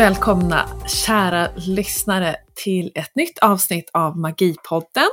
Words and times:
välkomna 0.00 0.68
kära 1.06 1.48
lyssnare 1.56 2.36
till 2.54 2.92
ett 2.94 3.16
nytt 3.16 3.38
avsnitt 3.38 3.90
av 3.92 4.18
Magipodden. 4.18 5.10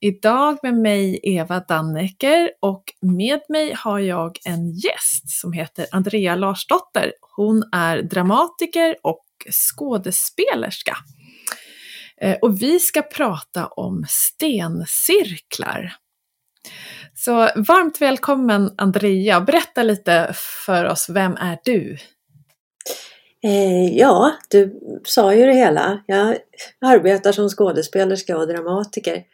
Idag 0.00 0.58
med 0.62 0.74
mig 0.74 1.20
Eva 1.22 1.60
Dannecker 1.60 2.50
och 2.60 2.84
med 3.02 3.40
mig 3.48 3.72
har 3.72 3.98
jag 3.98 4.38
en 4.44 4.70
gäst 4.70 5.40
som 5.40 5.52
heter 5.52 5.86
Andrea 5.92 6.34
Larsdotter. 6.34 7.12
Hon 7.36 7.62
är 7.72 8.02
dramatiker 8.02 8.96
och 9.02 9.24
skådespelerska. 9.50 10.96
Eh, 12.20 12.36
och 12.42 12.62
vi 12.62 12.80
ska 12.80 13.02
prata 13.02 13.66
om 13.66 14.04
stencirklar. 14.08 15.94
Så 17.14 17.32
varmt 17.56 18.00
välkommen 18.00 18.74
Andrea, 18.78 19.40
berätta 19.40 19.82
lite 19.82 20.32
för 20.66 20.84
oss, 20.84 21.08
vem 21.08 21.32
är 21.36 21.58
du? 21.64 21.98
Eh, 23.42 23.96
ja, 23.96 24.32
du 24.50 24.80
sa 25.04 25.34
ju 25.34 25.46
det 25.46 25.54
hela. 25.54 26.02
Jag 26.06 26.38
arbetar 26.80 27.32
som 27.32 27.48
skådespelerska 27.48 28.38
och 28.38 28.48
dramatiker. 28.48 29.24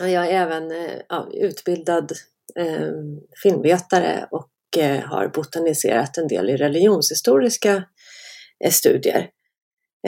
Jag 0.00 0.26
är 0.26 0.30
även 0.30 0.70
eh, 0.70 1.00
ja, 1.08 1.28
utbildad 1.32 2.12
eh, 2.56 2.92
filmvetare 3.42 4.28
och 4.30 4.50
eh, 4.78 5.04
har 5.04 5.28
botaniserat 5.28 6.18
en 6.18 6.28
del 6.28 6.50
i 6.50 6.56
religionshistoriska 6.56 7.84
eh, 8.64 8.70
studier. 8.70 9.30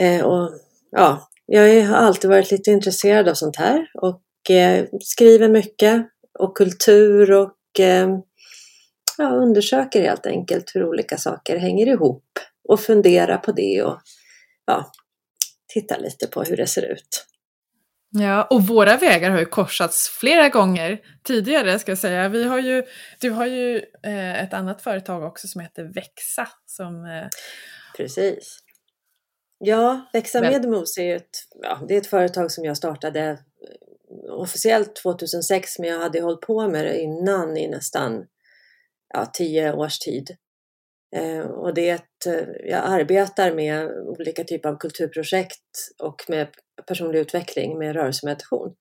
Eh, 0.01 0.25
och, 0.25 0.51
ja, 0.91 1.29
jag 1.45 1.83
har 1.83 1.95
alltid 1.95 2.29
varit 2.29 2.51
lite 2.51 2.71
intresserad 2.71 3.29
av 3.29 3.33
sånt 3.33 3.55
här 3.55 3.91
och 3.93 4.51
eh, 4.51 4.85
skriver 5.01 5.49
mycket 5.49 6.07
och 6.39 6.57
kultur 6.57 7.31
och 7.31 7.79
eh, 7.79 8.09
ja, 9.17 9.29
undersöker 9.29 10.01
helt 10.01 10.25
enkelt 10.25 10.71
hur 10.75 10.85
olika 10.85 11.17
saker 11.17 11.57
hänger 11.57 11.87
ihop 11.87 12.23
och 12.71 12.79
fundera 12.79 13.37
på 13.37 13.51
det 13.51 13.83
och 13.83 14.01
ja, 14.65 14.91
titta 15.73 15.97
lite 15.97 16.27
på 16.27 16.43
hur 16.43 16.57
det 16.57 16.67
ser 16.67 16.91
ut. 16.91 17.25
Ja, 18.13 18.43
och 18.43 18.67
våra 18.67 18.97
vägar 18.97 19.29
har 19.29 19.39
ju 19.39 19.45
korsats 19.45 20.09
flera 20.09 20.49
gånger 20.49 21.01
tidigare 21.23 21.79
ska 21.79 21.91
jag 21.91 21.99
säga. 21.99 22.29
Vi 22.29 22.43
har 22.43 22.59
ju, 22.59 22.83
du 23.19 23.29
har 23.29 23.45
ju 23.45 23.77
eh, 24.03 24.43
ett 24.43 24.53
annat 24.53 24.81
företag 24.81 25.23
också 25.23 25.47
som 25.47 25.61
heter 25.61 25.83
Växa. 25.83 26.47
Som, 26.65 27.05
eh... 27.05 27.27
Precis. 27.97 28.59
Ja, 29.57 30.09
Växa 30.13 30.41
med 30.41 30.69
Mos 30.69 30.97
är 30.97 31.15
ett, 31.15 31.37
ja, 31.61 31.79
det 31.87 31.93
är 31.93 31.97
ett 31.97 32.07
företag 32.07 32.51
som 32.51 32.65
jag 32.65 32.77
startade 32.77 33.29
eh, 33.29 34.33
officiellt 34.33 34.95
2006 34.95 35.79
men 35.79 35.89
jag 35.89 35.99
hade 35.99 36.21
hållit 36.21 36.41
på 36.41 36.67
med 36.67 36.85
det 36.85 36.99
innan 36.99 37.57
i 37.57 37.67
nästan 37.67 38.25
ja, 39.13 39.25
tio 39.25 39.73
års 39.73 39.99
tid. 39.99 40.37
Eh, 41.15 41.45
och 41.45 41.73
det 41.73 41.89
är 41.89 41.95
ett, 41.95 42.25
eh, 42.25 42.69
jag 42.69 42.81
arbetar 42.83 43.53
med 43.53 43.91
olika 43.91 44.43
typer 44.43 44.69
av 44.69 44.77
kulturprojekt 44.77 45.89
och 46.03 46.25
med 46.27 46.47
personlig 46.87 47.19
utveckling 47.19 47.77
med 47.77 47.95
rörelsemeditation. 47.95 48.75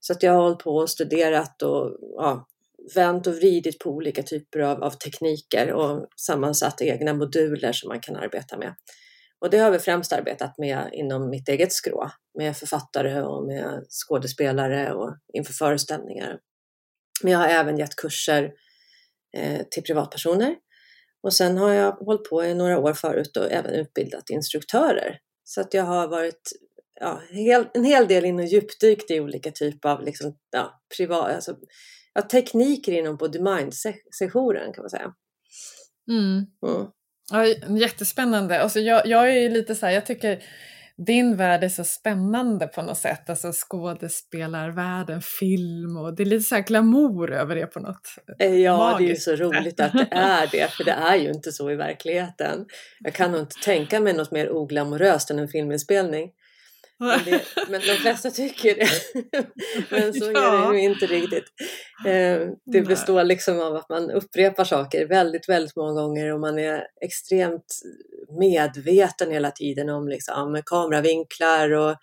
Så 0.00 0.12
att 0.12 0.22
jag 0.22 0.32
har 0.32 0.42
hållit 0.42 0.58
på 0.58 0.76
och 0.76 0.90
studerat 0.90 1.62
och 1.62 1.98
ja, 2.16 2.48
vänt 2.94 3.26
och 3.26 3.34
vridit 3.34 3.78
på 3.78 3.90
olika 3.90 4.22
typer 4.22 4.60
av, 4.60 4.82
av 4.82 4.90
tekniker 4.90 5.72
och 5.72 6.06
sammansatt 6.16 6.82
egna 6.82 7.14
moduler 7.14 7.72
som 7.72 7.88
man 7.88 8.00
kan 8.00 8.16
arbeta 8.16 8.58
med. 8.58 8.74
Och 9.40 9.50
det 9.50 9.58
har 9.58 9.70
vi 9.70 9.78
främst 9.78 10.12
arbetat 10.12 10.58
med 10.58 10.90
inom 10.92 11.30
mitt 11.30 11.48
eget 11.48 11.72
skrå, 11.72 12.10
med 12.38 12.56
författare 12.56 13.22
och 13.22 13.46
med 13.46 13.84
skådespelare 13.88 14.92
och 14.92 15.16
inför 15.32 15.52
föreställningar. 15.52 16.38
Men 17.22 17.32
jag 17.32 17.38
har 17.38 17.48
även 17.48 17.78
gett 17.78 17.96
kurser 17.96 18.52
eh, 19.36 19.60
till 19.70 19.82
privatpersoner 19.82 20.56
och 21.22 21.32
sen 21.32 21.58
har 21.58 21.72
jag 21.72 21.92
hållit 21.92 22.30
på 22.30 22.44
i 22.44 22.54
några 22.54 22.78
år 22.78 22.92
förut 22.92 23.36
och 23.36 23.52
även 23.52 23.74
utbildat 23.74 24.30
instruktörer. 24.30 25.18
Så 25.44 25.60
att 25.60 25.74
jag 25.74 25.84
har 25.84 26.08
varit 26.08 26.52
ja, 27.00 27.20
en 27.74 27.84
hel 27.84 28.08
del 28.08 28.24
in 28.24 28.38
och 28.38 28.44
djupdykt 28.44 29.10
i 29.10 29.20
olika 29.20 29.50
typer 29.50 29.88
av 29.88 30.02
liksom, 30.02 30.36
ja, 30.50 30.80
privat, 30.96 31.34
alltså, 31.34 31.56
ja, 32.14 32.22
tekniker 32.22 32.92
inom 32.92 33.16
body 33.16 33.38
mind-sessionen 33.38 34.72
kan 34.72 34.82
man 34.82 34.90
säga. 34.90 35.14
Mm. 36.10 36.46
Mm. 36.66 36.86
Ja, 37.30 37.46
jättespännande. 37.78 38.60
Alltså 38.60 38.80
jag, 38.80 39.06
jag 39.06 39.36
är 39.36 39.50
lite 39.50 39.74
så 39.74 39.86
här, 39.86 39.92
jag 39.92 40.06
tycker 40.06 40.44
din 41.04 41.36
värld 41.36 41.64
är 41.64 41.68
så 41.68 41.84
spännande 41.84 42.66
på 42.66 42.82
något 42.82 42.98
sätt, 42.98 43.30
alltså 43.30 43.52
skådespelarvärlden, 43.52 45.22
film 45.22 45.96
och 45.96 46.16
det 46.16 46.22
är 46.22 46.24
lite 46.24 46.42
så 46.44 46.54
här 46.54 46.62
glamour 46.62 47.32
över 47.32 47.54
det 47.54 47.66
på 47.66 47.80
något 47.80 48.08
eh, 48.38 48.54
Ja, 48.54 48.76
magiskt. 48.76 48.98
det 49.26 49.32
är 49.32 49.36
ju 49.36 49.38
så 49.38 49.44
roligt 49.44 49.80
att 49.80 49.92
det 49.92 50.08
är 50.10 50.46
det, 50.52 50.70
för 50.72 50.84
det 50.84 50.90
är 51.10 51.16
ju 51.16 51.28
inte 51.30 51.52
så 51.52 51.70
i 51.70 51.76
verkligheten. 51.76 52.66
Jag 53.00 53.14
kan 53.14 53.32
nog 53.32 53.40
inte 53.40 53.60
tänka 53.64 54.00
mig 54.00 54.12
något 54.12 54.30
mer 54.30 54.52
oglamoröst 54.52 55.30
än 55.30 55.38
en 55.38 55.48
filminspelning. 55.48 56.30
Men, 56.98 57.20
det, 57.24 57.42
men 57.68 57.80
de 57.80 57.94
flesta 57.94 58.30
tycker 58.30 58.74
det. 58.74 58.88
men 59.90 60.14
så 60.14 60.24
är 60.24 60.72
det 60.72 60.78
ju 60.78 60.84
inte 60.84 61.06
riktigt. 61.06 61.44
Eh, 62.06 62.48
det 62.72 62.80
består 62.82 63.24
liksom 63.24 63.60
av 63.60 63.76
att 63.76 63.88
man 63.88 64.10
upprepar 64.10 64.64
saker 64.64 65.06
väldigt, 65.06 65.48
väldigt 65.48 65.76
många 65.76 65.92
gånger 66.02 66.34
och 66.34 66.40
man 66.40 66.58
är 66.58 66.82
extremt 67.00 67.64
medveten 68.38 69.30
hela 69.30 69.50
tiden 69.50 69.88
om 69.88 70.08
liksom, 70.08 70.62
kameravinklar 70.66 71.72
och, 71.72 71.96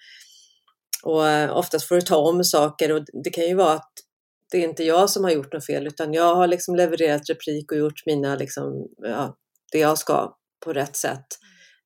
och 1.04 1.58
oftast 1.58 1.88
får 1.88 1.96
du 1.96 2.02
ta 2.02 2.18
om 2.18 2.44
saker 2.44 2.92
och 2.92 3.06
det 3.24 3.30
kan 3.30 3.48
ju 3.48 3.56
vara 3.56 3.74
att 3.74 3.94
det 4.52 4.58
är 4.58 4.64
inte 4.64 4.84
jag 4.84 5.10
som 5.10 5.24
har 5.24 5.32
gjort 5.32 5.54
något 5.54 5.66
fel 5.66 5.88
utan 5.88 6.14
jag 6.14 6.36
har 6.36 6.48
liksom 6.48 6.76
levererat 6.76 7.30
replik 7.30 7.72
och 7.72 7.78
gjort 7.78 8.06
mina, 8.06 8.36
liksom, 8.36 8.88
ja, 8.98 9.38
det 9.72 9.80
jag 9.80 9.98
ska 9.98 10.36
på 10.66 10.74
rätt 10.74 10.96
sätt. 10.96 11.26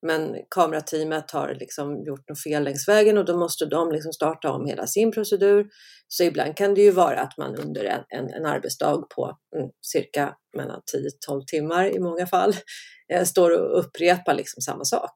Men 0.06 0.36
kamerateamet 0.50 1.32
har 1.32 1.56
liksom 1.59 2.03
gjort 2.06 2.30
något 2.30 2.44
fel 2.44 2.64
längs 2.64 2.88
vägen 2.88 3.18
och 3.18 3.26
då 3.26 3.38
måste 3.38 3.66
de 3.66 3.92
liksom 3.92 4.14
starta 4.14 4.52
om 4.52 4.66
hela 4.66 4.88
sin 4.88 5.12
procedur. 5.12 5.68
Så 6.08 6.24
ibland 6.24 6.58
kan 6.58 6.74
det 6.74 6.82
ju 6.82 6.92
vara 6.92 7.20
att 7.20 7.38
man 7.38 7.56
under 7.56 7.84
en, 7.84 8.03
en, 8.09 8.34
en 8.34 8.46
arbetsdag 8.46 9.03
på 9.16 9.38
mm, 9.56 9.70
cirka 9.82 10.36
mellan 10.58 10.82
10-12 11.30 11.44
timmar 11.48 11.96
i 11.96 12.00
många 12.00 12.28
fall 12.28 12.50
eh, 12.50 12.56
står 13.25 13.59
och 13.59 13.79
upprepar 13.79 14.34
liksom 14.34 14.62
samma 14.62 14.85
sak. 14.85 15.12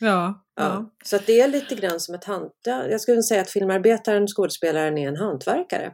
Ja, 0.00 0.44
ja. 0.56 0.62
ja. 0.62 0.90
Så 1.04 1.16
att 1.16 1.26
det 1.26 1.40
är 1.40 1.48
lite 1.48 1.74
grann 1.74 2.00
som 2.00 2.14
ett 2.14 2.24
hantverk. 2.24 2.92
Jag 2.92 3.00
skulle 3.00 3.22
säga 3.22 3.40
att 3.40 3.50
filmarbetaren, 3.50 4.26
skådespelaren 4.26 4.98
är 4.98 5.08
en 5.08 5.16
hantverkare. 5.16 5.92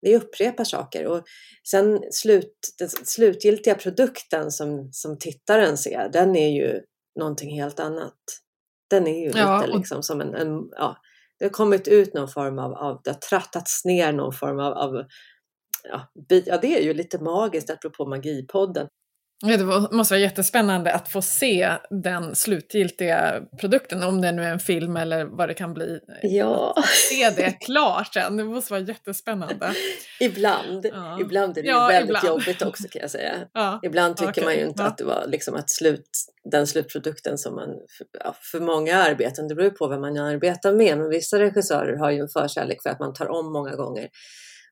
Vi 0.00 0.16
upprepar 0.16 0.64
saker 0.64 1.06
och 1.06 1.22
sen 1.70 2.00
slut, 2.10 2.54
den 2.78 2.88
slutgiltiga 2.88 3.74
produkten 3.74 4.50
som, 4.50 4.88
som 4.92 5.18
tittaren 5.18 5.78
ser, 5.78 6.08
den 6.12 6.36
är 6.36 6.48
ju 6.48 6.80
någonting 7.18 7.60
helt 7.60 7.80
annat. 7.80 8.14
Den 8.90 9.06
är 9.06 9.24
ju 9.24 9.40
ja, 9.40 9.60
lite 9.60 9.76
liksom 9.78 10.02
som 10.02 10.20
en, 10.20 10.34
en, 10.34 10.68
ja, 10.70 10.96
det 11.38 11.44
har 11.44 11.50
kommit 11.50 11.88
ut 11.88 12.14
någon 12.14 12.28
form 12.28 12.58
av, 12.58 12.72
av 12.74 13.00
det 13.04 13.10
har 13.10 13.18
trattats 13.18 13.84
ner 13.84 14.12
någon 14.12 14.32
form 14.32 14.60
av, 14.60 14.72
av 14.72 15.04
ja, 15.82 16.12
ja, 16.46 16.58
det 16.58 16.78
är 16.78 16.82
ju 16.82 16.94
lite 16.94 17.18
magiskt 17.18 17.70
apropå 17.70 18.06
Magipodden. 18.06 18.88
Det 19.46 19.64
måste 19.92 20.14
vara 20.14 20.20
jättespännande 20.20 20.92
att 20.92 21.08
få 21.08 21.22
se 21.22 21.72
den 21.90 22.34
slutgiltiga 22.34 23.42
produkten, 23.60 24.02
om 24.02 24.20
det 24.20 24.32
nu 24.32 24.44
är 24.44 24.52
en 24.52 24.58
film 24.58 24.96
eller 24.96 25.24
vad 25.24 25.48
det 25.48 25.54
kan 25.54 25.74
bli. 25.74 26.00
Ja. 26.22 26.74
Att 26.76 26.86
se 26.86 27.30
det 27.30 27.52
klart 27.52 28.14
sen, 28.14 28.36
det 28.36 28.44
måste 28.44 28.72
vara 28.72 28.82
jättespännande. 28.82 29.74
Ibland, 30.20 30.86
ja. 30.92 31.18
ibland 31.20 31.58
är 31.58 31.62
det 31.62 31.68
ja, 31.68 31.86
väldigt 31.86 32.08
ibland. 32.08 32.26
jobbigt 32.26 32.62
också 32.62 32.88
kan 32.90 33.02
jag 33.02 33.10
säga. 33.10 33.34
Ja. 33.52 33.80
Ibland 33.82 34.16
tycker 34.16 34.30
okay. 34.30 34.44
man 34.44 34.54
ju 34.54 34.60
inte 34.60 34.84
att 34.84 34.98
det 34.98 35.04
var 35.04 35.24
liksom 35.26 35.54
att 35.54 35.70
slut, 35.70 36.10
den 36.50 36.66
slutprodukten 36.66 37.38
som 37.38 37.54
man, 37.54 37.68
för, 37.98 38.06
för 38.52 38.60
många 38.60 38.96
arbeten, 38.96 39.48
det 39.48 39.54
beror 39.54 39.70
på 39.70 39.88
vem 39.88 40.00
man 40.00 40.18
arbetar 40.18 40.72
med, 40.72 40.98
men 40.98 41.08
vissa 41.08 41.38
regissörer 41.38 41.96
har 41.96 42.10
ju 42.10 42.20
en 42.20 42.28
förkärlek 42.28 42.82
för 42.82 42.90
att 42.90 43.00
man 43.00 43.14
tar 43.14 43.28
om 43.28 43.52
många 43.52 43.76
gånger 43.76 44.08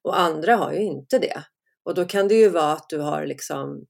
och 0.03 0.21
andra 0.21 0.57
har 0.57 0.73
ju 0.73 0.83
inte 0.83 1.19
det. 1.19 1.43
Och 1.85 1.95
då 1.95 2.05
kan 2.05 2.29
det 2.29 2.35
ju 2.35 2.49
vara 2.49 2.73
att 2.73 2.89
du 2.89 2.99
har 2.99 3.27
liksom 3.27 3.87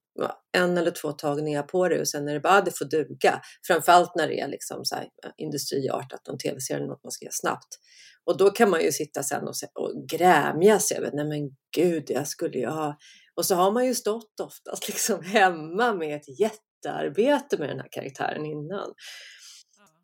en 0.52 0.78
eller 0.78 0.90
två 0.90 1.12
tagningar 1.12 1.62
på 1.62 1.88
det 1.88 2.00
och 2.00 2.08
sen 2.08 2.28
är 2.28 2.34
det 2.34 2.40
bara, 2.40 2.58
ah, 2.58 2.60
det 2.60 2.78
får 2.78 2.84
duga. 2.84 3.40
Framförallt 3.66 4.14
när 4.16 4.28
det 4.28 4.40
är 4.40 4.48
liksom 4.48 4.84
så 4.84 4.94
här, 4.94 5.08
industriartat, 5.36 6.26
någon 6.28 6.38
tv-serie 6.38 6.78
eller 6.78 6.88
något 6.88 7.04
man 7.04 7.10
ska 7.10 7.24
göra 7.24 7.32
snabbt. 7.32 7.78
Och 8.24 8.36
då 8.36 8.50
kan 8.50 8.70
man 8.70 8.82
ju 8.82 8.92
sitta 8.92 9.22
sen 9.22 9.48
och, 9.48 9.54
och 9.74 10.08
grämja 10.08 10.78
sig 10.78 10.96
över, 10.96 11.10
nej 11.12 11.24
men 11.24 11.50
gud, 11.76 12.04
jag 12.10 12.28
skulle 12.28 12.58
ju 12.58 12.66
ha... 12.66 12.98
Och 13.34 13.46
så 13.46 13.54
har 13.54 13.72
man 13.72 13.86
ju 13.86 13.94
stått 13.94 14.40
oftast 14.40 14.88
liksom 14.88 15.22
hemma 15.22 15.94
med 15.94 16.16
ett 16.16 16.40
jättearbete 16.40 17.58
med 17.58 17.69
den 17.69 17.80
här 17.80 17.88
karaktären 17.90 18.46
innan. 18.46 18.94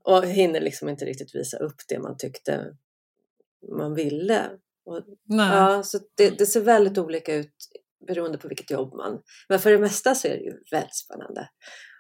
Och 0.05 0.27
hinner 0.27 0.61
liksom 0.61 0.89
inte 0.89 1.05
riktigt 1.05 1.35
visa 1.35 1.57
upp 1.57 1.77
det 1.89 1.99
man 1.99 2.17
tyckte 2.17 2.77
man 3.79 3.95
ville. 3.95 4.51
Och, 4.85 5.01
ja, 5.25 5.83
så 5.83 5.99
det, 6.17 6.39
det, 6.39 6.47
ser 6.47 6.61
väldigt 6.61 6.99
olika 6.99 7.35
ut 7.35 7.55
beroende 8.07 8.39
på 8.39 8.49
vilket 8.49 8.71
jobb 8.71 8.95
man... 8.95 9.23
Men 9.49 9.59
för 9.59 9.71
det 9.71 9.79
mesta 9.79 10.15
så 10.15 10.29
är 10.29 10.33
det 10.33 10.45
ju 10.45 10.53
väldigt 10.71 10.97
spännande. 10.97 11.49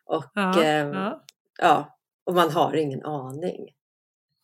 Och, 0.04 0.24
ja, 0.34 0.62
eh, 0.62 0.86
ja. 0.86 1.24
ja 1.60 1.98
och 2.26 2.34
man 2.34 2.50
har 2.50 2.76
ingen 2.76 3.04
aning 3.04 3.68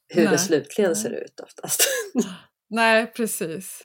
hur 0.09 0.23
Nej. 0.23 0.33
det 0.33 0.39
slutligen 0.39 0.97
ser 0.97 1.11
ut 1.11 1.41
oftast. 1.41 1.83
Nej, 2.71 3.07
precis. 3.07 3.85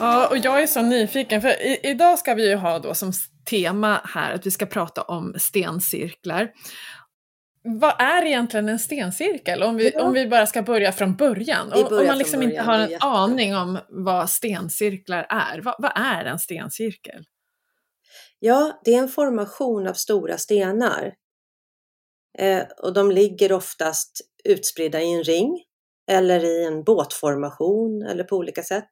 Ja, 0.00 0.28
och 0.28 0.38
jag 0.38 0.62
är 0.62 0.66
så 0.66 0.82
nyfiken, 0.82 1.42
för 1.42 1.48
i, 1.48 1.80
idag 1.82 2.18
ska 2.18 2.34
vi 2.34 2.48
ju 2.48 2.56
ha 2.56 2.78
då 2.78 2.94
som 2.94 3.12
tema 3.50 4.00
här 4.04 4.34
att 4.34 4.46
vi 4.46 4.50
ska 4.50 4.66
prata 4.66 5.02
om 5.02 5.34
stencirklar. 5.38 6.50
Vad 7.68 8.00
är 8.00 8.24
egentligen 8.24 8.68
en 8.68 8.78
stencirkel? 8.78 9.62
Om 9.62 9.76
vi, 9.76 9.90
ja. 9.94 10.02
om 10.02 10.12
vi 10.12 10.26
bara 10.26 10.46
ska 10.46 10.62
börja 10.62 10.92
från 10.92 11.16
början. 11.16 11.72
Om 11.72 12.06
man 12.06 12.18
liksom 12.18 12.42
inte 12.42 12.60
har 12.60 12.78
en 12.78 12.96
aning 13.00 13.56
om 13.56 13.78
vad 13.88 14.30
stencirklar 14.30 15.26
är, 15.28 15.60
vad, 15.60 15.74
vad 15.78 15.92
är 15.94 16.24
en 16.24 16.38
stencirkel? 16.38 17.24
Ja, 18.38 18.80
det 18.84 18.94
är 18.94 18.98
en 18.98 19.08
formation 19.08 19.86
av 19.86 19.92
stora 19.92 20.38
stenar. 20.38 21.14
Eh, 22.38 22.62
och 22.82 22.92
de 22.92 23.10
ligger 23.10 23.52
oftast 23.52 24.20
utspridda 24.44 25.00
i 25.00 25.12
en 25.12 25.24
ring 25.24 25.64
eller 26.10 26.44
i 26.44 26.64
en 26.64 26.84
båtformation 26.84 28.02
eller 28.02 28.24
på 28.24 28.36
olika 28.36 28.62
sätt. 28.62 28.88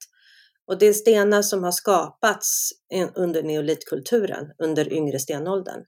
Och 0.66 0.78
det 0.78 0.86
är 0.86 0.92
stenar 0.92 1.42
som 1.42 1.64
har 1.64 1.72
skapats 1.72 2.70
under 3.14 3.42
neolitkulturen, 3.42 4.52
under 4.58 4.92
yngre 4.92 5.18
stenåldern. 5.18 5.84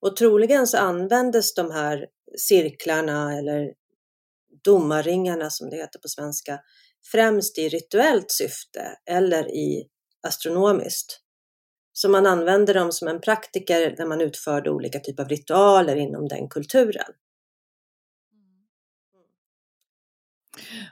Och 0.00 0.16
troligen 0.16 0.66
så 0.66 0.78
användes 0.78 1.54
de 1.54 1.70
här 1.70 2.06
cirklarna 2.38 3.38
eller 3.38 3.72
domarringarna 4.64 5.50
som 5.50 5.70
det 5.70 5.76
heter 5.76 5.98
på 5.98 6.08
svenska 6.08 6.60
främst 7.12 7.58
i 7.58 7.68
rituellt 7.68 8.30
syfte 8.30 8.98
eller 9.06 9.48
i 9.48 9.88
astronomiskt. 10.22 11.20
Så 11.92 12.08
man 12.08 12.26
använde 12.26 12.72
dem 12.72 12.92
som 12.92 13.08
en 13.08 13.20
praktiker 13.20 13.94
när 13.98 14.06
man 14.06 14.20
utförde 14.20 14.70
olika 14.70 15.00
typer 15.00 15.22
av 15.22 15.28
ritualer 15.28 15.96
inom 15.96 16.28
den 16.28 16.48
kulturen. 16.48 17.12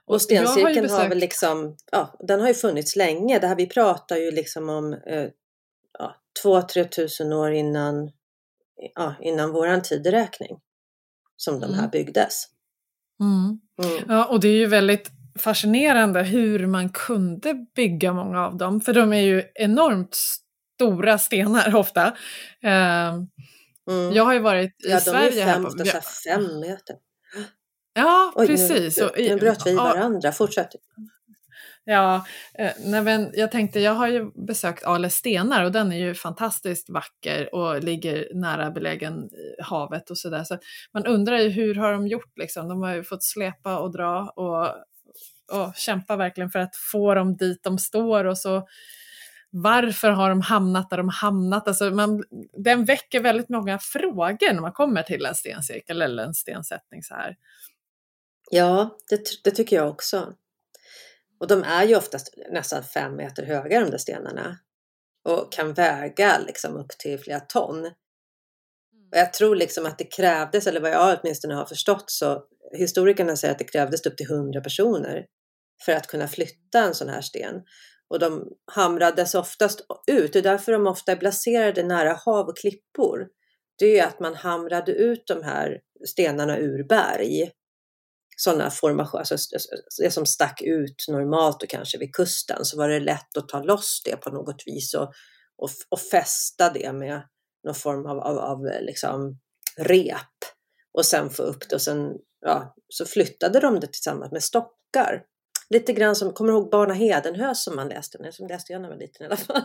Och 0.05 0.23
stencirkeln 0.23 0.67
har, 0.67 0.83
besökt... 0.83 0.93
har, 0.93 1.09
väl 1.09 1.19
liksom, 1.19 1.77
ja, 1.93 2.17
den 2.21 2.41
har 2.41 2.49
ju 2.49 2.55
funnits 2.55 2.97
länge. 2.97 3.39
Det 3.39 3.47
här, 3.47 3.57
vi 3.57 3.67
pratar 3.67 4.17
ju 4.17 4.31
liksom 4.31 4.69
om 4.69 4.93
eh, 4.93 5.29
ja, 5.99 6.17
2-3 6.45 6.89
tusen 6.89 7.33
år 7.33 7.53
innan, 7.53 8.11
ja, 8.95 9.15
innan 9.21 9.53
våran 9.53 9.83
tideräkning 9.83 10.61
som 11.37 11.61
de 11.61 11.73
här 11.73 11.79
mm. 11.79 11.91
byggdes. 11.91 12.45
Mm. 13.21 13.61
Mm. 13.83 14.05
Ja, 14.09 14.25
och 14.25 14.41
det 14.41 14.49
är 14.49 14.57
ju 14.57 14.67
väldigt 14.67 15.11
fascinerande 15.39 16.23
hur 16.23 16.67
man 16.67 16.89
kunde 16.89 17.55
bygga 17.77 18.13
många 18.13 18.47
av 18.47 18.57
dem, 18.57 18.81
för 18.81 18.93
de 18.93 19.13
är 19.13 19.21
ju 19.21 19.43
enormt 19.55 20.17
stora 20.77 21.19
stenar 21.19 21.77
ofta. 21.77 22.07
Uh, 22.65 23.25
jag 24.15 24.25
har 24.25 24.33
ju 24.33 24.41
varit 24.41 24.85
i 24.85 24.91
ja, 24.91 25.01
Sverige. 25.01 25.47
Ja, 25.47 25.47
de 25.47 25.81
är 25.81 25.85
fem, 25.85 25.87
här 25.87 26.01
på, 26.01 26.07
fem 26.25 26.61
meter. 26.61 26.97
Ja, 27.95 28.33
Oj, 28.35 28.47
precis. 28.47 28.99
Nu, 28.99 29.11
nu, 29.17 29.29
nu 29.29 29.37
bröt 29.37 29.67
vi 29.67 29.75
varandra, 29.75 30.33
fortsätt. 30.33 30.69
Ja, 31.85 32.27
eh, 32.59 32.73
nej 32.85 33.03
men 33.03 33.31
jag 33.35 33.51
tänkte, 33.51 33.81
jag 33.81 33.93
har 33.93 34.09
ju 34.09 34.31
besökt 34.47 34.85
Ale 34.85 35.11
stenar 35.11 35.65
och 35.65 35.73
den 35.73 35.93
är 35.93 35.99
ju 35.99 36.15
fantastiskt 36.15 36.91
vacker 36.91 37.55
och 37.55 37.85
ligger 37.85 38.29
nära 38.35 38.71
belägen 38.71 39.31
havet 39.63 40.11
och 40.11 40.19
sådär. 40.19 40.45
Så 40.45 40.59
man 40.93 41.07
undrar 41.07 41.39
ju 41.39 41.49
hur 41.49 41.75
har 41.75 41.93
de 41.93 42.07
gjort 42.07 42.39
liksom? 42.39 42.69
De 42.69 42.83
har 42.83 42.95
ju 42.95 43.05
fått 43.05 43.23
släpa 43.23 43.79
och 43.79 43.93
dra 43.93 44.33
och, 44.37 44.67
och 45.59 45.75
kämpa 45.77 46.17
verkligen 46.17 46.51
för 46.51 46.59
att 46.59 46.77
få 46.93 47.15
dem 47.15 47.37
dit 47.37 47.63
de 47.63 47.79
står 47.79 48.25
och 48.25 48.39
så 48.39 48.67
varför 49.57 50.11
har 50.11 50.29
de 50.29 50.41
hamnat 50.41 50.91
där 50.91 50.97
de 50.97 51.09
hamnat? 51.09 51.69
Alltså 51.69 51.91
man, 51.91 52.25
den 52.65 52.85
väcker 52.85 53.21
väldigt 53.21 53.49
många 53.49 53.79
frågor 53.79 54.53
när 54.53 54.61
man 54.61 54.73
kommer 54.73 55.03
till 55.03 55.27
en 55.27 55.35
stencirkel 55.35 56.03
eller 56.03 56.25
en 56.25 56.35
stensättning 56.35 57.03
så 57.03 57.15
här. 57.15 57.37
Ja, 58.51 58.99
det, 59.11 59.21
det, 59.45 59.51
tycker 59.51 59.77
jag 59.77 59.89
också. 59.89 60.33
Och 61.45 61.49
de 61.49 61.63
är 61.63 61.85
ju 61.85 61.97
oftast 61.97 62.35
nästan 62.51 62.85
fem 62.85 63.17
meter 63.17 63.43
höga 63.43 63.81
de 63.81 63.91
där 63.91 63.99
stenarna 63.99 64.59
och 65.29 65.53
kan 65.53 65.73
väga 65.75 66.39
liksom 66.47 66.77
upp 66.77 66.89
till 66.99 67.19
flera 67.19 67.41
ton. 67.41 67.87
Och 69.13 69.19
jag 69.19 69.33
tror 69.33 69.57
liksom 69.57 69.87
att 69.87 69.99
det 69.99 70.05
krävdes, 70.05 70.67
eller 70.67 70.81
vad 70.81 70.91
jag 70.91 71.19
åtminstone 71.21 71.55
har 71.55 71.67
förstått 71.67 72.11
så 72.11 72.45
historikerna 72.73 73.37
säger 73.37 73.53
att 73.53 73.59
det 73.59 73.65
krävdes 73.65 74.07
upp 74.07 74.17
till 74.17 74.29
hundra 74.29 74.61
personer 74.61 75.27
för 75.85 75.93
att 75.93 76.07
kunna 76.07 76.29
flytta 76.29 76.79
en 76.79 76.95
sån 76.95 77.09
här 77.09 77.21
sten. 77.21 77.63
Och 78.09 78.19
de 78.19 78.49
hamrades 78.73 79.35
oftast 79.35 79.81
ut, 80.07 80.33
det 80.33 80.39
är 80.39 80.43
därför 80.43 80.73
de 80.73 80.87
ofta 80.87 81.13
är 81.13 81.17
placerade 81.17 81.83
nära 81.83 82.21
hav 82.25 82.49
och 82.49 82.59
klippor. 82.59 83.29
Det 83.79 83.99
är 83.99 84.07
att 84.07 84.21
man 84.21 84.35
hamrade 84.35 84.93
ut 84.93 85.27
de 85.27 85.43
här 85.43 85.81
stenarna 86.07 86.59
ur 86.59 86.89
berg 86.89 87.51
sådana 88.37 88.71
formationer, 88.71 89.19
alltså 89.19 89.37
det 90.03 90.11
som 90.11 90.27
stack 90.27 90.63
ut 90.63 91.05
normalt 91.09 91.63
och 91.63 91.69
kanske 91.69 91.99
vid 91.99 92.15
kusten, 92.15 92.65
så 92.65 92.79
var 92.79 92.89
det 92.89 93.01
lätt 93.01 93.37
att 93.37 93.49
ta 93.49 93.63
loss 93.63 94.03
det 94.05 94.17
på 94.17 94.31
något 94.31 94.63
vis 94.67 94.95
och, 94.95 95.13
och, 95.57 95.71
och 95.89 96.01
fästa 96.01 96.71
det 96.71 96.93
med 96.93 97.23
någon 97.65 97.75
form 97.75 98.07
av, 98.07 98.19
av, 98.19 98.39
av 98.39 98.59
liksom 98.81 99.39
rep 99.77 100.21
och 100.99 101.07
sen 101.07 101.31
få 101.31 101.43
upp 101.43 101.69
det 101.69 101.75
och 101.75 101.83
sen 101.83 102.13
ja, 102.41 102.75
så 102.89 103.07
flyttade 103.07 103.61
de 103.61 103.81
det 103.81 103.87
tillsammans 103.87 104.33
med 104.33 104.43
stockar. 104.43 105.23
Lite 105.71 105.93
grann 105.93 106.17
som, 106.17 106.33
kommer 106.33 106.53
du 106.53 106.59
ihåg 106.59 106.71
Barna 106.71 106.95
Hedenhös 106.95 107.65
som 107.65 107.77
man 107.77 107.89
läste? 107.89 108.19
Nej, 108.21 108.33
som 108.33 108.49
läste 108.49 108.73
jag 108.73 108.83
när 108.83 108.89
jag 108.89 108.95
var 108.95 109.01
liten 109.01 109.23
i 109.23 109.27
alla 109.27 109.37
fall. 109.37 109.63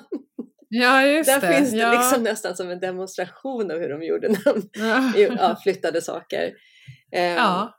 Ja, 0.70 1.06
just 1.06 1.30
Där 1.30 1.42
det. 1.42 1.56
finns 1.56 1.72
det 1.72 1.78
ja. 1.78 1.92
liksom 1.92 2.24
nästan 2.24 2.56
som 2.56 2.70
en 2.70 2.80
demonstration 2.80 3.72
av 3.72 3.80
hur 3.80 3.90
de 3.90 4.04
gjorde 4.04 4.30
när 4.30 4.44
de 4.54 4.70
ja. 5.36 5.58
flyttade 5.64 6.02
saker. 6.02 6.54
Ja. 7.12 7.79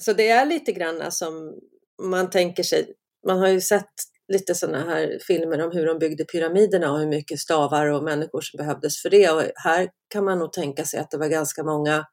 Så 0.00 0.12
det 0.12 0.28
är 0.28 0.46
lite 0.46 0.72
grann 0.72 1.12
som 1.12 1.54
man 2.02 2.30
tänker 2.30 2.62
sig, 2.62 2.94
man 3.26 3.38
har 3.38 3.48
ju 3.48 3.60
sett 3.60 3.92
lite 4.32 4.54
sådana 4.54 4.84
här 4.84 5.18
filmer 5.26 5.60
om 5.60 5.72
hur 5.72 5.86
de 5.86 5.98
byggde 5.98 6.24
pyramiderna 6.24 6.92
och 6.92 6.98
hur 6.98 7.06
mycket 7.06 7.38
stavar 7.38 7.86
och 7.86 8.02
människor 8.02 8.40
som 8.40 8.56
behövdes 8.56 9.02
för 9.02 9.10
det. 9.10 9.30
Och 9.30 9.42
här 9.54 9.88
kan 10.08 10.24
man 10.24 10.38
nog 10.38 10.52
tänka 10.52 10.84
sig 10.84 11.00
att 11.00 11.10
det 11.10 11.18
var 11.18 11.28
ganska 11.28 11.64
många 11.64 12.04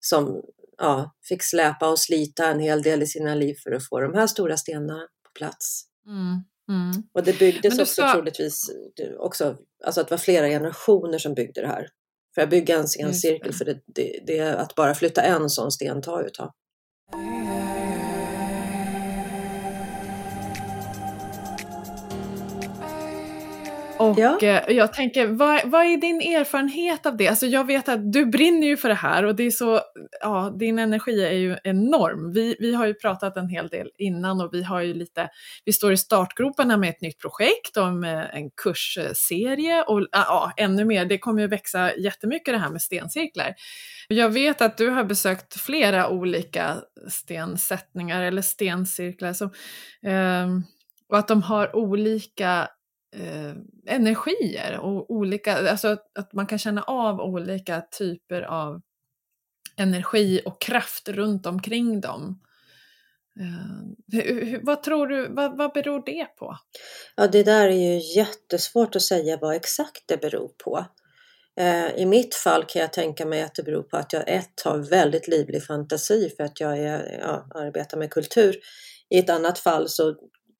som 0.00 0.42
ja, 0.78 1.14
fick 1.28 1.42
släpa 1.42 1.88
och 1.88 1.98
slita 1.98 2.46
en 2.46 2.60
hel 2.60 2.82
del 2.82 3.02
i 3.02 3.06
sina 3.06 3.34
liv 3.34 3.54
för 3.64 3.72
att 3.72 3.88
få 3.88 4.00
de 4.00 4.14
här 4.14 4.26
stora 4.26 4.56
stenarna 4.56 5.00
på 5.00 5.30
plats. 5.34 5.84
Mm, 6.06 6.44
mm. 6.68 7.02
Och 7.12 7.24
det 7.24 7.38
byggdes 7.38 7.78
också 7.78 8.02
ska... 8.02 8.12
troligtvis 8.12 8.70
också, 9.18 9.56
alltså 9.84 10.00
att 10.00 10.08
det 10.08 10.12
var 10.12 10.18
flera 10.18 10.48
generationer 10.48 11.18
som 11.18 11.34
byggde 11.34 11.60
det 11.60 11.68
här. 11.68 11.88
För 12.34 12.42
att 12.42 12.50
bygga 12.50 12.76
en, 12.76 12.86
en 12.98 13.14
cirkel, 13.14 13.52
för 13.52 13.64
det, 13.64 13.80
det, 13.86 14.20
det, 14.26 14.40
att 14.40 14.74
bara 14.74 14.94
flytta 14.94 15.22
en 15.22 15.50
sån 15.50 15.72
sten 15.72 16.02
tar 16.02 16.20
ju 16.20 16.26
ett 16.26 16.34
tag. 16.34 16.52
Yeah. 17.12 17.63
Och 24.10 24.18
ja. 24.18 24.38
Eh, 24.42 24.76
jag 24.76 24.92
tänker, 24.92 25.26
vad, 25.26 25.60
vad 25.64 25.86
är 25.86 25.96
din 25.96 26.20
erfarenhet 26.20 27.06
av 27.06 27.16
det? 27.16 27.28
Alltså 27.28 27.46
jag 27.46 27.64
vet 27.64 27.88
att 27.88 28.12
du 28.12 28.26
brinner 28.26 28.66
ju 28.66 28.76
för 28.76 28.88
det 28.88 28.94
här 28.94 29.24
och 29.24 29.34
det 29.34 29.42
är 29.42 29.50
så, 29.50 29.80
ja, 30.20 30.54
din 30.58 30.78
energi 30.78 31.24
är 31.24 31.32
ju 31.32 31.56
enorm. 31.64 32.32
Vi, 32.32 32.56
vi 32.58 32.74
har 32.74 32.86
ju 32.86 32.94
pratat 32.94 33.36
en 33.36 33.48
hel 33.48 33.68
del 33.68 33.90
innan 33.98 34.40
och 34.40 34.54
vi 34.54 34.62
har 34.62 34.80
ju 34.80 34.94
lite, 34.94 35.28
vi 35.64 35.72
står 35.72 35.92
i 35.92 35.96
startgroparna 35.96 36.76
med 36.76 36.90
ett 36.90 37.00
nytt 37.00 37.18
projekt 37.18 37.76
om 37.76 38.04
en 38.04 38.50
kursserie 38.50 39.82
och 39.82 40.06
ja, 40.12 40.52
ännu 40.56 40.84
mer, 40.84 41.04
det 41.04 41.18
kommer 41.18 41.42
ju 41.42 41.48
växa 41.48 41.96
jättemycket 41.96 42.54
det 42.54 42.58
här 42.58 42.70
med 42.70 42.82
stencirklar. 42.82 43.54
Jag 44.08 44.28
vet 44.28 44.60
att 44.60 44.76
du 44.76 44.88
har 44.88 45.04
besökt 45.04 45.60
flera 45.60 46.08
olika 46.08 46.76
stensättningar 47.08 48.22
eller 48.22 48.42
stencirklar 48.42 49.32
som, 49.32 49.50
eh, 50.06 50.48
och 51.08 51.18
att 51.18 51.28
de 51.28 51.42
har 51.42 51.76
olika 51.76 52.68
eh, 53.14 53.54
energier 53.86 54.78
och 54.78 55.10
olika, 55.10 55.70
alltså 55.70 55.88
att, 55.88 56.18
att, 56.18 56.32
man 56.32 56.46
kan 56.46 56.58
känna 56.58 56.82
av 56.82 57.20
olika 57.20 57.80
typer 57.80 58.42
av 58.42 58.80
energi 59.76 60.40
och 60.44 60.60
kraft 60.60 61.08
runt 61.08 61.46
omkring 61.46 62.00
dem. 62.00 62.40
Uh, 63.40 64.58
vad 64.62 64.82
tror 64.82 65.06
du, 65.06 65.28
vad, 65.28 65.58
vad 65.58 65.72
beror 65.72 66.02
det 66.06 66.24
på? 66.24 66.56
Ja, 67.16 67.26
det 67.26 67.42
där 67.42 67.68
är 67.68 67.92
ju 67.92 68.16
jättesvårt 68.16 68.96
att 68.96 69.02
säga 69.02 69.38
vad 69.40 69.54
exakt 69.54 70.02
det 70.06 70.20
beror 70.20 70.48
på. 70.64 70.86
Uh, 71.60 71.96
I 71.96 72.06
mitt 72.06 72.34
fall 72.34 72.64
kan 72.64 72.82
jag 72.82 72.92
tänka 72.92 73.26
mig 73.26 73.42
att 73.42 73.54
det 73.54 73.62
beror 73.62 73.82
på 73.82 73.96
att 73.96 74.12
jag 74.12 74.28
ett 74.28 74.60
har 74.64 74.78
väldigt 74.78 75.28
livlig 75.28 75.64
fantasi 75.64 76.30
för 76.36 76.44
att 76.44 76.60
jag 76.60 76.78
är, 76.78 77.18
ja, 77.20 77.46
arbetar 77.54 77.98
med 77.98 78.10
kultur. 78.10 78.56
I 79.08 79.18
ett 79.18 79.30
annat 79.30 79.58
fall 79.58 79.88
så 79.88 80.14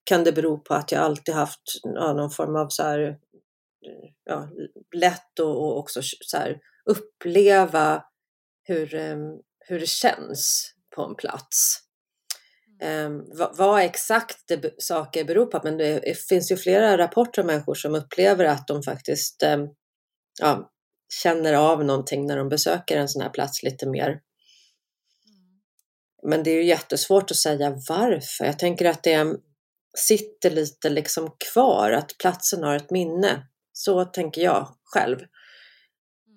kan 0.04 0.24
det 0.24 0.32
bero 0.32 0.58
på 0.58 0.74
att 0.74 0.92
jag 0.92 1.02
alltid 1.02 1.34
haft 1.34 1.80
ja, 1.82 2.12
någon 2.12 2.30
form 2.30 2.56
av 2.56 2.68
så 2.68 2.82
här, 2.82 3.18
ja, 4.24 4.48
lätt 4.94 5.38
och, 5.38 5.78
också 5.78 6.00
så 6.02 6.36
här, 6.36 6.58
uppleva 6.84 8.04
hur, 8.62 8.94
um, 8.94 9.40
hur 9.58 9.80
det 9.80 9.88
känns 9.88 10.74
på 10.96 11.02
en 11.02 11.14
plats. 11.14 11.80
Um, 12.82 13.24
vad, 13.38 13.56
vad, 13.56 13.80
exakt 13.80 14.38
det, 14.48 14.82
saker 14.82 15.24
beror 15.24 15.46
på, 15.46 15.60
men 15.64 15.78
det 15.78 16.18
finns 16.28 16.52
ju 16.52 16.56
flera 16.56 16.98
rapporter 16.98 17.42
om 17.42 17.46
människor 17.46 17.74
som 17.74 17.94
upplever 17.94 18.44
att 18.44 18.66
de 18.66 18.82
faktiskt 18.82 19.42
um, 19.42 19.68
ja, 20.40 20.70
känner 21.22 21.54
av 21.54 21.84
någonting 21.84 22.26
när 22.26 22.36
de 22.36 22.48
besöker 22.48 22.96
en 22.96 23.08
sån 23.08 23.22
här 23.22 23.30
plats 23.30 23.62
lite 23.62 23.86
mer. 23.86 24.08
Mm. 24.08 24.20
Men 26.22 26.42
det 26.42 26.50
är 26.50 26.54
ju 26.54 26.64
jättesvårt 26.64 27.30
att 27.30 27.36
säga 27.36 27.78
varför. 27.88 28.44
Jag 28.44 28.58
tänker 28.58 28.84
att 28.84 29.02
det 29.02 29.12
är 29.12 29.36
sitter 29.98 30.50
lite 30.50 30.90
liksom 30.90 31.30
kvar, 31.52 31.92
att 31.92 32.18
platsen 32.18 32.62
har 32.62 32.76
ett 32.76 32.90
minne. 32.90 33.46
Så 33.72 34.04
tänker 34.04 34.42
jag 34.42 34.68
själv. 34.84 35.18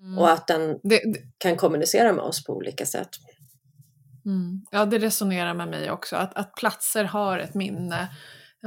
Mm. 0.01 0.17
Och 0.17 0.31
att 0.31 0.47
den 0.47 0.79
det, 0.83 1.01
det... 1.13 1.19
kan 1.37 1.57
kommunicera 1.57 2.13
med 2.13 2.23
oss 2.23 2.43
på 2.43 2.53
olika 2.53 2.85
sätt. 2.85 3.09
Mm. 4.25 4.65
Ja, 4.71 4.85
det 4.85 4.97
resonerar 4.97 5.53
med 5.53 5.67
mig 5.67 5.91
också, 5.91 6.15
att, 6.15 6.37
att 6.37 6.55
platser 6.55 7.03
har 7.03 7.39
ett 7.39 7.53
minne. 7.53 8.07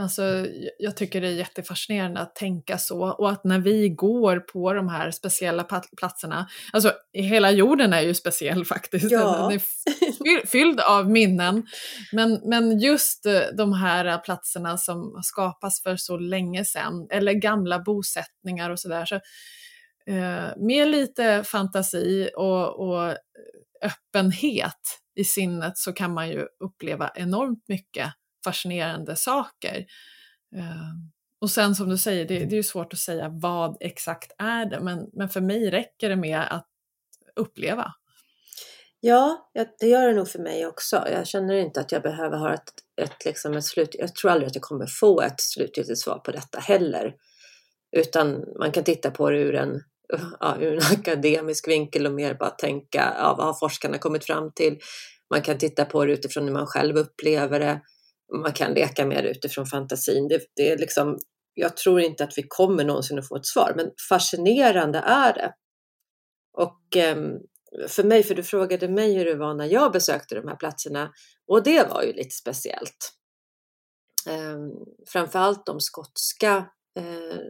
Alltså, 0.01 0.47
jag 0.79 0.97
tycker 0.97 1.21
det 1.21 1.29
är 1.29 1.33
jättefascinerande 1.33 2.21
att 2.21 2.35
tänka 2.35 2.79
så. 2.79 3.01
Och 3.03 3.31
att 3.31 3.45
när 3.45 3.59
vi 3.59 3.89
går 3.89 4.41
på 4.41 4.73
de 4.73 4.89
här 4.89 5.11
speciella 5.11 5.65
platserna, 5.97 6.49
alltså 6.73 6.93
hela 7.13 7.51
jorden 7.51 7.93
är 7.93 8.01
ju 8.01 8.15
speciell 8.15 8.65
faktiskt, 8.65 9.11
ja. 9.11 9.37
den 9.37 9.53
är 9.53 10.47
fylld 10.47 10.81
av 10.81 11.11
minnen, 11.11 11.67
men, 12.13 12.41
men 12.45 12.79
just 12.79 13.27
eh, 13.27 13.41
de 13.57 13.73
här 13.73 14.19
platserna 14.19 14.79
som 14.79 15.21
skapas 15.23 15.83
för 15.83 15.97
så 15.97 16.17
länge 16.17 16.65
sedan, 16.65 17.07
eller 17.11 17.33
gamla 17.33 17.79
bosättningar 17.79 18.71
och 18.71 18.81
sådär, 18.81 19.05
så, 19.05 19.15
eh, 20.13 20.57
med 20.57 20.89
lite 20.89 21.45
fantasi 21.45 22.31
och, 22.37 22.89
och 22.89 23.17
öppenhet 23.83 25.01
i 25.15 25.25
sinnet 25.25 25.79
så 25.79 25.93
kan 25.93 26.15
man 26.15 26.29
ju 26.29 26.47
uppleva 26.65 27.11
enormt 27.15 27.69
mycket 27.69 28.13
fascinerande 28.45 29.17
saker. 29.17 29.87
Ehm, 30.57 31.11
och 31.41 31.51
sen 31.51 31.75
som 31.75 31.89
du 31.89 31.99
säger, 31.99 32.25
det, 32.25 32.39
det 32.39 32.55
är 32.55 32.57
ju 32.57 32.63
svårt 32.63 32.93
att 32.93 32.99
säga 32.99 33.29
vad 33.29 33.77
exakt 33.81 34.33
är 34.39 34.67
det, 34.67 34.81
men, 34.81 35.11
men 35.13 35.29
för 35.29 35.41
mig 35.41 35.71
räcker 35.71 36.09
det 36.09 36.17
med 36.17 36.41
att 36.51 36.67
uppleva. 37.37 37.95
Ja, 39.01 39.51
det 39.81 39.87
gör 39.87 40.09
det 40.09 40.15
nog 40.15 40.29
för 40.29 40.39
mig 40.39 40.67
också. 40.67 41.05
Jag 41.13 41.27
känner 41.27 41.55
inte 41.55 41.81
att 41.81 41.93
jag 41.93 42.03
behöver 42.03 42.39
ha 42.39 42.55
ett, 42.55 42.73
ett, 43.03 43.25
liksom 43.25 43.57
ett 43.57 43.65
slut. 43.65 43.95
Jag 43.99 44.15
tror 44.15 44.31
aldrig 44.31 44.49
att 44.49 44.55
jag 44.55 44.63
kommer 44.63 44.87
få 44.87 45.21
ett 45.21 45.41
slutgiltigt 45.41 45.99
svar 45.99 46.19
på 46.19 46.31
detta 46.31 46.59
heller. 46.59 47.15
Utan 47.97 48.45
man 48.59 48.73
kan 48.73 48.85
titta 48.85 49.11
på 49.11 49.31
det 49.31 49.39
ur 49.39 49.55
en, 49.55 49.81
ja, 50.41 50.57
ur 50.61 50.75
en 50.75 50.83
akademisk 50.99 51.69
vinkel 51.69 52.07
och 52.07 52.13
mer 52.13 52.35
bara 52.35 52.51
tänka, 52.51 53.15
ja, 53.19 53.35
vad 53.39 53.47
har 53.47 53.55
forskarna 53.55 53.99
kommit 53.99 54.25
fram 54.25 54.53
till? 54.53 54.79
Man 55.31 55.43
kan 55.43 55.59
titta 55.59 55.85
på 55.85 56.05
det 56.05 56.13
utifrån 56.13 56.45
hur 56.45 56.53
man 56.53 56.67
själv 56.67 56.97
upplever 56.97 57.61
det 57.61 57.81
man 58.33 58.53
kan 58.53 58.75
leka 58.75 59.07
med 59.07 59.25
det 59.25 59.31
utifrån 59.31 59.67
fantasin. 59.67 60.29
Det, 60.29 60.43
det 60.57 60.71
är 60.71 60.79
liksom, 60.79 61.19
jag 61.55 61.77
tror 61.77 62.01
inte 62.01 62.25
att 62.25 62.39
vi 62.39 62.43
kommer 62.49 62.85
någonsin 62.85 63.19
att 63.19 63.29
få 63.29 63.37
ett 63.37 63.47
svar, 63.47 63.73
men 63.77 63.91
fascinerande 64.09 64.99
är 64.99 65.33
det. 65.33 65.55
Och 66.53 66.97
eh, 66.97 67.17
för 67.89 68.05
mig, 68.05 68.23
för 68.23 68.35
du 68.35 68.43
frågade 68.43 68.89
mig 68.89 69.15
hur 69.15 69.25
det 69.25 69.35
var 69.35 69.55
när 69.55 69.67
jag 69.67 69.93
besökte 69.93 70.35
de 70.35 70.49
här 70.49 70.57
platserna 70.57 71.13
och 71.47 71.63
det 71.63 71.89
var 71.89 72.03
ju 72.03 72.13
lite 72.13 72.35
speciellt. 72.35 73.13
Eh, 74.29 74.59
framförallt 75.07 75.67
de 75.67 75.81
skotska 75.81 76.57
eh, 76.99 77.41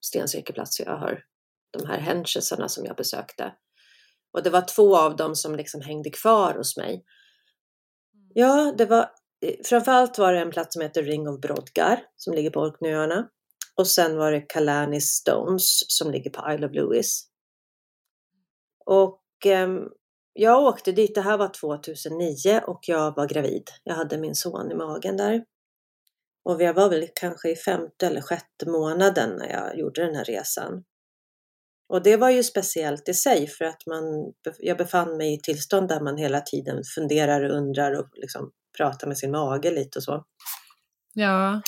stencirkelplatser 0.00 0.84
jag 0.84 0.96
har, 0.96 1.22
de 1.70 1.86
här 1.86 1.98
henchesarna 1.98 2.68
som 2.68 2.84
jag 2.84 2.96
besökte. 2.96 3.52
Och 4.32 4.42
det 4.42 4.50
var 4.50 4.60
två 4.60 4.96
av 4.96 5.16
dem 5.16 5.34
som 5.34 5.54
liksom 5.54 5.80
hängde 5.80 6.10
kvar 6.10 6.54
hos 6.54 6.76
mig. 6.76 7.04
Ja, 8.34 8.74
det 8.78 8.86
var 8.86 9.10
Eh, 9.40 9.54
framförallt 9.64 10.18
var 10.18 10.32
det 10.32 10.40
en 10.40 10.50
plats 10.50 10.72
som 10.72 10.82
heter 10.82 11.02
Ring 11.02 11.28
of 11.28 11.40
Brodgar 11.40 12.04
som 12.16 12.34
ligger 12.34 12.50
på 12.50 12.60
Orkneyöarna. 12.60 13.28
Och 13.76 13.86
sen 13.86 14.16
var 14.16 14.32
det 14.32 14.40
Kalani 14.40 15.00
Stones 15.00 15.96
som 15.98 16.10
ligger 16.10 16.30
på 16.30 16.52
Isle 16.52 16.66
of 16.66 16.74
Lewis. 16.74 17.24
Och 18.86 19.46
eh, 19.46 19.68
jag 20.32 20.62
åkte 20.62 20.92
dit, 20.92 21.14
det 21.14 21.20
här 21.20 21.38
var 21.38 21.48
2009 21.48 22.60
och 22.66 22.80
jag 22.82 23.16
var 23.16 23.26
gravid. 23.26 23.70
Jag 23.84 23.94
hade 23.94 24.18
min 24.18 24.34
son 24.34 24.72
i 24.72 24.74
magen 24.74 25.16
där. 25.16 25.44
Och 26.44 26.62
jag 26.62 26.74
var 26.74 26.88
väl 26.88 27.08
kanske 27.14 27.50
i 27.50 27.56
femte 27.56 28.06
eller 28.06 28.20
sjätte 28.20 28.66
månaden 28.66 29.36
när 29.38 29.48
jag 29.48 29.78
gjorde 29.78 30.06
den 30.06 30.14
här 30.14 30.24
resan. 30.24 30.84
Och 31.88 32.02
det 32.02 32.16
var 32.16 32.30
ju 32.30 32.42
speciellt 32.42 33.08
i 33.08 33.14
sig 33.14 33.46
för 33.46 33.64
att 33.64 33.86
man, 33.86 34.32
jag 34.58 34.78
befann 34.78 35.16
mig 35.16 35.34
i 35.34 35.40
tillstånd 35.40 35.88
där 35.88 36.00
man 36.00 36.16
hela 36.16 36.40
tiden 36.40 36.82
funderar 36.94 37.50
och 37.50 37.56
undrar 37.56 37.92
och 37.92 38.08
liksom 38.12 38.52
prata 38.78 39.06
med 39.06 39.18
sin 39.18 39.30
mage 39.30 39.70
lite 39.70 39.98
och 39.98 40.02
så. 40.02 40.24
Ja. 41.14 41.62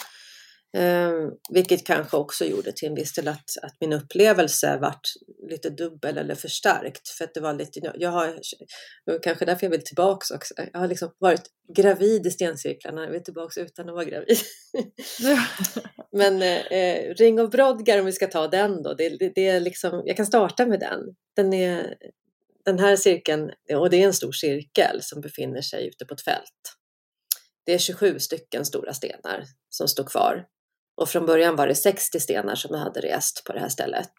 Eh, 0.76 1.12
vilket 1.50 1.86
kanske 1.86 2.16
också 2.16 2.44
gjorde 2.44 2.72
till 2.72 2.88
en 2.88 2.94
viss 2.94 3.12
del 3.12 3.28
att, 3.28 3.50
att 3.62 3.76
min 3.80 3.92
upplevelse 3.92 4.78
vart 4.80 5.00
lite 5.50 5.70
dubbel 5.70 6.18
eller 6.18 6.34
förstärkt. 6.34 7.08
För 7.08 7.24
att 7.24 7.34
det 7.34 7.40
var 7.40 7.54
lite, 7.54 7.92
jag 7.94 8.10
har, 8.10 8.38
kanske 9.22 9.44
därför 9.44 9.66
jag 9.66 9.70
vill 9.70 9.84
tillbaks 9.84 10.30
också. 10.30 10.54
Jag 10.72 10.80
har 10.80 10.88
liksom 10.88 11.14
varit 11.18 11.42
gravid 11.74 12.26
i 12.26 12.30
stencirklarna, 12.30 13.04
jag 13.04 13.10
vill 13.10 13.24
tillbaks 13.24 13.58
utan 13.58 13.88
att 13.88 13.94
vara 13.94 14.04
gravid. 14.04 14.38
Men 16.12 16.42
eh, 16.42 17.14
Ring 17.14 17.40
of 17.40 17.50
Brodgar 17.50 17.98
om 17.98 18.06
vi 18.06 18.12
ska 18.12 18.26
ta 18.26 18.48
den 18.48 18.82
då, 18.82 18.94
det, 18.94 19.08
det, 19.08 19.32
det, 19.34 19.46
är 19.46 19.60
liksom, 19.60 20.02
jag 20.04 20.16
kan 20.16 20.26
starta 20.26 20.66
med 20.66 20.80
den. 20.80 21.00
Den, 21.36 21.52
är, 21.52 21.94
den 22.64 22.78
här 22.78 22.96
cirkeln, 22.96 23.50
och 23.74 23.90
det 23.90 24.02
är 24.02 24.06
en 24.06 24.14
stor 24.14 24.32
cirkel 24.32 25.02
som 25.02 25.20
befinner 25.20 25.62
sig 25.62 25.88
ute 25.88 26.06
på 26.06 26.14
ett 26.14 26.24
fält. 26.24 26.79
Det 27.70 27.74
är 27.74 27.78
27 27.78 28.18
stycken 28.18 28.64
stora 28.64 28.94
stenar 28.94 29.44
som 29.68 29.88
står 29.88 30.04
kvar. 30.04 30.46
Och 30.96 31.08
från 31.08 31.26
början 31.26 31.56
var 31.56 31.66
det 31.66 31.74
60 31.74 32.20
stenar 32.20 32.54
som 32.54 32.74
jag 32.74 32.82
hade 32.82 33.00
rest 33.00 33.44
på 33.44 33.52
det 33.52 33.60
här 33.60 33.68
stället. 33.68 34.12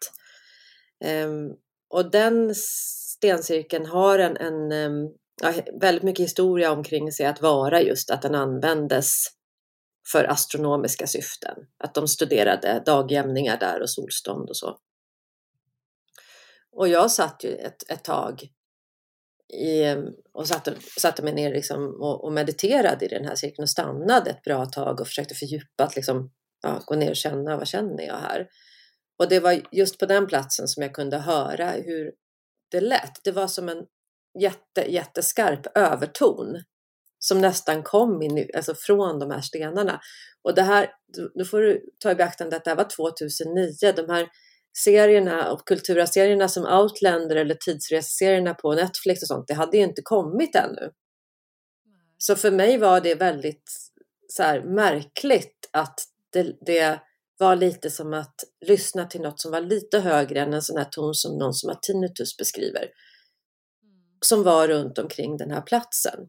Um, 1.04 1.56
och 1.88 2.10
den 2.10 2.54
stencirkeln 2.54 3.86
har 3.86 4.18
en, 4.18 4.36
en 4.36 4.72
um, 4.72 5.10
väldigt 5.80 6.02
mycket 6.02 6.24
historia 6.24 6.72
omkring 6.72 7.12
sig 7.12 7.26
att 7.26 7.42
vara 7.42 7.82
just 7.82 8.10
att 8.10 8.22
den 8.22 8.34
användes 8.34 9.26
för 10.12 10.24
astronomiska 10.24 11.06
syften. 11.06 11.56
Att 11.78 11.94
de 11.94 12.08
studerade 12.08 12.82
dagjämningar 12.86 13.56
där 13.58 13.82
och 13.82 13.90
solstånd 13.90 14.48
och 14.48 14.56
så. 14.56 14.78
Och 16.72 16.88
jag 16.88 17.10
satt 17.10 17.44
ju 17.44 17.54
ett, 17.54 17.90
ett 17.90 18.04
tag 18.04 18.48
i, 19.52 19.96
och 20.32 20.48
satte, 20.48 20.74
satte 21.00 21.22
mig 21.22 21.32
ner 21.32 21.52
liksom 21.52 22.00
och, 22.00 22.24
och, 22.24 22.32
mediterade 22.32 23.04
i 23.04 23.08
den 23.08 23.24
här 23.24 23.34
cirkeln 23.34 23.62
och 23.62 23.70
stannade 23.70 24.30
ett 24.30 24.42
bra 24.42 24.66
tag 24.66 25.00
och 25.00 25.06
försökte 25.06 25.34
fördjupa 25.34 25.84
att 25.84 25.96
liksom, 25.96 26.30
ja, 26.62 26.82
gå 26.86 26.94
ner 26.94 27.10
och 27.10 27.16
känna 27.16 27.56
vad 27.56 27.68
känner 27.68 28.06
jag 28.06 28.16
här. 28.16 28.48
Och 29.18 29.28
det 29.28 29.40
var 29.40 29.62
just 29.70 29.98
på 29.98 30.06
den 30.06 30.26
platsen 30.26 30.68
som 30.68 30.82
jag 30.82 30.94
kunde 30.94 31.18
höra 31.18 31.70
hur 31.70 32.12
det 32.70 32.80
lät. 32.80 33.20
Det 33.24 33.32
var 33.32 33.46
som 33.46 33.68
en 33.68 33.84
jätte, 34.40 34.92
jätteskarp 34.92 35.76
överton 35.76 36.62
som 37.18 37.40
nästan 37.40 37.82
kom 37.82 38.22
in, 38.22 38.50
alltså 38.54 38.74
från 38.74 39.18
de 39.18 39.30
här 39.30 39.40
stenarna. 39.40 40.00
Och 40.42 40.54
det 40.54 40.62
här, 40.62 40.90
då 41.34 41.44
får 41.44 41.60
du 41.60 41.84
ta 41.98 42.10
i 42.10 42.14
beaktande 42.14 42.56
att 42.56 42.64
det 42.64 42.70
här 42.70 42.76
var 42.76 42.88
2009. 42.96 43.92
De 43.96 44.08
här 44.08 44.28
serierna 44.78 45.52
och 45.52 45.66
kulturaserierna 45.68 46.48
som 46.48 46.66
Outlander 46.66 47.36
eller 47.36 47.54
tidsreseserierna 47.54 48.54
på 48.54 48.74
Netflix 48.74 49.22
och 49.22 49.28
sånt, 49.28 49.48
det 49.48 49.54
hade 49.54 49.76
ju 49.76 49.82
inte 49.82 50.02
kommit 50.02 50.56
ännu. 50.56 50.90
Så 52.18 52.36
för 52.36 52.50
mig 52.50 52.78
var 52.78 53.00
det 53.00 53.14
väldigt 53.14 53.70
så 54.28 54.42
här, 54.42 54.62
märkligt 54.62 55.68
att 55.72 55.94
det, 56.32 56.56
det, 56.66 57.00
var 57.38 57.56
lite 57.56 57.90
som 57.90 58.14
att 58.14 58.34
lyssna 58.66 59.06
till 59.06 59.20
något 59.20 59.40
som 59.40 59.52
var 59.52 59.60
lite 59.60 60.00
högre 60.00 60.40
än 60.40 60.54
en 60.54 60.62
sån 60.62 60.76
här 60.76 60.84
ton 60.84 61.14
som 61.14 61.38
någon 61.38 61.54
som 61.54 61.68
har 61.68 61.78
tinnitus 61.82 62.36
beskriver. 62.36 62.88
Som 64.24 64.42
var 64.42 64.68
runt 64.68 64.98
omkring 64.98 65.36
den 65.36 65.50
här 65.50 65.60
platsen. 65.60 66.28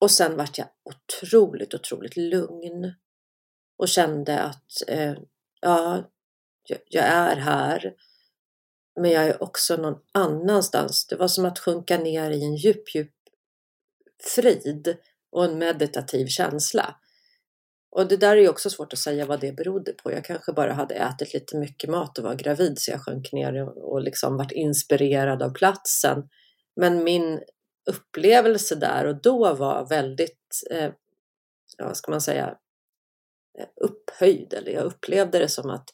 Och 0.00 0.10
sen 0.10 0.36
vart 0.36 0.58
jag 0.58 0.68
otroligt, 0.84 1.74
otroligt 1.74 2.16
lugn. 2.16 2.94
Och 3.78 3.88
kände 3.88 4.40
att 4.40 4.66
eh, 4.88 5.14
ja, 5.60 6.10
jag 6.88 7.04
är 7.04 7.36
här. 7.36 7.94
Men 9.00 9.10
jag 9.10 9.24
är 9.24 9.42
också 9.42 9.76
någon 9.76 9.98
annanstans. 10.12 11.06
Det 11.06 11.16
var 11.16 11.28
som 11.28 11.44
att 11.44 11.58
sjunka 11.58 11.98
ner 11.98 12.30
i 12.30 12.44
en 12.44 12.56
djup, 12.56 12.94
djup 12.94 13.12
frid 14.34 14.96
och 15.32 15.44
en 15.44 15.58
meditativ 15.58 16.26
känsla. 16.26 16.96
Och 17.90 18.08
det 18.08 18.16
där 18.16 18.36
är 18.36 18.40
ju 18.40 18.48
också 18.48 18.70
svårt 18.70 18.92
att 18.92 18.98
säga 18.98 19.26
vad 19.26 19.40
det 19.40 19.52
berodde 19.52 19.92
på. 19.92 20.12
Jag 20.12 20.24
kanske 20.24 20.52
bara 20.52 20.72
hade 20.72 20.94
ätit 20.94 21.34
lite 21.34 21.56
mycket 21.56 21.90
mat 21.90 22.18
och 22.18 22.24
var 22.24 22.34
gravid 22.34 22.78
så 22.78 22.90
jag 22.90 23.04
sjönk 23.04 23.32
ner 23.32 23.78
och 23.78 24.02
liksom 24.02 24.36
vart 24.36 24.52
inspirerad 24.52 25.42
av 25.42 25.52
platsen. 25.52 26.28
Men 26.76 27.04
min 27.04 27.40
upplevelse 27.90 28.74
där 28.74 29.06
och 29.06 29.22
då 29.22 29.54
var 29.54 29.88
väldigt, 29.88 30.62
eh, 30.70 30.92
vad 31.78 31.96
ska 31.96 32.10
man 32.10 32.20
säga, 32.20 32.56
eh, 33.58 33.66
upphöjd. 33.76 34.54
Eller 34.54 34.72
jag 34.72 34.84
upplevde 34.84 35.38
det 35.38 35.48
som 35.48 35.70
att 35.70 35.90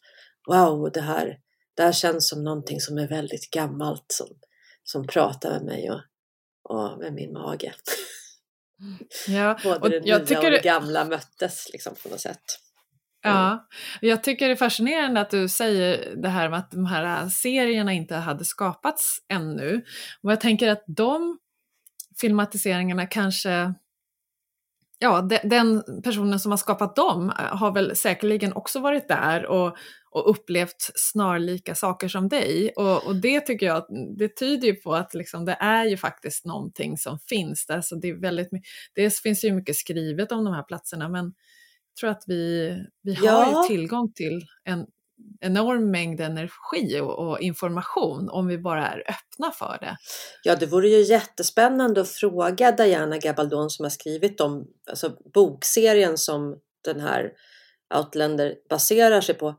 wow, 0.46 0.90
det 0.92 1.00
här, 1.00 1.38
det 1.76 1.82
här 1.82 1.92
känns 1.92 2.28
som 2.28 2.44
någonting 2.44 2.80
som 2.80 2.98
är 2.98 3.08
väldigt 3.08 3.50
gammalt 3.50 4.06
som, 4.08 4.26
som 4.84 5.06
pratar 5.06 5.50
med 5.50 5.62
mig 5.62 5.90
och, 5.90 6.00
och 6.68 6.98
med 6.98 7.12
min 7.12 7.32
mage. 7.32 7.74
Ja, 9.28 9.58
Både 9.64 9.78
och 9.78 9.90
det 9.90 10.00
nya 10.00 10.18
jag 10.18 10.26
tycker 10.26 10.44
och 10.44 10.50
det 10.50 10.64
gamla 10.64 11.04
möttes 11.04 11.72
liksom 11.72 11.94
på 12.02 12.08
något 12.08 12.20
sätt. 12.20 12.42
Ja, 13.22 13.68
jag 14.00 14.22
tycker 14.22 14.46
det 14.46 14.52
är 14.52 14.56
fascinerande 14.56 15.20
att 15.20 15.30
du 15.30 15.48
säger 15.48 16.16
det 16.16 16.28
här 16.28 16.48
med 16.48 16.58
att 16.58 16.70
de 16.70 16.86
här 16.86 17.28
serierna 17.28 17.92
inte 17.92 18.14
hade 18.14 18.44
skapats 18.44 19.18
ännu. 19.28 19.84
Och 20.22 20.32
jag 20.32 20.40
tänker 20.40 20.68
att 20.68 20.84
de 20.86 21.38
filmatiseringarna 22.20 23.06
kanske 23.06 23.74
ja, 24.98 25.20
de, 25.20 25.38
den 25.44 25.82
personen 26.04 26.40
som 26.40 26.52
har 26.52 26.56
skapat 26.56 26.96
dem 26.96 27.32
har 27.36 27.72
väl 27.72 27.96
säkerligen 27.96 28.52
också 28.52 28.80
varit 28.80 29.08
där 29.08 29.46
och, 29.46 29.76
och 30.16 30.30
upplevt 30.30 30.90
snarlika 30.94 31.74
saker 31.74 32.08
som 32.08 32.28
dig. 32.28 32.72
Och, 32.76 33.06
och 33.06 33.16
det 33.16 33.40
tycker 33.40 33.66
jag 33.66 33.86
det 34.18 34.28
tyder 34.28 34.68
ju 34.68 34.74
på 34.74 34.94
att 34.94 35.14
liksom, 35.14 35.44
det 35.44 35.56
är 35.60 35.84
ju 35.84 35.96
faktiskt 35.96 36.44
någonting 36.44 36.98
som 36.98 37.18
finns 37.18 37.66
där. 37.66 37.80
Så 37.80 37.94
det, 37.96 38.08
är 38.08 38.20
väldigt, 38.20 38.48
det 38.94 39.14
finns 39.14 39.44
ju 39.44 39.52
mycket 39.52 39.76
skrivet 39.76 40.32
om 40.32 40.44
de 40.44 40.54
här 40.54 40.62
platserna 40.62 41.08
men 41.08 41.24
jag 41.24 42.00
tror 42.00 42.10
att 42.10 42.22
vi, 42.26 42.72
vi 43.02 43.14
har 43.14 43.26
ja. 43.26 43.62
ju 43.62 43.76
tillgång 43.76 44.12
till 44.12 44.40
en 44.64 44.86
enorm 45.40 45.90
mängd 45.90 46.20
energi 46.20 47.00
och, 47.00 47.18
och, 47.18 47.40
information 47.40 48.28
om 48.28 48.46
vi 48.46 48.58
bara 48.58 48.86
är 48.86 48.98
öppna 48.98 49.50
för 49.50 49.78
det. 49.80 49.96
Ja, 50.42 50.56
det 50.56 50.66
vore 50.66 50.88
ju 50.88 51.00
jättespännande 51.00 52.00
att 52.00 52.08
fråga 52.08 52.72
Diana 52.72 53.18
Gabaldon 53.18 53.70
som 53.70 53.84
har 53.84 53.90
skrivit 53.90 54.40
om 54.40 54.66
alltså, 54.90 55.16
bokserien 55.34 56.18
som 56.18 56.56
den 56.84 57.00
här 57.00 57.32
Outlander 57.94 58.54
baserar 58.70 59.20
sig 59.20 59.34
på. 59.34 59.54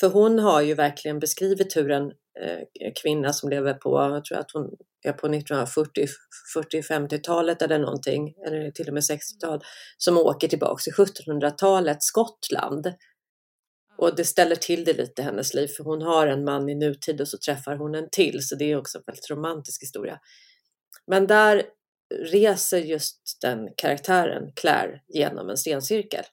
För 0.00 0.08
hon 0.08 0.38
har 0.38 0.62
ju 0.62 0.74
verkligen 0.74 1.18
beskrivit 1.18 1.76
hur 1.76 1.90
en 1.90 2.12
eh, 2.40 2.60
kvinna 3.02 3.32
som 3.32 3.50
lever 3.50 3.74
på, 3.74 3.90
jag 3.90 4.24
tror 4.24 4.38
att 4.38 4.50
hon 4.52 4.70
är 5.04 5.12
på 5.12 5.28
1940-50-talet 5.28 7.62
eller 7.62 7.78
någonting, 7.78 8.34
eller 8.46 8.70
till 8.70 8.88
och 8.88 8.94
med 8.94 9.02
60-tal, 9.02 9.64
som 9.98 10.18
åker 10.18 10.48
tillbaks 10.48 10.84
till 10.84 10.92
1700-talets 10.92 12.06
Skottland 12.06 12.92
och 13.98 14.16
det 14.16 14.24
ställer 14.24 14.56
till 14.56 14.84
det 14.84 14.92
lite 14.92 15.22
i 15.22 15.24
hennes 15.24 15.54
liv 15.54 15.68
för 15.68 15.84
hon 15.84 16.02
har 16.02 16.26
en 16.26 16.44
man 16.44 16.68
i 16.68 16.74
nutid 16.74 17.20
och 17.20 17.28
så 17.28 17.38
träffar 17.38 17.76
hon 17.76 17.94
en 17.94 18.10
till 18.10 18.46
så 18.46 18.56
det 18.56 18.72
är 18.72 18.76
också 18.76 18.98
en 18.98 19.04
väldigt 19.06 19.30
romantisk 19.30 19.82
historia. 19.82 20.20
Men 21.06 21.26
där 21.26 21.62
reser 22.24 22.78
just 22.78 23.38
den 23.40 23.68
karaktären, 23.76 24.52
Claire, 24.56 25.00
genom 25.08 25.50
en 25.50 25.56
stencirkel. 25.56 26.24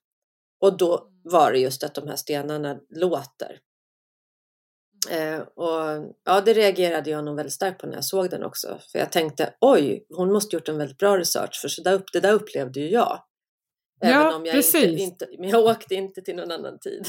Och 0.63 0.77
då 0.77 1.08
var 1.24 1.51
det 1.51 1.60
just 1.60 1.84
att 1.84 1.96
de 1.96 2.08
här 2.08 2.15
stenarna 2.15 2.77
låter. 2.89 3.60
Eh, 5.10 5.39
och 5.39 6.13
ja, 6.25 6.41
det 6.46 6.53
reagerade 6.53 7.10
jag 7.10 7.25
nog 7.25 7.36
väldigt 7.36 7.53
starkt 7.53 7.82
på 7.82 7.88
när 7.88 7.96
jag 7.96 8.05
såg 8.05 8.29
den 8.29 8.43
också. 8.43 8.79
För 8.91 9.00
jag 9.00 9.12
tänkte, 9.12 9.53
oj, 9.62 10.05
hon 10.10 10.32
måste 10.32 10.55
gjort 10.55 10.70
en 10.70 10.77
väldigt 10.77 10.98
bra 10.98 11.17
research 11.17 11.60
för 11.62 11.67
så 11.67 11.82
där, 11.82 12.01
det 12.13 12.20
där 12.20 12.34
upplevde 12.34 12.79
ju 12.79 12.89
jag. 12.89 13.24
Även 14.01 14.22
ja, 14.22 14.36
om 14.36 14.46
jag 14.46 14.55
precis. 14.55 14.84
Inte, 14.84 15.01
inte, 15.01 15.27
men 15.39 15.50
jag 15.50 15.65
åkte 15.65 15.96
inte 15.96 16.22
till 16.22 16.36
någon 16.36 16.51
annan 16.51 16.79
tid. 16.79 17.05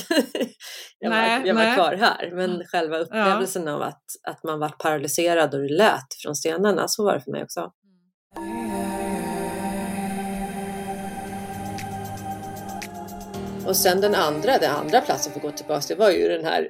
jag 0.99 1.11
nej, 1.11 1.41
var, 1.41 1.47
jag 1.47 1.55
var 1.55 1.75
kvar 1.75 1.93
här. 1.93 2.31
Men 2.31 2.65
själva 2.67 2.99
upplevelsen 2.99 3.67
ja. 3.67 3.73
av 3.73 3.83
att, 3.83 4.05
att 4.23 4.45
man 4.45 4.59
var 4.59 4.69
paralyserad 4.69 5.55
och 5.55 5.61
det 5.61 5.75
lät 5.75 6.15
från 6.23 6.35
stenarna, 6.35 6.89
så 6.89 7.05
var 7.05 7.15
det 7.15 7.21
för 7.21 7.31
mig 7.31 7.43
också. 7.43 7.73
Och 13.67 13.77
sen 13.77 14.01
den 14.01 14.15
andra, 14.15 14.59
den 14.59 14.71
andra 14.71 15.01
platsen 15.01 15.33
för 15.33 15.41
att 15.41 15.43
gå 15.43 15.51
tillbaka 15.51 15.85
det 15.89 15.95
var 15.95 16.11
ju 16.11 16.29
den 16.29 16.45
här, 16.45 16.69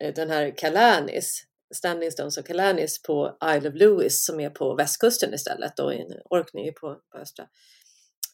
eh, 0.00 0.14
den 0.14 0.30
här 0.30 0.56
Calanis, 0.56 1.44
Standing 1.74 2.10
Stones 2.10 2.38
och 2.38 2.46
Calanis 2.46 3.02
på 3.02 3.36
Isle 3.56 3.68
of 3.68 3.74
Lewis 3.74 4.24
som 4.24 4.40
är 4.40 4.50
på 4.50 4.74
västkusten 4.74 5.34
istället 5.34 5.78
och 5.78 5.92
Orkney 6.30 6.72
på, 6.72 6.96
på 7.12 7.18
östra. 7.18 7.44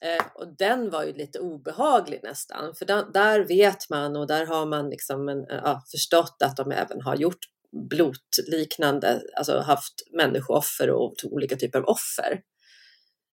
Eh, 0.05 0.27
och 0.35 0.57
den 0.57 0.91
var 0.91 1.05
ju 1.05 1.13
lite 1.13 1.39
obehaglig 1.39 2.21
nästan, 2.23 2.75
för 2.75 2.85
där, 2.85 3.07
där 3.13 3.41
vet 3.41 3.91
man 3.91 4.17
och 4.17 4.27
där 4.27 4.47
har 4.47 4.67
man 4.67 4.91
liksom 4.91 5.29
en, 5.29 5.51
eh, 5.51 5.61
ja, 5.65 5.83
förstått 5.91 6.37
att 6.45 6.57
de 6.57 6.73
även 6.73 7.01
har 7.01 7.17
gjort 7.17 7.45
blotliknande, 7.91 9.23
alltså 9.37 9.59
haft 9.59 9.95
människooffer 10.13 10.91
och 10.91 11.15
olika 11.25 11.57
typer 11.57 11.79
av 11.79 11.85
offer. 11.85 12.41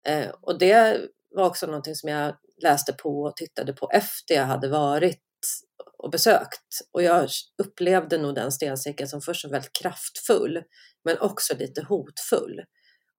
Eh, 0.07 0.29
och 0.41 0.59
det 0.59 1.01
var 1.33 1.45
också 1.45 1.65
någonting 1.65 1.95
som 1.95 2.09
jag 2.09 2.35
läste 2.63 2.93
på 2.93 3.21
och 3.21 3.35
tittade 3.35 3.73
på 3.73 3.89
efter 3.89 4.35
jag 4.35 4.45
hade 4.45 4.69
varit 4.69 5.19
och 5.97 6.11
besökt. 6.11 6.67
Och 6.91 7.03
jag 7.03 7.29
upplevde 7.63 8.17
nog 8.17 8.35
den 8.35 8.51
stencirkeln 8.51 9.07
som 9.07 9.21
först 9.21 9.41
som 9.41 9.51
väldigt 9.51 9.73
kraftfull, 9.81 10.63
men 11.05 11.19
också 11.19 11.57
lite 11.57 11.83
hotfull 11.83 12.61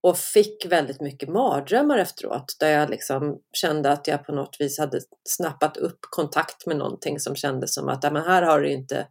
och 0.05 0.19
fick 0.19 0.67
väldigt 0.67 1.01
mycket 1.01 1.29
mardrömmar 1.29 1.99
efteråt 1.99 2.57
där 2.61 2.71
jag 2.71 2.91
liksom 2.91 3.41
kände 3.53 3.93
att 3.93 4.09
jag 4.09 4.27
på 4.27 4.33
något 4.33 4.57
vis 4.59 4.79
hade 4.79 5.01
snappat 5.29 5.77
upp 5.77 5.99
kontakt 6.01 6.67
med 6.67 6.77
någonting 6.77 7.21
som 7.21 7.37
kändes 7.37 7.75
som 7.75 7.89
att 7.89 8.13
men 8.13 8.25
här 8.25 8.43
har 8.43 8.61
det 8.61 8.73
inte 8.73 9.07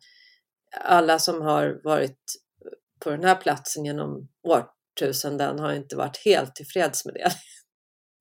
alla 0.82 1.20
som 1.20 1.42
har 1.42 1.82
varit 1.84 2.20
på 3.00 3.10
den 3.10 3.24
här 3.24 3.36
platsen 3.36 3.86
genom 3.86 4.30
årtusenden 4.48 5.60
har 5.60 5.74
inte 5.74 5.96
varit 5.96 6.26
helt 6.26 6.56
tillfreds 6.56 7.06
med 7.06 7.14
det. 7.14 7.32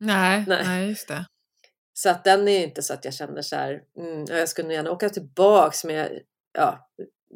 Nej, 0.02 0.44
nej. 0.48 0.64
nej 0.64 0.88
just 0.88 1.08
det. 1.08 1.26
Så 1.94 2.10
att 2.10 2.24
den 2.24 2.48
är 2.48 2.64
inte 2.64 2.82
så 2.82 2.94
att 2.94 3.04
jag 3.04 3.14
känner 3.14 3.42
så 3.42 3.56
här, 3.56 3.82
mm, 3.98 4.24
jag 4.24 4.48
skulle 4.48 4.74
gärna 4.74 4.90
åka 4.90 5.08
tillbaks 5.08 5.84
men 5.84 5.94
jag, 5.94 6.10
ja, 6.52 6.90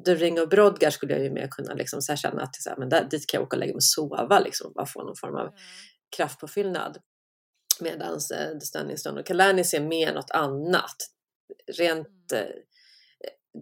The 0.05 0.15
Ring 0.15 0.41
of 0.41 0.49
Brodgar 0.49 0.91
skulle 0.91 1.13
jag 1.13 1.23
ju 1.23 1.31
mer 1.31 1.49
kunna 1.49 1.75
liksom 1.75 2.03
så 2.03 2.17
känna 2.17 2.43
att 2.43 2.57
så 2.57 2.71
här, 2.71 2.77
men 2.77 2.89
där, 2.89 3.05
dit 3.05 3.27
kan 3.27 3.39
jag 3.39 3.47
åka 3.47 3.57
och 3.57 3.61
lägga 3.61 3.73
mig 3.73 3.77
och 3.77 3.85
sova 3.85 4.39
liksom, 4.39 4.73
bara 4.75 4.87
få 4.87 5.03
någon 5.03 5.17
form 5.17 5.35
av 5.35 5.47
mm. 5.47 5.55
kraftpåfyllnad. 6.17 6.99
Medan 7.81 8.13
eh, 8.13 8.59
The 8.59 8.67
Standing 8.67 8.99
Stone 8.99 9.21
och 9.21 9.27
Kalanis 9.27 9.75
är 9.75 9.81
mer 9.81 10.15
något 10.15 10.31
annat. 10.31 10.97
Rent, 11.79 12.33
mm. 12.33 12.45
eh, 12.45 12.51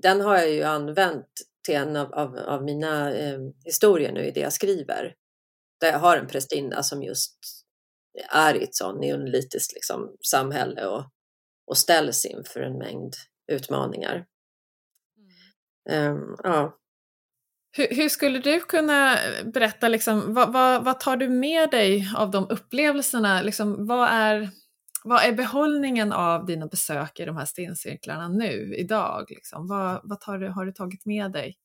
den 0.02 0.20
har 0.20 0.36
jag 0.36 0.50
ju 0.50 0.62
använt 0.62 1.28
till 1.66 1.74
en 1.74 1.96
av, 1.96 2.14
av, 2.14 2.38
av 2.38 2.64
mina 2.64 3.14
eh, 3.14 3.38
historier 3.64 4.12
nu 4.12 4.26
i 4.26 4.30
det 4.30 4.40
jag 4.40 4.52
skriver. 4.52 5.14
Där 5.80 5.92
jag 5.92 5.98
har 5.98 6.16
en 6.16 6.26
prästinna 6.26 6.82
som 6.82 7.02
just 7.02 7.63
är 8.32 8.54
i 8.54 8.64
ett 8.64 8.74
sånt 8.74 9.00
neolitiskt 9.00 9.72
liksom, 9.74 10.16
samhälle 10.30 10.86
och, 10.86 11.04
och 11.66 11.78
ställs 11.78 12.24
inför 12.24 12.60
en 12.60 12.78
mängd 12.78 13.14
utmaningar. 13.52 14.26
Um, 15.90 16.36
ja. 16.42 16.78
Hur, 17.76 17.88
hur, 17.90 18.08
skulle 18.08 18.38
du 18.38 18.60
kunna 18.60 19.18
berätta, 19.44 19.88
liksom, 19.88 20.34
vad, 20.34 20.52
vad, 20.52 20.84
vad, 20.84 21.00
tar 21.00 21.16
du 21.16 21.28
med 21.28 21.70
dig 21.70 22.12
av 22.16 22.30
de 22.30 22.46
upplevelserna? 22.50 23.42
Liksom, 23.42 23.86
vad, 23.86 24.08
är, 24.08 24.50
vad 25.04 25.22
är 25.22 25.32
behållningen 25.32 26.12
av 26.12 26.46
dina 26.46 26.66
besök 26.66 27.20
i 27.20 27.24
de 27.24 27.36
här 27.36 27.44
stencirklarna 27.44 28.28
nu, 28.28 28.74
idag? 28.78 29.26
Liksom? 29.28 29.68
Vad, 29.68 30.00
vad 30.04 30.20
tar 30.20 30.38
du, 30.38 30.48
har 30.48 30.64
du 30.64 30.72
tagit 30.72 31.06
med 31.06 31.32
dig? 31.32 31.56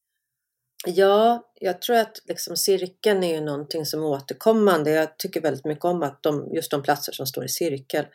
Ja, 0.85 1.51
jag 1.59 1.81
tror 1.81 1.95
att 1.95 2.17
liksom 2.25 2.57
cirkeln 2.57 3.23
är 3.23 3.33
ju 3.33 3.41
någonting 3.41 3.85
som 3.85 3.99
är 3.99 4.05
återkommande. 4.05 4.91
Jag 4.91 5.17
tycker 5.17 5.41
väldigt 5.41 5.65
mycket 5.65 5.85
om 5.85 6.03
att 6.03 6.23
de, 6.23 6.49
just 6.53 6.71
de 6.71 6.83
platser 6.83 7.11
som 7.11 7.27
står 7.27 7.45
i 7.45 7.49
cirkel. 7.49 8.05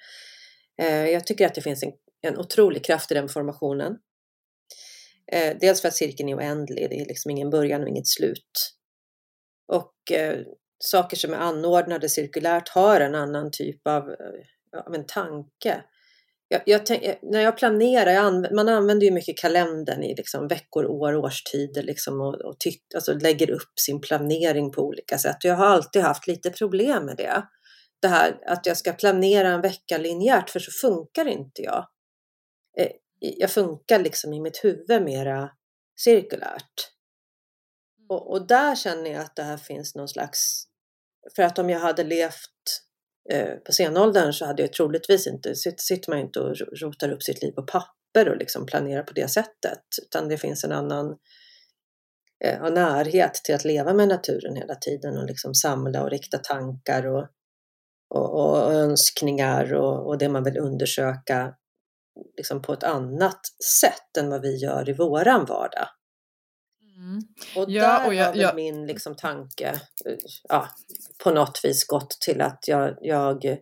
Eh, 0.82 1.06
jag 1.06 1.26
tycker 1.26 1.46
att 1.46 1.54
det 1.54 1.62
finns 1.62 1.82
en, 1.82 1.92
en 2.20 2.38
otrolig 2.38 2.84
kraft 2.84 3.10
i 3.10 3.14
den 3.14 3.28
formationen. 3.28 3.98
Eh, 5.32 5.56
dels 5.60 5.80
för 5.80 5.88
att 5.88 5.94
cirkeln 5.94 6.28
är 6.28 6.36
oändlig, 6.36 6.90
det 6.90 7.00
är 7.00 7.06
liksom 7.06 7.30
ingen 7.30 7.50
början 7.50 7.82
och 7.82 7.88
inget 7.88 8.08
slut. 8.08 8.74
Och 9.66 10.12
eh, 10.12 10.38
saker 10.78 11.16
som 11.16 11.32
är 11.32 11.38
anordnade 11.38 12.08
cirkulärt 12.08 12.68
har 12.68 13.00
en 13.00 13.14
annan 13.14 13.50
typ 13.50 13.86
av, 13.86 14.10
eh, 14.10 14.80
av 14.86 14.94
en 14.94 15.06
tanke. 15.06 15.84
Jag, 16.48 16.62
jag 16.66 16.86
tänk, 16.86 17.02
eh, 17.02 17.16
när 17.22 17.40
jag 17.40 17.56
planerar, 17.56 18.12
jag 18.12 18.24
anv 18.24 18.52
man 18.52 18.68
använder 18.68 19.06
ju 19.06 19.12
mycket 19.12 19.38
kalendern 19.38 20.02
i 20.02 20.14
liksom 20.14 20.48
veckor, 20.48 20.86
år, 20.86 21.16
årstider 21.16 21.82
liksom 21.82 22.20
och, 22.20 22.34
och 22.34 22.56
alltså 22.94 23.12
lägger 23.12 23.50
upp 23.50 23.78
sin 23.80 24.00
planering 24.00 24.72
på 24.72 24.82
olika 24.82 25.18
sätt. 25.18 25.36
Jag 25.44 25.54
har 25.54 25.66
alltid 25.66 26.02
haft 26.02 26.26
lite 26.26 26.50
problem 26.50 27.06
med 27.06 27.16
det. 27.16 27.42
Det 28.00 28.08
här 28.08 28.38
att 28.46 28.66
jag 28.66 28.76
ska 28.76 28.92
planera 28.92 29.48
en 29.48 29.60
vecka 29.60 29.98
linjärt, 29.98 30.50
för 30.50 30.60
så 30.60 30.70
funkar 30.70 31.28
inte 31.28 31.62
jag. 31.62 31.86
Eh, 32.78 32.90
jag 33.18 33.50
funkar 33.50 33.98
liksom 33.98 34.32
i 34.32 34.40
mitt 34.40 34.64
huvud 34.64 35.02
mera 35.02 35.50
cirkulärt. 35.96 36.90
Mm. 37.98 38.06
Och, 38.08 38.30
och, 38.30 38.46
där 38.46 38.74
känner 38.74 39.12
jag 39.12 39.20
att 39.20 39.36
det 39.36 39.42
här 39.42 39.56
finns 39.56 39.94
någon 39.94 40.08
slags, 40.08 40.64
för 41.36 41.42
att 41.42 41.58
om 41.58 41.70
jag 41.70 41.80
hade 41.80 42.04
levt 42.04 42.83
Eh, 43.30 43.54
på 43.54 43.72
senåldern 43.72 44.32
så 44.32 44.44
hade 44.44 44.62
jag 44.62 44.72
troligtvis 44.72 45.26
inte, 45.26 45.54
sitter 45.54 46.10
man 46.10 46.18
inte 46.18 46.40
och 46.40 46.56
rotar 46.82 47.12
upp 47.12 47.22
sitt 47.22 47.42
liv 47.42 47.52
på 47.52 47.62
papper 47.62 48.28
och 48.28 48.36
liksom 48.36 48.66
planerar 48.66 49.02
på 49.02 49.12
det 49.12 49.28
sättet, 49.28 49.82
utan 50.02 50.28
det 50.28 50.38
finns 50.38 50.64
en 50.64 50.72
annan 50.72 51.16
eh, 52.44 52.70
närhet 52.70 53.34
till 53.34 53.54
att 53.54 53.64
leva 53.64 53.94
med 53.94 54.08
naturen 54.08 54.56
hela 54.56 54.74
tiden 54.74 55.18
och 55.18 55.26
liksom 55.26 55.54
samla 55.54 56.02
och 56.02 56.10
rikta 56.10 56.38
tankar 56.38 57.06
och, 57.06 57.26
och, 58.14 58.40
och 58.40 58.72
önskningar 58.72 59.74
och, 59.74 60.06
och 60.06 60.18
det 60.18 60.28
man 60.28 60.44
vill 60.44 60.58
undersöka 60.58 61.54
liksom 62.36 62.62
på 62.62 62.72
ett 62.72 62.84
annat 62.84 63.40
sätt 63.80 64.16
än 64.18 64.30
vad 64.30 64.42
vi 64.42 64.56
gör 64.56 64.88
i 64.88 64.92
våran 64.92 65.44
vardag. 65.44 65.88
Mm. 66.96 67.20
Och 67.56 67.70
ja, 67.70 67.82
där 67.82 68.06
och 68.06 68.14
jag, 68.14 68.26
har 68.26 68.36
jag... 68.36 68.54
min 68.54 68.86
liksom 68.86 69.16
tanke 69.16 69.80
ja, 70.48 70.68
på 71.24 71.30
något 71.30 71.60
vis 71.64 71.86
gått 71.86 72.10
till 72.10 72.40
att 72.40 72.68
jag, 72.68 72.98
jag 73.00 73.58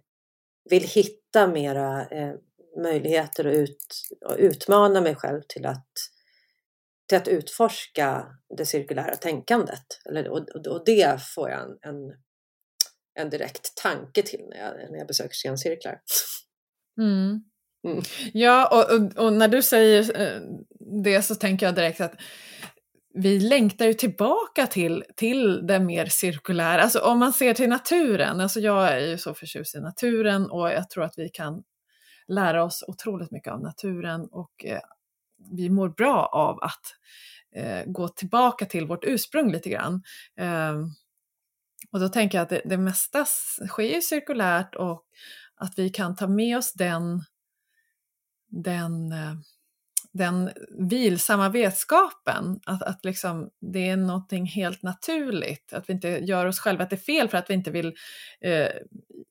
vill 0.71 0.83
hitta 0.83 1.47
mera 1.47 2.09
eh, 2.09 2.35
möjligheter 2.83 3.45
att 3.45 3.55
ut, 3.55 3.87
och 4.27 4.37
utmana 4.39 5.01
mig 5.01 5.15
själv 5.15 5.43
till 5.49 5.67
att, 5.67 5.89
till 7.09 7.19
att 7.19 7.29
utforska 7.29 8.27
det 8.57 8.67
cirkulära 8.67 9.17
tänkandet. 9.17 9.87
Eller, 10.09 10.29
och, 10.29 10.49
och 10.67 10.85
det 10.85 11.23
får 11.35 11.51
jag 11.51 11.61
en, 11.61 11.79
en, 11.81 11.97
en 13.21 13.31
direkt 13.31 13.77
tanke 13.77 14.23
till 14.23 14.47
när 14.51 14.59
jag, 14.59 14.91
när 14.91 14.99
jag 14.99 15.07
besöker 15.07 15.35
scencirklar. 15.35 16.01
Mm. 17.01 17.45
Mm. 17.89 18.03
Ja, 18.33 18.69
och, 18.69 18.97
och, 18.97 19.25
och, 19.25 19.33
när 19.33 19.49
du 19.49 19.63
säger 19.63 20.21
eh, 20.21 20.41
det 21.03 21.23
så 21.23 21.35
tänker 21.35 21.67
jag 21.67 21.75
direkt 21.75 22.01
att 22.01 22.15
vi 23.15 23.41
längtar 23.41 23.87
ju 23.87 23.95
tillbaka 23.95 24.67
till, 24.67 25.05
till 25.17 25.67
det 25.67 25.81
mer 25.81 26.07
cirkulära. 26.07 26.83
Alltså 26.83 26.99
om 26.99 27.19
man 27.19 27.33
ser 27.33 27.55
till 27.55 27.69
naturen, 27.69 28.41
alltså 28.41 28.61
jag 28.61 28.89
är 28.89 28.99
ju 28.99 29.19
så 29.19 29.35
förtjust 29.35 29.75
i 29.75 29.81
naturen 29.81 30.51
och 30.51 30.71
jag 30.71 30.91
tror 30.91 31.05
att 31.05 31.15
vi 31.17 31.29
kan 31.29 31.63
lära 32.29 32.65
oss 32.65 32.85
otroligt 32.87 33.31
mycket 33.31 33.53
av 33.53 33.61
naturen 33.61 34.29
och 34.31 34.65
eh, 34.65 34.81
vi 35.51 35.71
mår 35.71 35.89
bra 35.89 36.27
av 36.33 36.59
att 36.63 36.95
eh, 37.57 37.85
gå 37.87 38.09
tillbaka 38.09 38.67
till 38.67 38.87
vårt 38.87 39.05
ursprung 39.05 39.53
lite 39.53 39.71
grann. 39.71 40.03
Eh, 40.39 40.75
och 41.91 42.01
då 42.01 42.09
tänker 42.09 42.39
jag 42.39 42.43
att 42.43 42.49
det, 42.49 42.63
det 42.65 42.79
mesta 42.79 43.25
sker 43.69 43.95
ju 43.95 44.03
cirkulärt 44.03 44.75
och 44.75 45.05
att 45.55 45.79
vi 45.79 45.91
kan 45.91 46.17
ta 46.17 46.27
med 46.27 46.59
oss 46.59 46.73
den, 46.73 47.25
den 48.49 49.13
eh, 49.13 49.35
den 50.13 50.51
vilsamma 50.79 51.49
vetskapen, 51.49 52.61
att, 52.67 52.83
att 52.83 53.05
liksom, 53.05 53.51
det 53.73 53.89
är 53.89 53.97
någonting 53.97 54.47
helt 54.47 54.83
naturligt, 54.83 55.73
att 55.73 55.89
vi 55.89 55.93
inte 55.93 56.09
gör 56.09 56.47
oss 56.47 56.61
själva 56.61 56.87
till 56.87 56.99
fel 56.99 57.29
för 57.29 57.39
att 57.39 57.51
vi 57.51 57.55
inte 57.55 57.71
vill 57.71 57.95
eh, 58.45 58.69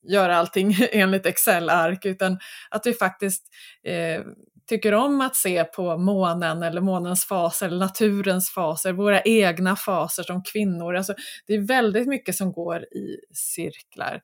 göra 0.07 0.37
allting 0.37 0.75
enligt 0.91 1.25
Excel-ark, 1.25 2.05
utan 2.05 2.39
att 2.69 2.85
vi 2.85 2.93
faktiskt 2.93 3.45
eh, 3.83 4.21
tycker 4.69 4.93
om 4.93 5.21
att 5.21 5.35
se 5.35 5.63
på 5.63 5.97
månen 5.97 6.63
eller 6.63 6.81
månens 6.81 7.25
faser 7.25 7.65
eller 7.67 7.79
naturens 7.79 8.49
faser, 8.49 8.93
våra 8.93 9.21
egna 9.21 9.75
faser 9.75 10.23
som 10.23 10.43
kvinnor. 10.43 10.95
Alltså, 10.95 11.13
det 11.47 11.53
är 11.53 11.59
väldigt 11.59 12.07
mycket 12.07 12.35
som 12.35 12.51
går 12.51 12.83
i 12.83 13.17
cirklar 13.33 14.21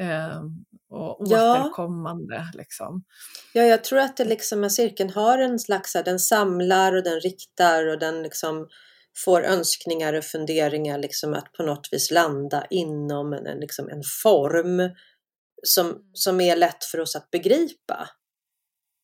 eh, 0.00 0.42
och 0.90 1.20
återkommande. 1.20 2.34
Ja. 2.34 2.58
Liksom. 2.58 3.04
ja, 3.52 3.62
jag 3.62 3.84
tror 3.84 3.98
att 3.98 4.16
det 4.16 4.24
liksom, 4.24 4.70
cirkeln 4.70 5.10
har 5.10 5.38
en 5.38 5.58
slags, 5.58 5.92
den 5.92 6.18
samlar 6.18 6.96
och 6.96 7.02
den 7.02 7.20
riktar 7.20 7.86
och 7.86 7.98
den 7.98 8.22
liksom 8.22 8.68
får 9.24 9.44
önskningar 9.44 10.14
och 10.14 10.24
funderingar 10.24 10.98
liksom 10.98 11.34
att 11.34 11.52
på 11.52 11.62
något 11.62 11.88
vis 11.92 12.10
landa 12.10 12.66
inom 12.70 13.32
en, 13.32 13.60
liksom 13.60 13.88
en 13.88 14.02
form 14.22 14.90
som, 15.62 16.10
som 16.12 16.40
är 16.40 16.56
lätt 16.56 16.84
för 16.84 17.00
oss 17.00 17.16
att 17.16 17.30
begripa. 17.30 18.08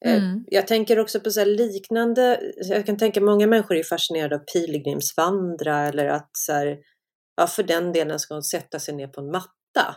Eh, 0.04 0.22
mm. 0.22 0.44
Jag 0.46 0.66
tänker 0.66 0.98
också 0.98 1.20
på 1.20 1.30
så 1.30 1.44
liknande, 1.44 2.40
jag 2.56 2.86
kan 2.86 2.96
tänka 2.96 3.20
många 3.20 3.46
människor 3.46 3.76
är 3.76 3.82
fascinerade 3.82 4.34
av 4.34 4.38
pilgrimsvandra 4.38 5.80
eller 5.80 6.06
att 6.06 6.30
så 6.32 6.52
här, 6.52 6.78
ja, 7.36 7.46
för 7.46 7.62
den 7.62 7.92
delen 7.92 8.18
ska 8.18 8.34
hon 8.34 8.42
sätta 8.42 8.78
sig 8.78 8.94
ner 8.94 9.08
på 9.08 9.20
en 9.20 9.30
matta. 9.30 9.96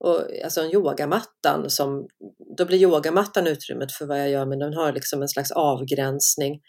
Och, 0.00 0.44
alltså 0.44 0.60
en 0.60 0.70
yogamattan 0.70 1.70
som, 1.70 2.08
då 2.56 2.64
blir 2.64 2.78
yogamattan 2.78 3.46
utrymmet 3.46 3.92
för 3.92 4.06
vad 4.06 4.20
jag 4.20 4.30
gör 4.30 4.46
men 4.46 4.58
den 4.58 4.74
har 4.74 4.92
liksom 4.92 5.22
en 5.22 5.28
slags 5.28 5.50
avgränsning. 5.50 6.60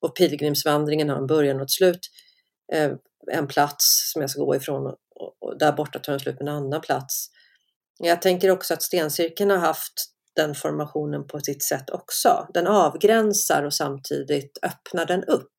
Och 0.00 0.16
pilgrimsvandringen 0.16 1.08
har 1.08 1.16
en 1.16 1.26
början 1.26 1.56
och 1.56 1.62
ett 1.62 1.70
slut. 1.70 2.00
Eh, 2.72 2.92
en 3.32 3.46
plats 3.46 4.12
som 4.12 4.20
jag 4.20 4.30
ska 4.30 4.44
gå 4.44 4.56
ifrån 4.56 4.86
och, 4.86 4.96
och, 5.14 5.36
och 5.40 5.58
där 5.58 5.72
borta 5.72 5.98
tar 5.98 6.12
den 6.12 6.20
slut 6.20 6.40
med 6.40 6.48
en 6.48 6.54
annan 6.54 6.80
plats. 6.80 7.26
Jag 7.98 8.22
tänker 8.22 8.50
också 8.50 8.74
att 8.74 8.82
stencirkeln 8.82 9.50
har 9.50 9.58
haft 9.58 9.92
den 10.36 10.54
formationen 10.54 11.26
på 11.26 11.40
sitt 11.40 11.62
sätt 11.62 11.90
också. 11.90 12.46
Den 12.54 12.66
avgränsar 12.66 13.62
och 13.62 13.74
samtidigt 13.74 14.58
öppnar 14.62 15.06
den 15.06 15.24
upp. 15.24 15.52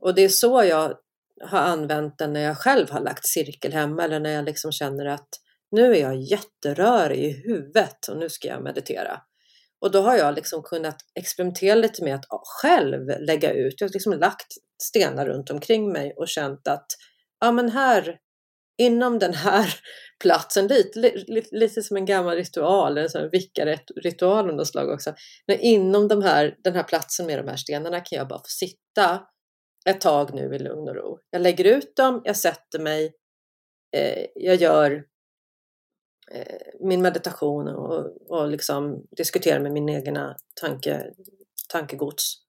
Och 0.00 0.14
det 0.14 0.22
är 0.22 0.28
så 0.28 0.64
jag 0.64 0.94
har 1.42 1.58
använt 1.58 2.18
den 2.18 2.32
när 2.32 2.40
jag 2.40 2.58
själv 2.58 2.90
har 2.90 3.00
lagt 3.00 3.26
cirkel 3.26 3.72
hemma 3.72 4.04
eller 4.04 4.20
när 4.20 4.30
jag 4.30 4.44
liksom 4.44 4.72
känner 4.72 5.06
att 5.06 5.28
nu 5.74 5.96
är 5.96 6.00
jag 6.00 6.16
jätterörig 6.16 7.24
i 7.24 7.32
huvudet 7.32 8.08
och 8.08 8.16
nu 8.16 8.28
ska 8.28 8.48
jag 8.48 8.62
meditera. 8.62 9.20
Och 9.80 9.90
då 9.90 10.00
har 10.00 10.16
jag 10.16 10.34
liksom 10.34 10.62
kunnat 10.62 10.96
experimentera 11.14 11.74
lite 11.74 12.04
med 12.04 12.14
att 12.14 12.26
själv 12.44 13.06
lägga 13.20 13.52
ut. 13.52 13.80
Jag 13.80 13.88
har 13.88 13.92
liksom 13.92 14.12
lagt 14.12 14.46
stenar 14.82 15.26
runt 15.26 15.50
omkring 15.50 15.92
mig 15.92 16.14
och 16.16 16.28
känt 16.28 16.68
att 16.68 16.86
ja, 17.40 17.52
men 17.52 17.70
här 17.70 18.18
inom 18.78 19.18
den 19.18 19.34
här 19.34 19.74
platsen, 20.22 20.66
lite, 20.66 20.98
lite, 21.26 21.56
lite 21.56 21.82
som 21.82 21.96
en 21.96 22.06
gammal 22.06 22.36
ritual, 22.36 22.98
en 22.98 23.30
vickaritual 23.32 24.50
av 24.50 24.56
något 24.56 24.68
slag 24.68 24.88
också. 24.88 25.14
Men 25.46 25.60
inom 25.60 26.08
de 26.08 26.22
här, 26.22 26.56
den 26.64 26.74
här 26.74 26.82
platsen 26.82 27.26
med 27.26 27.38
de 27.38 27.48
här 27.48 27.56
stenarna 27.56 28.00
kan 28.00 28.18
jag 28.18 28.28
bara 28.28 28.38
få 28.38 28.48
sitta 28.48 29.22
ett 29.88 30.00
tag 30.00 30.34
nu 30.34 30.54
i 30.54 30.58
lugn 30.58 30.88
och 30.88 30.94
ro. 30.94 31.18
Jag 31.30 31.42
lägger 31.42 31.64
ut 31.64 31.96
dem, 31.96 32.22
jag 32.24 32.36
sätter 32.36 32.78
mig, 32.78 33.12
eh, 33.96 34.26
jag 34.34 34.56
gör 34.56 35.04
Eh, 36.30 36.66
min 36.80 37.02
meditation 37.02 37.68
och, 37.68 38.30
och 38.30 38.48
liksom 38.48 39.06
diskuterar 39.16 39.60
med 39.60 39.72
min 39.72 39.88
egna 39.88 40.36
tanke, 40.60 41.12
tankegods 41.68 42.44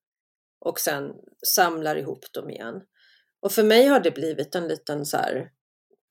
och 0.60 0.80
sen 0.80 1.14
samlar 1.48 1.96
ihop 1.96 2.34
dem 2.34 2.50
igen. 2.50 2.82
Och 3.42 3.52
för 3.52 3.64
mig 3.64 3.86
har 3.86 4.00
det 4.00 4.12
blivit 4.12 4.56
en 4.56 4.68
liten, 4.68 5.06
så 5.06 5.18
här, 5.18 5.52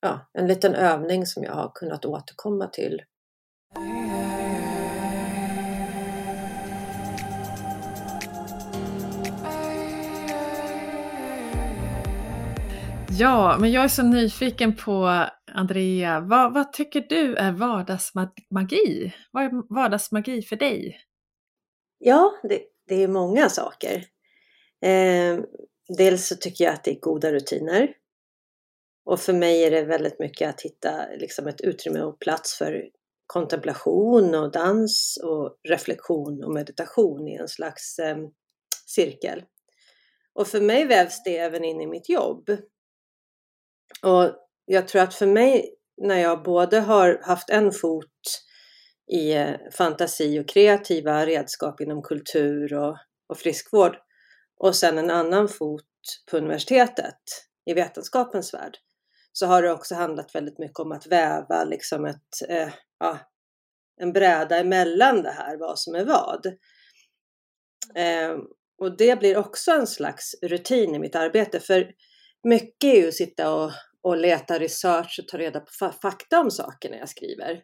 ja, 0.01 0.29
en 0.33 0.47
liten 0.47 0.75
övning 0.75 1.25
som 1.25 1.43
jag 1.43 1.53
har 1.53 1.71
kunnat 1.75 2.05
återkomma 2.05 2.67
till. 2.67 3.01
Ja, 13.19 13.57
men 13.59 13.71
jag 13.71 13.83
är 13.83 13.87
så 13.87 14.03
nyfiken 14.03 14.75
på 14.75 15.25
Andrea, 15.51 16.19
vad, 16.19 16.53
vad 16.53 16.73
tycker 16.73 17.05
du 17.09 17.35
är 17.35 17.51
vardagsmagi? 17.51 19.13
Vad 19.31 19.43
är 19.43 19.73
vardagsmagi 19.75 20.41
för 20.41 20.55
dig? 20.55 20.97
Ja, 21.97 22.39
det, 22.43 22.61
det 22.87 23.03
är 23.03 23.07
många 23.07 23.49
saker. 23.49 24.05
Eh, 24.81 25.39
dels 25.97 26.27
så 26.27 26.35
tycker 26.35 26.63
jag 26.63 26.73
att 26.73 26.83
det 26.83 26.91
är 26.91 26.99
goda 26.99 27.31
rutiner. 27.31 27.93
Och 29.05 29.19
för 29.19 29.33
mig 29.33 29.63
är 29.63 29.71
det 29.71 29.83
väldigt 29.83 30.19
mycket 30.19 30.49
att 30.49 30.61
hitta 30.61 31.05
liksom 31.17 31.47
ett 31.47 31.61
utrymme 31.61 32.01
och 32.01 32.19
plats 32.19 32.57
för 32.57 32.89
kontemplation 33.27 34.35
och 34.35 34.51
dans 34.51 35.19
och 35.23 35.57
reflektion 35.69 36.43
och 36.43 36.53
meditation 36.53 37.27
i 37.27 37.35
en 37.35 37.47
slags 37.47 37.99
eh, 37.99 38.17
cirkel. 38.85 39.43
Och 40.33 40.47
för 40.47 40.61
mig 40.61 40.85
vävs 40.85 41.23
det 41.23 41.37
även 41.37 41.63
in 41.63 41.81
i 41.81 41.87
mitt 41.87 42.09
jobb. 42.09 42.49
Och 44.03 44.31
jag 44.65 44.87
tror 44.87 45.01
att 45.01 45.13
för 45.13 45.27
mig 45.27 45.75
när 46.01 46.17
jag 46.17 46.43
både 46.43 46.79
har 46.79 47.21
haft 47.23 47.49
en 47.49 47.71
fot 47.71 48.41
i 49.11 49.33
eh, 49.33 49.55
fantasi 49.77 50.39
och 50.39 50.49
kreativa 50.49 51.25
redskap 51.25 51.81
inom 51.81 52.01
kultur 52.01 52.73
och, 52.73 52.97
och 53.29 53.37
friskvård 53.37 53.97
och 54.57 54.75
sen 54.75 54.97
en 54.97 55.11
annan 55.11 55.49
fot 55.49 55.83
på 56.31 56.37
universitetet 56.37 57.21
i 57.65 57.73
vetenskapens 57.73 58.53
värld 58.53 58.77
så 59.31 59.45
har 59.45 59.61
det 59.61 59.71
också 59.71 59.95
handlat 59.95 60.35
väldigt 60.35 60.59
mycket 60.59 60.79
om 60.79 60.91
att 60.91 61.07
väva 61.07 61.63
liksom 61.63 62.05
ett, 62.05 62.49
eh, 62.49 62.69
ja, 62.99 63.19
en 64.01 64.13
bräda 64.13 64.59
emellan 64.59 65.23
det 65.23 65.31
här, 65.31 65.57
vad 65.57 65.79
som 65.79 65.95
är 65.95 66.05
vad. 66.05 66.45
Eh, 67.95 68.37
och 68.77 68.97
det 68.97 69.19
blir 69.19 69.37
också 69.37 69.71
en 69.71 69.87
slags 69.87 70.35
rutin 70.41 70.95
i 70.95 70.99
mitt 70.99 71.15
arbete 71.15 71.59
för 71.59 71.91
mycket 72.45 72.93
är 72.93 73.01
ju 73.01 73.07
att 73.07 73.13
sitta 73.13 73.53
och, 73.55 73.71
och 74.01 74.17
leta 74.17 74.59
research 74.59 75.19
och 75.21 75.27
ta 75.27 75.37
reda 75.37 75.59
på 75.59 75.91
fakta 76.01 76.39
om 76.39 76.51
saker 76.51 76.89
när 76.89 76.97
jag 76.97 77.09
skriver. 77.09 77.61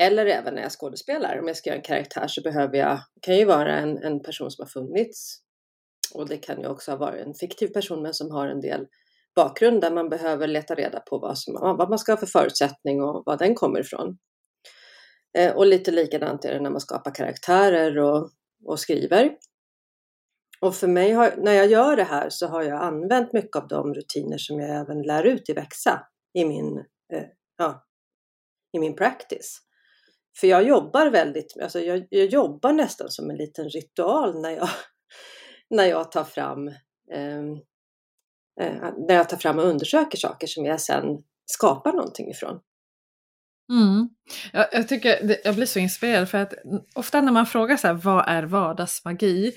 Eller 0.00 0.26
även 0.26 0.54
när 0.54 0.62
jag 0.62 0.72
skådespelar. 0.72 1.38
Om 1.38 1.46
jag 1.46 1.56
ska 1.56 1.70
göra 1.70 1.78
en 1.78 1.84
karaktär 1.84 2.26
så 2.28 2.42
behöver 2.42 2.78
jag, 2.78 3.00
kan 3.22 3.36
ju 3.36 3.44
vara 3.44 3.78
en, 3.78 3.98
en 3.98 4.22
person 4.22 4.50
som 4.50 4.62
har 4.62 4.68
funnits. 4.68 5.38
Och 6.14 6.28
det 6.28 6.36
kan 6.36 6.60
ju 6.60 6.68
också 6.68 6.90
ha 6.90 6.98
varit 6.98 7.26
en 7.26 7.34
fiktiv 7.34 7.68
person 7.68 8.02
men 8.02 8.14
som 8.14 8.30
har 8.30 8.48
en 8.48 8.60
del 8.60 8.86
bakgrund 9.34 9.80
där 9.80 9.90
man 9.90 10.08
behöver 10.08 10.46
leta 10.46 10.74
reda 10.74 11.00
på 11.00 11.18
vad, 11.18 11.38
som, 11.38 11.54
vad 11.54 11.88
man 11.88 11.98
ska 11.98 12.12
ha 12.12 12.16
för 12.16 12.26
förutsättning 12.26 13.02
och 13.02 13.22
var 13.26 13.36
den 13.36 13.54
kommer 13.54 13.80
ifrån. 13.80 14.18
Eh, 15.38 15.56
och 15.56 15.66
lite 15.66 15.90
likadant 15.90 16.44
är 16.44 16.54
det 16.54 16.60
när 16.60 16.70
man 16.70 16.80
skapar 16.80 17.14
karaktärer 17.14 17.98
och, 17.98 18.30
och 18.64 18.80
skriver. 18.80 19.30
Och 20.60 20.74
för 20.74 20.86
mig, 20.86 21.12
har, 21.12 21.34
när 21.36 21.52
jag 21.52 21.66
gör 21.66 21.96
det 21.96 22.04
här 22.04 22.30
så 22.30 22.46
har 22.46 22.62
jag 22.62 22.82
använt 22.82 23.32
mycket 23.32 23.56
av 23.56 23.68
de 23.68 23.94
rutiner 23.94 24.38
som 24.38 24.60
jag 24.60 24.70
även 24.70 25.02
lär 25.02 25.24
ut 25.24 25.48
i 25.48 25.52
Växa 25.52 26.06
i 26.34 26.44
min, 26.44 26.78
eh, 27.12 27.24
ja, 27.56 27.86
i 28.72 28.78
min 28.78 28.96
practice. 28.96 29.58
För 30.40 30.46
jag 30.46 30.62
jobbar 30.62 31.06
väldigt, 31.06 31.56
alltså 31.62 31.80
jag, 31.80 32.06
jag, 32.10 32.26
jobbar 32.26 32.72
nästan 32.72 33.08
som 33.10 33.30
en 33.30 33.36
liten 33.36 33.68
ritual 33.68 34.40
när 34.40 34.50
jag, 34.50 34.68
när 35.70 35.84
jag 35.84 36.12
tar 36.12 36.24
fram 36.24 36.68
ehm, 37.12 37.52
eh, 38.60 38.92
när 39.08 39.14
jag 39.14 39.28
tar 39.28 39.36
fram 39.36 39.58
och 39.58 39.64
undersöker 39.64 40.18
saker 40.18 40.46
som 40.46 40.64
jag 40.64 40.80
sen 40.80 41.04
skapar 41.46 41.92
någonting 41.92 42.30
ifrån. 42.30 42.60
Mm. 43.70 44.08
Jag, 44.52 44.66
jag, 44.72 44.88
tycker, 44.88 45.36
jag 45.44 45.54
blir 45.54 45.66
så 45.66 45.78
inspirerad 45.78 46.28
för 46.28 46.38
att 46.38 46.54
ofta 46.94 47.20
när 47.20 47.32
man 47.32 47.46
frågar 47.46 47.76
så 47.76 47.86
här, 47.86 47.94
vad 47.94 48.24
är 48.28 48.42
vardagsmagi? 48.42 49.52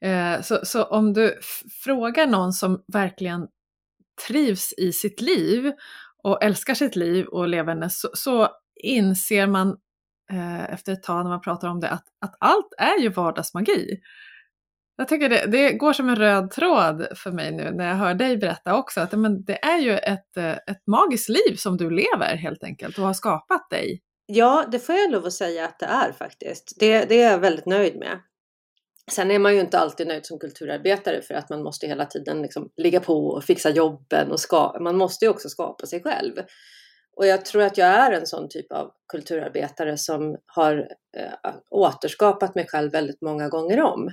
Eh, 0.00 0.40
så, 0.40 0.60
så 0.62 0.84
om 0.84 1.12
du 1.12 1.38
frågar 1.84 2.26
någon 2.26 2.52
som 2.52 2.84
verkligen 2.92 3.46
trivs 4.28 4.72
i 4.78 4.92
sitt 4.92 5.20
liv 5.20 5.72
och 6.22 6.42
älskar 6.42 6.74
sitt 6.74 6.96
liv 6.96 7.26
och 7.26 7.48
levande 7.48 7.90
så, 7.90 8.08
så 8.14 8.48
inser 8.82 9.46
man 9.46 9.76
eh, 10.32 10.72
efter 10.72 10.92
ett 10.92 11.02
tag 11.02 11.24
när 11.24 11.30
man 11.30 11.40
pratar 11.40 11.68
om 11.68 11.80
det 11.80 11.90
att, 11.90 12.04
att 12.20 12.36
allt 12.40 12.74
är 12.78 13.00
ju 13.02 13.08
vardagsmagi. 13.08 14.00
Jag 14.96 15.08
tycker 15.08 15.28
det, 15.28 15.46
det 15.46 15.72
går 15.72 15.92
som 15.92 16.08
en 16.08 16.16
röd 16.16 16.50
tråd 16.50 17.06
för 17.16 17.30
mig 17.30 17.52
nu 17.52 17.70
när 17.70 17.88
jag 17.88 17.94
hör 17.94 18.14
dig 18.14 18.36
berätta 18.36 18.76
också 18.76 19.00
att 19.00 19.12
men 19.12 19.44
det 19.44 19.64
är 19.64 19.78
ju 19.78 19.98
ett, 19.98 20.36
eh, 20.36 20.52
ett 20.52 20.86
magiskt 20.86 21.28
liv 21.28 21.56
som 21.56 21.76
du 21.76 21.90
lever 21.90 22.36
helt 22.36 22.64
enkelt 22.64 22.98
och 22.98 23.04
har 23.04 23.14
skapat 23.14 23.70
dig. 23.70 24.02
Ja, 24.26 24.64
det 24.72 24.78
får 24.78 24.94
jag 24.94 25.10
lov 25.10 25.26
att 25.26 25.32
säga 25.32 25.64
att 25.64 25.78
det 25.78 25.86
är 25.86 26.12
faktiskt. 26.12 26.76
Det, 26.80 27.04
det 27.04 27.22
är 27.22 27.30
jag 27.30 27.38
väldigt 27.38 27.66
nöjd 27.66 27.98
med. 27.98 28.20
Sen 29.10 29.30
är 29.30 29.38
man 29.38 29.54
ju 29.54 29.60
inte 29.60 29.78
alltid 29.78 30.06
nöjd 30.06 30.26
som 30.26 30.38
kulturarbetare 30.38 31.22
för 31.22 31.34
att 31.34 31.50
man 31.50 31.62
måste 31.62 31.86
hela 31.86 32.06
tiden 32.06 32.42
liksom 32.42 32.70
ligga 32.76 33.00
på 33.00 33.26
och 33.26 33.44
fixa 33.44 33.70
jobben 33.70 34.30
och 34.30 34.40
ska, 34.40 34.76
man 34.80 34.96
måste 34.96 35.24
ju 35.24 35.30
också 35.30 35.48
skapa 35.48 35.86
sig 35.86 36.02
själv. 36.02 36.32
Och 37.16 37.26
jag 37.26 37.44
tror 37.44 37.62
att 37.62 37.78
jag 37.78 37.88
är 37.88 38.12
en 38.12 38.26
sån 38.26 38.48
typ 38.48 38.72
av 38.72 38.90
kulturarbetare 39.08 39.98
som 39.98 40.36
har 40.46 40.88
eh, 41.16 41.54
återskapat 41.70 42.54
mig 42.54 42.66
själv 42.68 42.92
väldigt 42.92 43.22
många 43.22 43.48
gånger 43.48 43.80
om. 43.80 44.10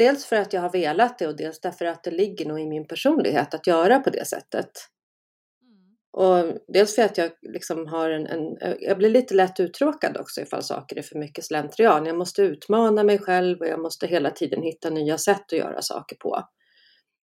Mm, 0.00 0.06
mm. 0.06 0.14
Dels 0.14 0.26
för 0.26 0.36
att 0.36 0.52
jag 0.52 0.60
har 0.60 0.72
velat 0.72 1.18
det 1.18 1.26
och 1.26 1.36
dels 1.36 1.60
därför 1.60 1.84
att 1.84 2.04
det 2.04 2.10
ligger 2.10 2.46
nog 2.46 2.60
i 2.60 2.66
min 2.66 2.86
personlighet 2.86 3.54
att 3.54 3.66
göra 3.66 4.00
på 4.00 4.10
det 4.10 4.26
sättet. 4.26 4.70
Och 6.10 6.58
dels 6.68 6.94
för 6.94 7.02
att 7.02 7.18
jag 7.18 7.30
liksom 7.42 7.86
har 7.86 8.10
en, 8.10 8.26
en, 8.26 8.56
jag 8.80 8.98
blir 8.98 9.10
lite 9.10 9.34
lätt 9.34 9.60
uttråkad 9.60 10.16
också 10.16 10.40
ifall 10.40 10.62
saker 10.62 10.98
är 10.98 11.02
för 11.02 11.18
mycket 11.18 11.44
slentrian. 11.44 12.06
Jag 12.06 12.16
måste 12.16 12.42
utmana 12.42 13.02
mig 13.02 13.18
själv 13.18 13.60
och 13.60 13.66
jag 13.66 13.80
måste 13.80 14.06
hela 14.06 14.30
tiden 14.30 14.62
hitta 14.62 14.90
nya 14.90 15.18
sätt 15.18 15.52
att 15.52 15.58
göra 15.58 15.82
saker 15.82 16.16
på. 16.16 16.44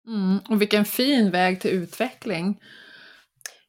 Mm, 0.08 0.39
och 0.49 0.62
vilken 0.62 0.86
fin 0.86 1.32
väg 1.32 1.62
till 1.62 1.71
utveckling. 1.71 2.62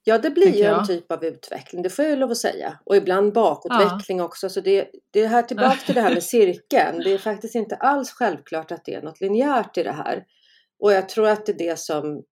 Ja, 0.09 0.19
det 0.19 0.31
blir 0.31 0.57
ju 0.57 0.63
en 0.63 0.87
typ 0.87 1.13
av 1.13 1.25
utveckling, 1.25 1.83
det 1.83 1.91
får 1.91 2.05
jag 2.05 2.19
lov 2.19 2.31
att 2.31 2.37
säga. 2.37 2.79
Och 2.85 2.97
ibland 2.97 3.33
bakåtveckling 3.33 4.19
ja. 4.19 4.25
också. 4.25 4.49
Så 4.49 4.61
det, 4.61 4.91
det 5.11 5.21
är 5.21 5.27
här 5.29 5.43
tillbaka 5.43 5.77
till 5.77 5.95
det 5.95 6.01
här 6.01 6.15
med 6.15 6.23
cirkeln. 6.37 7.01
Det 7.05 7.13
är 7.13 7.19
faktiskt 7.19 7.55
inte 7.55 7.77
alls 7.77 8.11
självklart 8.11 8.73
att 8.73 8.85
det 8.85 8.95
är 8.95 9.03
något 9.03 9.21
linjärt 9.21 9.79
i 9.79 9.83
det 9.83 9.93
här. 9.93 10.25
Och 10.79 10.93
jag 10.93 11.09
tror 11.09 11.29
att 11.29 11.47
det 11.47 11.53
är 11.53 11.59
det 11.59 11.79
som, 11.79 12.23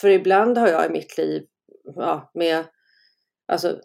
för 0.00 0.08
ibland 0.08 0.58
har 0.58 0.68
jag 0.68 0.86
i 0.86 0.88
mitt 0.88 1.18
liv 1.18 1.42
ja, 1.96 2.30
med, 2.34 2.64
alltså, 3.46 3.80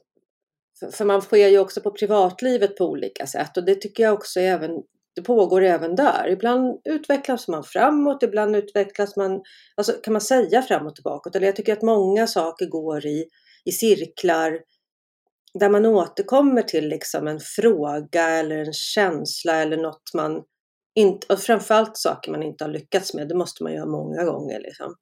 för 0.92 1.06
man 1.06 1.22
sker 1.22 1.48
ju 1.48 1.60
också 1.60 1.82
på 1.82 1.92
privatlivet 1.92 2.78
på 2.78 2.86
olika 2.86 3.28
sätt 3.28 3.58
och 3.58 3.66
det 3.66 3.76
tycker 3.76 4.04
jag 4.04 4.14
också 4.14 4.40
även, 4.40 4.72
det 5.18 5.24
pågår 5.24 5.62
även 5.64 5.96
där. 5.96 6.30
Ibland 6.30 6.82
utvecklas 6.86 7.48
man 7.48 7.64
framåt, 7.64 8.24
ibland 8.24 8.56
utvecklas 8.56 9.16
man, 9.16 9.42
alltså 9.76 9.92
kan 9.92 10.14
man 10.14 10.22
säga 10.22 10.62
framåt 10.62 10.98
och 10.98 11.04
bakåt? 11.04 11.36
Eller 11.36 11.46
jag 11.46 11.56
tycker 11.56 11.74
att 11.74 11.82
många 11.82 12.28
saker 12.28 12.66
går 12.66 13.06
i, 13.06 13.26
i 13.66 13.72
cirklar 13.72 14.60
där 15.54 15.70
man 15.70 15.86
återkommer 15.86 16.62
till 16.62 16.88
liksom 16.88 17.28
en 17.28 17.40
fråga 17.40 18.30
eller 18.30 18.58
en 18.58 18.74
känsla 18.74 19.56
eller 19.56 19.78
något 19.78 20.14
man 20.14 20.44
inte, 20.96 21.34
och 21.34 21.40
framförallt 21.40 21.98
saker 21.98 22.32
man 22.32 22.44
inte 22.44 22.64
har 22.64 22.72
lyckats 22.72 23.14
med, 23.14 23.28
det 23.28 23.36
måste 23.36 23.64
man 23.64 23.74
göra 23.74 23.86
många 23.86 24.24
gånger. 24.24 24.60
Liksom. 24.60 24.96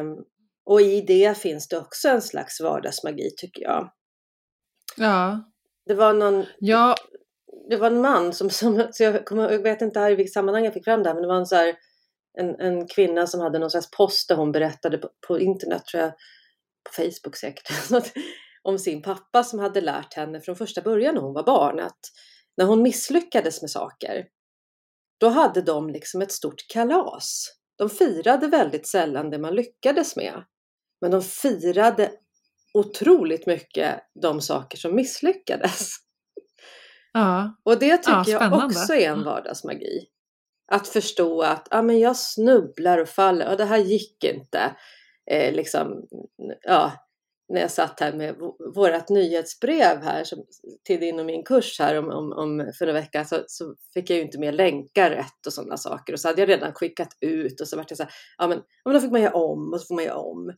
Um, 0.00 0.24
och 0.64 0.80
i 0.80 1.00
det 1.00 1.38
finns 1.38 1.68
det 1.68 1.78
också 1.78 2.08
en 2.08 2.22
slags 2.22 2.60
vardagsmagi 2.60 3.30
tycker 3.36 3.62
jag. 3.62 3.90
Ja. 4.96 5.44
Det 5.86 5.94
var 5.94 6.12
någon, 6.12 6.44
ja 6.58 6.94
det 7.70 7.76
var 7.76 7.86
en 7.86 8.00
man 8.00 8.32
som, 8.32 8.50
som 8.50 8.88
så 8.92 9.02
jag, 9.02 9.26
kommer, 9.26 9.50
jag 9.50 9.62
vet 9.62 9.82
inte 9.82 10.00
här 10.00 10.10
i 10.10 10.14
vilket 10.14 10.32
sammanhang 10.32 10.64
jag 10.64 10.74
fick 10.74 10.84
fram 10.84 11.02
det 11.02 11.08
här, 11.08 11.14
men 11.14 11.22
det 11.22 11.28
var 11.28 11.36
en, 11.36 11.46
så 11.46 11.56
här, 11.56 11.74
en, 12.38 12.60
en 12.60 12.86
kvinna 12.86 13.26
som 13.26 13.40
hade 13.40 13.58
någon 13.58 13.70
slags 13.70 13.90
post 13.90 14.28
där 14.28 14.36
hon 14.36 14.52
berättade 14.52 14.98
på, 14.98 15.08
på 15.26 15.40
internet, 15.40 15.86
tror 15.86 16.02
jag, 16.02 16.12
på 16.84 17.02
Facebook 17.02 17.36
säkert, 17.36 17.68
om 18.62 18.78
sin 18.78 19.02
pappa 19.02 19.44
som 19.44 19.58
hade 19.58 19.80
lärt 19.80 20.14
henne 20.14 20.40
från 20.40 20.56
första 20.56 20.82
början 20.82 21.14
när 21.14 21.22
hon 21.22 21.34
var 21.34 21.42
barn 21.42 21.80
att 21.80 22.00
när 22.56 22.64
hon 22.64 22.82
misslyckades 22.82 23.62
med 23.62 23.70
saker, 23.70 24.26
då 25.20 25.28
hade 25.28 25.62
de 25.62 25.90
liksom 25.90 26.22
ett 26.22 26.32
stort 26.32 26.68
kalas. 26.68 27.46
De 27.76 27.90
firade 27.90 28.48
väldigt 28.48 28.86
sällan 28.86 29.30
det 29.30 29.38
man 29.38 29.54
lyckades 29.54 30.16
med. 30.16 30.44
Men 31.00 31.10
de 31.10 31.22
firade 31.22 32.12
otroligt 32.74 33.46
mycket 33.46 34.00
de 34.22 34.40
saker 34.40 34.78
som 34.78 34.94
misslyckades. 34.94 35.96
Ja. 37.14 37.56
Och 37.64 37.78
det 37.78 37.96
tycker 37.96 38.32
ja, 38.32 38.48
jag 38.50 38.64
också 38.64 38.94
är 38.94 39.10
en 39.10 39.24
vardagsmagi. 39.24 40.08
Att 40.72 40.88
förstå 40.88 41.42
att 41.42 41.68
ah, 41.70 41.82
men 41.82 41.98
jag 41.98 42.16
snubblar 42.16 42.98
och 42.98 43.08
faller 43.08 43.50
och 43.50 43.56
det 43.56 43.64
här 43.64 43.78
gick 43.78 44.24
inte. 44.24 44.76
Eh, 45.30 45.54
liksom, 45.54 46.06
ja, 46.62 46.92
när 47.48 47.60
jag 47.60 47.70
satt 47.70 48.00
här 48.00 48.12
med 48.12 48.36
vårt 48.74 49.08
nyhetsbrev 49.08 50.02
här 50.02 50.24
som, 50.24 50.44
till 50.84 51.00
din 51.00 51.18
och 51.18 51.26
min 51.26 51.44
kurs 51.44 51.78
här 51.78 51.98
om, 51.98 52.10
om, 52.10 52.32
om 52.32 52.72
för 52.78 52.86
en 52.86 52.94
vecka 52.94 53.24
så, 53.24 53.36
så, 53.46 53.74
fick 53.94 54.10
jag 54.10 54.16
ju 54.16 54.22
inte 54.24 54.38
med 54.38 54.54
länkar 54.54 55.10
rätt 55.10 55.46
och 55.46 55.52
sådana 55.52 55.76
saker 55.76 56.12
och 56.12 56.20
så 56.20 56.28
hade 56.28 56.42
jag 56.42 56.48
redan 56.48 56.72
skickat 56.74 57.16
ut 57.20 57.60
och 57.60 57.68
så 57.68 57.76
var 57.76 57.84
det 57.88 57.96
så 57.96 58.02
här, 58.02 58.12
ja 58.38 58.48
men, 58.48 58.58
ja 58.58 58.64
men 58.84 58.94
då 58.94 59.00
fick 59.00 59.10
man 59.10 59.22
göra 59.22 59.34
om 59.34 59.72
och 59.72 59.80
så 59.80 59.86
får 59.86 59.94
man 59.94 60.04
göra 60.04 60.18
om. 60.18 60.52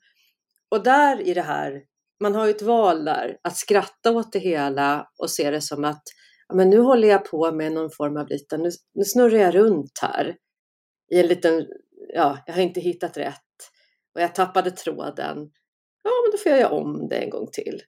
Och 0.71 0.83
där 0.83 1.21
i 1.21 1.35
det 1.35 1.42
här, 1.42 1.83
man 2.21 2.35
har 2.35 2.47
ju 2.47 2.51
ett 2.51 2.62
val 2.62 3.05
där, 3.05 3.38
att 3.42 3.57
skratta 3.57 4.12
åt 4.12 4.33
det 4.33 4.38
hela 4.38 5.09
och 5.19 5.31
se 5.31 5.51
det 5.51 5.61
som 5.61 5.85
att 5.85 6.03
men 6.54 6.70
nu 6.70 6.78
håller 6.78 7.09
jag 7.09 7.24
på 7.24 7.52
med 7.52 7.72
någon 7.72 7.90
form 7.90 8.16
av 8.16 8.28
liten, 8.28 8.62
nu, 8.62 8.70
nu 8.94 9.04
snurrar 9.04 9.38
jag 9.38 9.54
runt 9.54 9.98
här 10.02 10.37
i 11.12 11.20
en 11.20 11.26
liten, 11.26 11.66
ja, 12.14 12.38
jag 12.46 12.54
har 12.54 12.62
inte 12.62 12.80
hittat 12.80 13.16
rätt 13.16 13.42
och 14.14 14.20
jag 14.20 14.35
tappade 14.35 14.70
tråden. 14.70 15.50
Ja, 16.02 16.11
men 16.24 16.30
då 16.32 16.38
får 16.38 16.52
jag 16.52 16.61
göra 16.61 16.72
om 16.72 17.09
det 17.09 17.16
en 17.16 17.30
gång 17.30 17.48
till. 17.52 17.82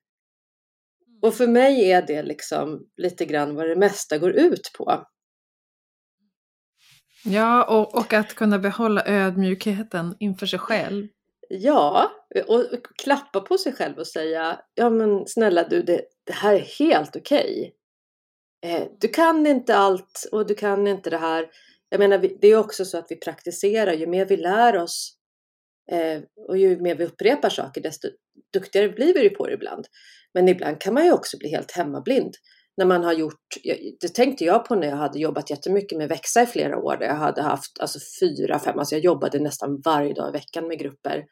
Och 1.22 1.34
för 1.34 1.46
mig 1.46 1.90
är 1.90 2.06
det 2.06 2.22
liksom 2.22 2.86
lite 2.96 3.24
grann 3.24 3.54
vad 3.54 3.68
det 3.68 3.76
mesta 3.76 4.18
går 4.18 4.32
ut 4.32 4.70
på. 4.78 5.06
Ja, 7.24 7.64
och, 7.64 7.94
och 7.94 8.12
att 8.12 8.34
kunna 8.34 8.58
behålla 8.58 9.06
ödmjukheten 9.06 10.16
inför 10.18 10.46
sig 10.46 10.58
själv. 10.58 11.06
Ja, 11.48 12.10
och 12.46 12.64
klappa 13.02 13.40
på 13.40 13.58
sig 13.58 13.72
själv 13.72 13.98
och 13.98 14.06
säga 14.06 14.60
ja 14.74 14.90
men 14.90 15.26
snälla 15.26 15.68
du, 15.68 15.82
det, 15.82 16.02
det 16.24 16.32
här 16.32 16.54
är 16.54 16.78
helt 16.78 17.16
okej. 17.16 17.58
Okay. 17.58 17.77
Eh, 18.66 18.84
du 19.00 19.08
kan 19.08 19.46
inte 19.46 19.76
allt 19.76 20.28
och 20.32 20.46
du 20.46 20.54
kan 20.54 20.86
inte 20.86 21.10
det 21.10 21.18
här. 21.18 21.50
Jag 21.88 21.98
menar, 21.98 22.18
det 22.40 22.48
är 22.48 22.56
också 22.56 22.84
så 22.84 22.98
att 22.98 23.06
vi 23.08 23.16
praktiserar, 23.16 23.92
ju 23.92 24.06
mer 24.06 24.26
vi 24.26 24.36
lär 24.36 24.76
oss 24.76 25.14
eh, 25.92 26.22
och 26.48 26.58
ju 26.58 26.80
mer 26.80 26.94
vi 26.94 27.04
upprepar 27.04 27.48
saker, 27.48 27.80
desto 27.80 28.08
duktigare 28.52 28.88
blir 28.88 29.14
vi 29.14 29.30
på 29.30 29.46
det 29.46 29.52
ibland. 29.52 29.86
Men 30.34 30.48
ibland 30.48 30.80
kan 30.80 30.94
man 30.94 31.04
ju 31.04 31.12
också 31.12 31.38
bli 31.38 31.48
helt 31.48 31.72
hemmablind. 31.72 32.34
När 32.76 32.84
man 32.84 33.04
har 33.04 33.12
gjort, 33.12 33.56
det 34.00 34.14
tänkte 34.14 34.44
jag 34.44 34.64
på 34.64 34.74
när 34.74 34.88
jag 34.88 34.96
hade 34.96 35.18
jobbat 35.18 35.50
jättemycket 35.50 35.98
med 35.98 36.08
växa 36.08 36.42
i 36.42 36.46
flera 36.46 36.78
år. 36.78 36.96
Där 36.96 37.06
jag 37.06 37.14
hade 37.14 37.42
haft 37.42 37.80
alltså 37.80 37.98
fyra, 38.20 38.58
fem, 38.58 38.78
alltså 38.78 38.94
jag 38.94 39.04
jobbade 39.04 39.38
nästan 39.38 39.80
varje 39.84 40.14
dag 40.14 40.28
i 40.28 40.32
veckan 40.32 40.68
med 40.68 40.78
grupper 40.78 41.24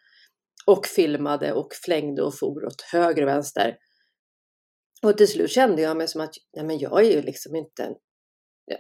och 0.67 0.87
filmade 0.87 1.53
och 1.53 1.69
flängde 1.85 2.23
och 2.23 2.39
for 2.39 2.67
åt 2.67 2.83
höger 2.93 3.23
och 3.23 3.29
vänster. 3.29 3.77
Och 5.03 5.19
till 5.19 5.29
slut 5.29 5.51
kände 5.51 5.83
jag 5.83 5.97
mig 5.97 6.09
som 6.09 6.21
att 6.21 6.35
nej 6.57 6.65
men 6.65 6.79
jag 6.79 7.05
är 7.05 7.11
ju 7.11 7.23
liksom 7.23 7.57
inte, 7.57 7.95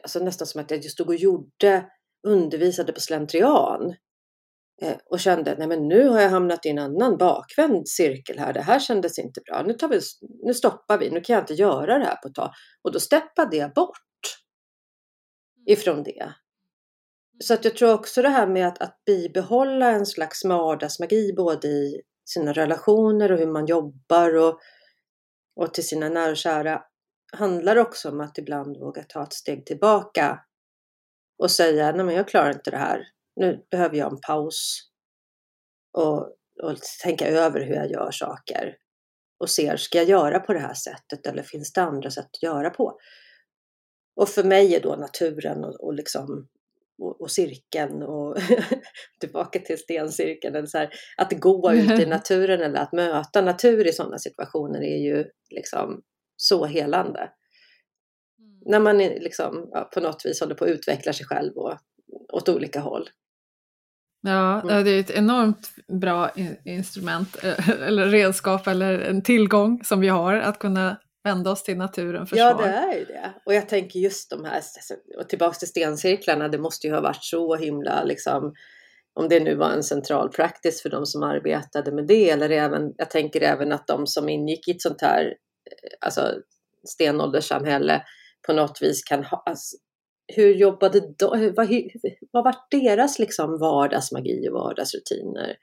alltså 0.02 0.18
nästan 0.18 0.46
som 0.46 0.60
att 0.60 0.70
jag 0.70 0.84
stod 0.84 1.08
och 1.08 1.16
gjorde, 1.16 1.86
undervisade 2.26 2.92
på 2.92 3.00
slentrian. 3.00 3.94
Eh, 4.82 4.96
och 5.10 5.20
kände, 5.20 5.54
nej 5.58 5.68
men 5.68 5.88
nu 5.88 6.08
har 6.08 6.20
jag 6.20 6.30
hamnat 6.30 6.66
i 6.66 6.68
en 6.68 6.78
annan 6.78 7.16
bakvänd 7.16 7.88
cirkel 7.88 8.38
här, 8.38 8.52
det 8.52 8.60
här 8.60 8.80
kändes 8.80 9.18
inte 9.18 9.40
bra, 9.40 9.62
nu, 9.62 9.72
tar 9.72 9.88
vi, 9.88 10.00
nu 10.42 10.54
stoppar 10.54 10.98
vi, 10.98 11.10
nu 11.10 11.20
kan 11.20 11.34
jag 11.34 11.42
inte 11.42 11.54
göra 11.54 11.98
det 11.98 12.04
här 12.04 12.16
på 12.16 12.28
ett 12.28 12.34
tag. 12.34 12.50
Och 12.82 12.92
då 12.92 13.00
steppade 13.00 13.56
jag 13.56 13.72
bort 13.72 13.98
ifrån 15.66 16.02
det. 16.02 16.32
Så 17.44 17.54
att 17.54 17.64
jag 17.64 17.76
tror 17.76 17.92
också 17.92 18.22
det 18.22 18.28
här 18.28 18.46
med 18.46 18.68
att, 18.68 18.82
att 18.82 19.02
bibehålla 19.06 19.90
en 19.90 20.06
slags 20.06 20.44
vardagsmagi 20.44 21.32
både 21.36 21.68
i 21.68 22.00
sina 22.24 22.52
relationer 22.52 23.32
och 23.32 23.38
hur 23.38 23.46
man 23.46 23.66
jobbar 23.66 24.36
och, 24.36 24.60
och 25.56 25.74
till 25.74 25.86
sina 25.86 26.08
nära 26.08 26.30
och 26.30 26.36
kära 26.36 26.82
handlar 27.32 27.76
också 27.76 28.10
om 28.10 28.20
att 28.20 28.38
ibland 28.38 28.76
våga 28.76 29.02
ta 29.02 29.22
ett 29.22 29.32
steg 29.32 29.66
tillbaka 29.66 30.40
och 31.38 31.50
säga 31.50 31.92
nej 31.92 32.04
men 32.04 32.14
jag 32.14 32.28
klarar 32.28 32.52
inte 32.52 32.70
det 32.70 32.76
här. 32.76 33.08
Nu 33.36 33.66
behöver 33.70 33.96
jag 33.96 34.12
en 34.12 34.20
paus 34.20 34.80
och, 35.92 36.20
och 36.62 36.78
tänka 37.02 37.28
över 37.28 37.60
hur 37.60 37.74
jag 37.74 37.90
gör 37.90 38.10
saker 38.10 38.76
och 39.38 39.50
ser, 39.50 39.76
ska 39.76 39.98
jag 39.98 40.08
göra 40.08 40.40
på 40.40 40.52
det 40.52 40.58
här 40.58 40.74
sättet 40.74 41.26
eller 41.26 41.42
finns 41.42 41.72
det 41.72 41.82
andra 41.82 42.10
sätt 42.10 42.24
att 42.32 42.42
göra 42.42 42.70
på? 42.70 42.98
Och 44.16 44.28
för 44.28 44.44
mig 44.44 44.74
är 44.74 44.80
då 44.80 44.96
naturen 44.96 45.64
och, 45.64 45.74
och 45.74 45.94
liksom 45.94 46.48
och, 46.98 47.20
och 47.20 47.30
cirkeln 47.30 48.02
och 48.02 48.36
tillbaka 49.20 49.58
till 49.58 49.78
stencirkeln. 49.78 50.56
Eller 50.56 50.66
så 50.66 50.78
här, 50.78 50.90
att 51.16 51.40
gå 51.40 51.72
ut 51.74 52.00
i 52.00 52.06
naturen 52.06 52.60
eller 52.60 52.78
att 52.78 52.92
möta 52.92 53.40
natur 53.40 53.86
i 53.86 53.92
sådana 53.92 54.18
situationer 54.18 54.80
är 54.80 54.98
ju 54.98 55.24
liksom 55.50 56.02
så 56.36 56.66
helande. 56.66 57.20
Mm. 57.20 58.60
När 58.66 58.80
man 58.80 58.98
liksom, 58.98 59.68
ja, 59.72 59.90
på 59.94 60.00
något 60.00 60.26
vis 60.26 60.40
håller 60.40 60.54
på 60.54 60.64
att 60.64 60.70
utveckla 60.70 61.12
sig 61.12 61.26
själv 61.26 61.52
och, 61.56 61.78
åt 62.32 62.48
olika 62.48 62.80
håll. 62.80 63.08
Ja, 64.22 64.60
mm. 64.60 64.84
det 64.84 64.90
är 64.90 65.00
ett 65.00 65.10
enormt 65.10 65.70
bra 66.00 66.30
instrument 66.64 67.36
eller 67.86 68.06
redskap 68.06 68.66
eller 68.66 68.98
en 68.98 69.22
tillgång 69.22 69.84
som 69.84 70.00
vi 70.00 70.08
har 70.08 70.34
att 70.34 70.58
kunna 70.58 70.96
vända 71.26 71.50
oss 71.50 71.62
till 71.62 71.76
naturen 71.76 72.26
försvar. 72.26 72.46
Ja, 72.46 72.54
det 72.54 72.68
är 72.68 72.98
ju 72.98 73.04
det. 73.04 73.32
Och 73.46 73.54
jag 73.54 73.68
tänker 73.68 74.00
just 74.00 74.30
de 74.30 74.44
här, 74.44 74.54
alltså, 74.54 74.94
och 75.18 75.28
tillbaks 75.28 75.58
till 75.58 75.68
stencirklarna, 75.68 76.48
det 76.48 76.58
måste 76.58 76.86
ju 76.86 76.92
ha 76.92 77.00
varit 77.00 77.24
så 77.24 77.56
himla 77.56 78.04
liksom 78.04 78.54
om 79.20 79.28
det 79.28 79.40
nu 79.40 79.54
var 79.54 79.70
en 79.70 79.82
central 79.82 80.28
practice 80.28 80.82
för 80.82 80.90
de 80.90 81.06
som 81.06 81.22
arbetade 81.22 81.92
med 81.92 82.06
det 82.06 82.30
eller 82.30 82.50
även, 82.50 82.94
jag 82.96 83.10
tänker 83.10 83.40
även 83.40 83.72
att 83.72 83.86
de 83.86 84.06
som 84.06 84.28
ingick 84.28 84.68
i 84.68 84.70
ett 84.70 84.82
sånt 84.82 85.00
här 85.00 85.24
eh, 85.24 85.96
alltså 86.00 86.34
stenålderssamhälle 86.88 88.02
på 88.46 88.52
något 88.52 88.82
vis 88.82 89.02
kan 89.02 89.24
ha, 89.24 89.42
alltså, 89.46 89.76
hur 90.36 90.54
jobbade 90.54 91.00
de, 91.18 91.52
vad, 91.56 91.68
vad 92.32 92.44
var 92.44 92.54
deras 92.70 93.18
liksom 93.18 93.58
vardagsmagi 93.58 94.48
och 94.48 94.54
vardagsrutiner? 94.54 95.56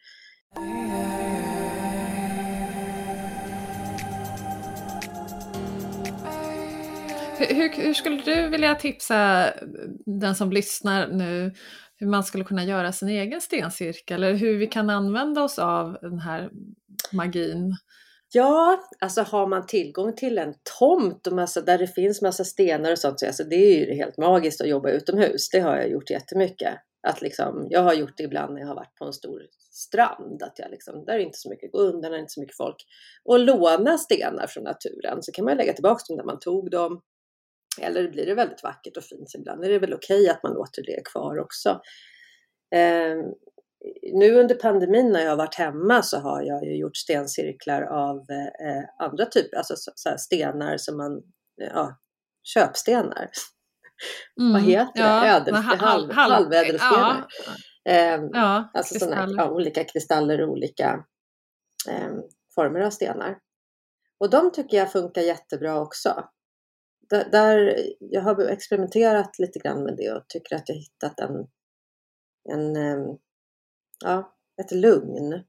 Hur, 7.50 7.84
hur, 7.84 7.94
skulle 7.94 8.22
du 8.22 8.50
vilja 8.50 8.76
tipsa 8.76 9.50
den 10.06 10.36
som 10.36 10.52
lyssnar 10.52 11.08
nu 11.08 11.52
hur 11.96 12.08
man 12.08 12.24
skulle 12.24 12.44
kunna 12.44 12.64
göra 12.64 12.92
sin 12.92 13.10
egen 13.10 13.42
stencirkel 13.42 14.24
eller 14.24 14.38
hur 14.38 14.58
vi 14.58 14.68
kan 14.68 14.90
använda 14.90 15.44
oss 15.44 15.60
av 15.60 15.98
den 16.02 16.20
här 16.20 16.50
magin? 17.12 17.76
Ja, 18.34 18.80
alltså 19.00 19.22
har 19.22 19.48
man 19.48 19.66
tillgång 19.66 20.16
till 20.16 20.38
en 20.38 20.54
tomt 20.80 21.28
och 21.28 21.34
massa, 21.34 21.62
där 21.62 21.78
det 21.78 21.88
finns 21.88 22.22
massa 22.22 22.44
stenar 22.44 22.92
och 22.92 23.00
sånt 23.00 23.20
så 23.20 23.26
alltså, 23.28 23.44
det 23.44 23.56
är 23.56 23.86
ju 23.86 23.94
helt 23.94 24.18
magiskt 24.18 24.62
att 24.62 24.70
jobba 24.70 24.90
utomhus. 24.90 25.50
Det 25.50 25.60
har 25.60 25.76
jag 25.76 25.90
gjort 25.90 26.10
jättemycket. 26.10 26.74
Att 27.08 27.22
liksom, 27.22 27.68
jag 27.70 27.84
har 27.84 27.94
gjort 27.94 28.18
det 28.18 28.24
ibland 28.24 28.54
när 28.54 28.62
jag 28.62 28.68
har 28.68 28.76
varit 28.76 28.96
på 28.96 29.06
en 29.06 29.14
stor 29.14 29.42
strand, 29.72 30.44
att 30.44 30.60
jag 30.60 30.72
liksom, 30.72 31.06
där 31.06 31.14
är 31.14 31.20
inte 31.20 31.38
så 31.38 31.50
mycket 31.50 31.72
gå 31.72 31.78
undan, 31.78 32.02
där 32.02 32.18
är 32.18 32.22
inte 32.22 32.34
så 32.34 32.40
mycket 32.40 32.58
folk. 32.58 32.76
Och 33.24 33.40
låna 33.40 33.98
stenar 33.98 34.48
från 34.48 34.64
naturen, 34.64 35.24
så 35.24 35.32
kan 35.32 35.46
man 35.46 35.58
lägga 35.58 35.74
tillbaka 35.74 36.04
dem 36.08 36.18
där 36.18 36.24
man 36.24 36.40
tog 36.40 36.72
dem. 36.72 37.02
Eller 37.82 38.08
blir 38.08 38.26
det 38.26 38.36
väldigt 38.36 38.64
vackert 38.64 38.98
och 38.98 39.04
fint 39.04 39.36
ibland 39.36 39.64
är 39.64 39.70
det 39.70 39.80
väl 39.80 39.94
okej 39.94 40.30
att 40.30 40.44
man 40.44 40.54
låter 40.54 40.84
det 40.84 41.06
kvar 41.06 41.40
också. 41.40 41.70
Eh, 42.76 43.18
nu 44.14 44.34
under 44.40 44.56
pandemin 44.56 45.12
när 45.12 45.22
jag 45.22 45.30
har 45.30 45.38
varit 45.38 45.56
hemma 45.56 46.04
så 46.04 46.20
har 46.20 46.42
jag 46.42 46.64
ju 46.64 46.78
gjort 46.78 46.98
stencirklar 46.98 47.82
av 47.82 48.18
eh, 48.30 49.06
andra 49.06 49.26
typer, 49.26 49.58
alltså 49.58 49.74
så, 49.78 50.18
stenar 50.18 50.78
som 50.78 50.98
man, 50.98 51.22
ja, 51.56 51.98
köpstenar. 52.44 53.30
Mm, 54.40 54.54
Vad 54.54 54.62
heter 54.62 55.02
ja, 55.02 55.22
det? 55.22 55.28
Ädelsten, 55.28 55.56
halv, 55.56 56.12
halv, 56.12 56.12
halvädelstenar. 56.12 57.26
Ja, 57.84 57.92
eh, 57.92 58.22
ja, 58.32 58.72
alltså 58.74 59.00
sådana 59.00 59.28
ja, 59.38 59.52
olika 59.52 59.84
kristaller 59.84 60.42
och 60.42 60.50
olika 60.50 61.06
eh, 61.90 62.12
former 62.56 62.80
av 62.80 62.90
stenar. 62.90 63.38
Och 64.20 64.30
de 64.30 64.52
tycker 64.52 64.78
jag 64.78 64.92
funkar 64.92 65.22
jättebra 65.22 65.82
också 65.82 66.30
där, 67.14 67.30
där, 67.32 67.76
jag 68.00 68.22
har 68.22 68.48
experimenterat 68.48 69.40
lite 69.40 69.60
grann 69.60 69.84
med 69.84 69.96
det 69.98 70.12
och 70.12 70.28
tycker 70.28 70.56
att 70.56 70.70
jag 70.70 70.76
hittat 70.76 71.20
en, 71.20 71.48
en 72.52 72.76
ja, 74.04 74.36
ett 74.62 74.72
lugn. 74.72 75.44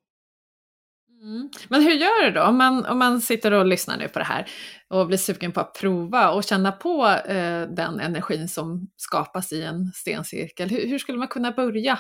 Mm. 1.23 1.51
Men 1.69 1.83
hur 1.83 1.93
gör 1.93 2.25
du 2.25 2.31
då 2.31 2.43
om 2.43 2.57
man, 2.57 2.87
om 2.87 2.99
man 2.99 3.21
sitter 3.21 3.53
och 3.53 3.67
lyssnar 3.67 3.97
nu 3.97 4.09
på 4.09 4.19
det 4.19 4.25
här 4.25 4.47
och 4.89 5.07
blir 5.07 5.19
sugen 5.19 5.53
på 5.53 5.61
att 5.61 5.75
prova 5.81 6.31
och 6.31 6.45
känna 6.45 6.73
på 6.73 7.07
eh, 7.07 7.63
den 7.69 8.01
energin 8.01 8.49
som 8.49 8.89
skapas 8.97 9.53
i 9.53 9.63
en 9.63 9.93
stencirkel? 9.95 10.69
Hur, 10.69 10.89
hur 10.89 10.99
skulle 10.99 11.19
man 11.19 11.29
kunna 11.29 11.53
börja? 11.53 11.99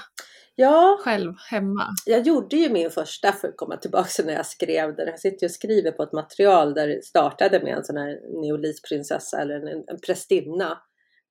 Ja, 0.56 0.98
själv 1.00 1.32
hemma? 1.50 1.86
Jag 2.06 2.26
gjorde 2.26 2.56
ju 2.56 2.68
min 2.68 2.90
första 2.90 3.32
för 3.32 3.48
att 3.48 3.56
komma 3.56 3.76
tillbaka 3.76 4.22
när 4.24 4.32
jag 4.32 4.46
skrev 4.46 4.96
den. 4.96 5.06
Jag 5.06 5.20
sitter 5.20 5.46
och 5.46 5.50
skriver 5.50 5.92
på 5.92 6.02
ett 6.02 6.12
material 6.12 6.74
där 6.74 6.88
det 6.88 7.04
startade 7.04 7.60
med 7.60 7.76
en 7.76 7.84
sån 7.84 7.96
här 7.96 8.40
neolitprinsessa 8.42 9.40
eller 9.40 9.54
en, 9.54 9.84
en 9.88 10.00
prästinna. 10.06 10.78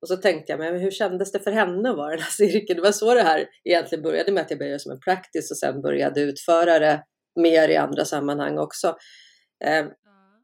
Och 0.00 0.08
så 0.08 0.16
tänkte 0.16 0.52
jag, 0.52 0.58
men 0.58 0.80
hur 0.80 0.90
kändes 0.90 1.32
det 1.32 1.40
för 1.40 1.50
henne 1.50 1.90
att 1.90 1.96
vara 1.96 2.10
den 2.10 2.20
här 2.20 2.30
cirkeln? 2.48 2.76
Det 2.76 2.82
var 2.82 2.92
så 2.92 3.14
det 3.14 3.22
här 3.22 3.46
egentligen 3.64 4.02
började 4.02 4.32
med 4.32 4.42
att 4.42 4.50
jag 4.50 4.58
började 4.58 4.78
som 4.78 4.92
en 4.92 5.00
practice 5.00 5.50
och 5.50 5.56
sen 5.56 5.82
började 5.82 6.20
utföra 6.20 6.78
det 6.78 7.02
mer 7.40 7.68
i 7.68 7.76
andra 7.76 8.04
sammanhang 8.04 8.58
också. 8.58 8.88
Eh. 9.64 9.86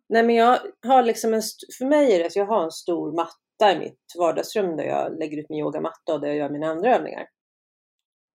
Nej 0.09 0.23
men 0.23 0.35
jag 0.35 0.59
har 0.87 1.03
liksom 1.03 1.35
en, 1.35 1.43
för 1.79 1.85
mig 1.85 2.13
är 2.13 2.19
det 2.19 2.27
att 2.27 2.37
jag 2.37 2.47
har 2.47 2.65
en 2.65 2.71
stor 2.71 3.17
matta 3.17 3.73
i 3.73 3.79
mitt 3.79 4.01
vardagsrum 4.19 4.77
där 4.77 4.85
jag 4.85 5.19
lägger 5.19 5.39
ut 5.39 5.49
min 5.49 5.59
yogamatta 5.59 6.15
och 6.15 6.21
där 6.21 6.29
jag 6.29 6.37
gör 6.37 6.51
mina 6.51 6.67
andra 6.67 6.97
övningar. 6.97 7.27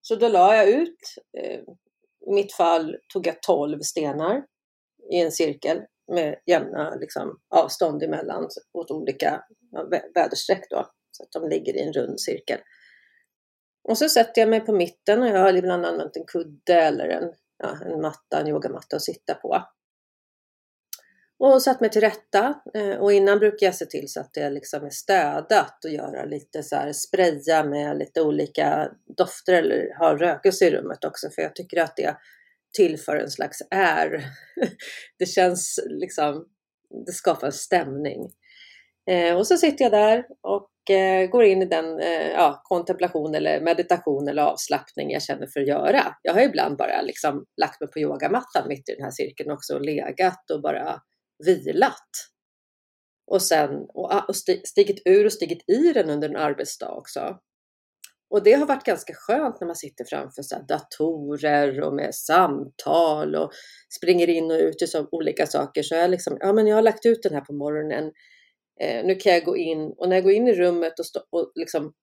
Så 0.08 0.15
då 0.15 0.28
la 0.28 0.56
jag 0.56 0.70
ut, 0.70 1.00
eh, 1.38 1.60
i 2.28 2.34
mitt 2.34 2.54
fall 2.54 2.98
tog 3.13 3.28
jag 3.28 3.41
12 3.41 3.80
stenar 3.80 4.44
i 5.12 5.20
en 5.20 5.32
cirkel 5.32 5.82
med 6.12 6.36
jämna 6.46 6.96
liksom, 6.96 7.39
avstånd 7.56 8.04
emellan 8.04 8.50
åt 8.74 8.91
olika 8.91 9.44
väderstreck 10.15 10.70
då, 10.70 10.89
så 11.12 11.24
att 11.24 11.32
de 11.32 11.50
ligger 11.50 11.76
i 11.76 11.82
en 11.82 11.94
rund 11.94 12.20
cirkel. 12.20 12.60
Och 13.89 13.98
så 13.98 14.10
sätter 14.10 14.41
jag 14.41 14.50
mig 14.50 14.60
på 14.60 14.72
mitten 14.72 15.22
och 15.22 15.28
jag 15.28 15.39
har 15.39 15.54
ibland 15.54 15.86
använt 15.86 16.18
en 16.18 16.26
kudde 16.26 16.74
eller 16.74 17.10
en, 17.10 17.34
ja, 17.58 17.78
en 17.86 18.02
matta, 18.02 18.39
en 18.39 18.48
yogamatta 18.48 18.96
att 18.96 19.04
sitta 19.04 19.34
på. 19.34 19.63
Och 21.39 21.62
satt 21.62 21.82
mig 21.82 21.89
till 21.89 22.02
rätta. 22.02 22.62
Eh, 22.74 22.95
och 22.98 23.13
innan 23.13 23.39
brukar 23.39 23.65
jag 23.65 23.76
se 23.76 23.86
till 23.86 24.08
så 24.08 24.19
att 24.19 24.34
det 24.34 24.50
liksom 24.50 24.86
är 24.86 24.89
städat 24.89 25.86
och 25.86 25.91
göra 25.91 26.26
lite 26.26 26.63
så 26.63 26.76
här 26.76 26.93
spraya 26.93 27.63
med 27.63 27.98
lite 27.98 28.21
olika 28.21 28.89
dofter 29.17 29.54
eller 29.54 29.98
ha 30.00 30.17
rökelse 30.17 30.65
i 30.65 30.71
rummet 30.71 31.06
också 31.06 31.30
för 31.30 31.41
jag 31.41 31.56
tycker 31.56 31.82
att 31.82 31.95
det 31.95 32.17
tillför 32.78 33.17
en 33.17 33.32
slags 33.32 33.62
är. 33.71 34.26
Det 35.19 35.26
känns 35.26 35.80
liksom, 35.86 36.45
det 37.06 37.12
skapar 37.12 37.48
en 37.48 37.54
stämning. 37.54 38.32
Eh, 39.12 39.36
och 39.36 39.48
så 39.48 39.58
sitter 39.58 39.86
jag 39.86 39.91
där 39.91 40.26
och 40.41 40.95
eh, 40.95 41.30
går 41.30 41.43
in 41.43 41.62
i 41.62 41.65
den 41.65 42.00
ja, 42.34 42.62
kontemplation 42.63 43.36
eller 43.36 43.62
meditation 43.62 44.28
eller 44.28 44.41
avslappning 44.41 45.12
jag 45.12 45.21
känner 45.21 45.48
för 45.48 45.60
att 45.60 45.67
göra. 45.67 46.15
Jag 46.21 46.34
har 46.34 46.41
ibland 46.41 46.78
bara 46.78 47.02
liksom 47.02 47.45
lagt 47.62 47.82
mig 47.82 47.91
på 47.91 48.00
yogamattan 48.00 48.67
mitt 48.67 48.89
i 48.89 48.95
den 48.95 49.04
här 49.04 49.12
cirkeln 49.12 49.52
också 49.52 49.76
och 49.76 49.86
legat 49.86 50.52
och 50.52 50.62
bara 50.62 51.02
vilat. 51.45 52.10
Och 53.28 53.41
sen 53.41 53.86
och, 53.93 54.13
ah, 54.13 54.26
och 54.28 54.36
stigit 54.36 55.02
ur 55.06 55.26
och 55.26 55.34
stigit 55.34 55.69
i 55.69 55.93
den 55.93 56.10
under 56.10 56.30
en 56.30 56.36
arbetsdag 56.36 56.91
också. 56.91 57.39
Och 58.30 58.43
det 58.43 58.54
har 58.54 58.65
varit 58.65 58.84
ganska 58.84 59.13
skönt 59.13 59.60
när 59.60 59.67
man 59.67 59.76
sitter 59.76 60.06
framför 60.06 60.41
så 60.41 60.56
datorer 60.67 61.82
och 61.82 61.93
med 61.93 62.15
samtal 62.15 63.36
och 63.36 63.52
springer 63.98 64.30
in 64.30 64.52
och 64.52 64.58
ut 64.58 64.82
i 64.82 64.88
så 64.88 65.08
olika 65.12 65.48
saker. 65.48 65.84
Så 65.84 65.95
jag 65.95 66.10
liksom, 66.10 66.38
ja 66.39 66.54
men 66.54 66.67
jag 66.67 66.76
har 66.76 66.82
lagt 66.82 67.06
ut 67.06 67.24
den 67.24 67.34
här 67.34 67.41
på 67.41 67.54
morgonen. 67.54 68.12
Eh, 68.82 69.06
nu 69.06 69.15
kan 69.15 69.34
jag 69.34 69.43
gå 69.43 69.58
in 69.58 69.93
och 69.98 70.10
när 70.10 70.15
jag 70.15 70.24
går 70.24 70.34
in 70.34 70.48
i 70.48 70.54
rummet 70.54 71.00
och, 71.00 71.06
stå, 71.06 71.19
och 71.30 71.52
liksom 71.56 71.93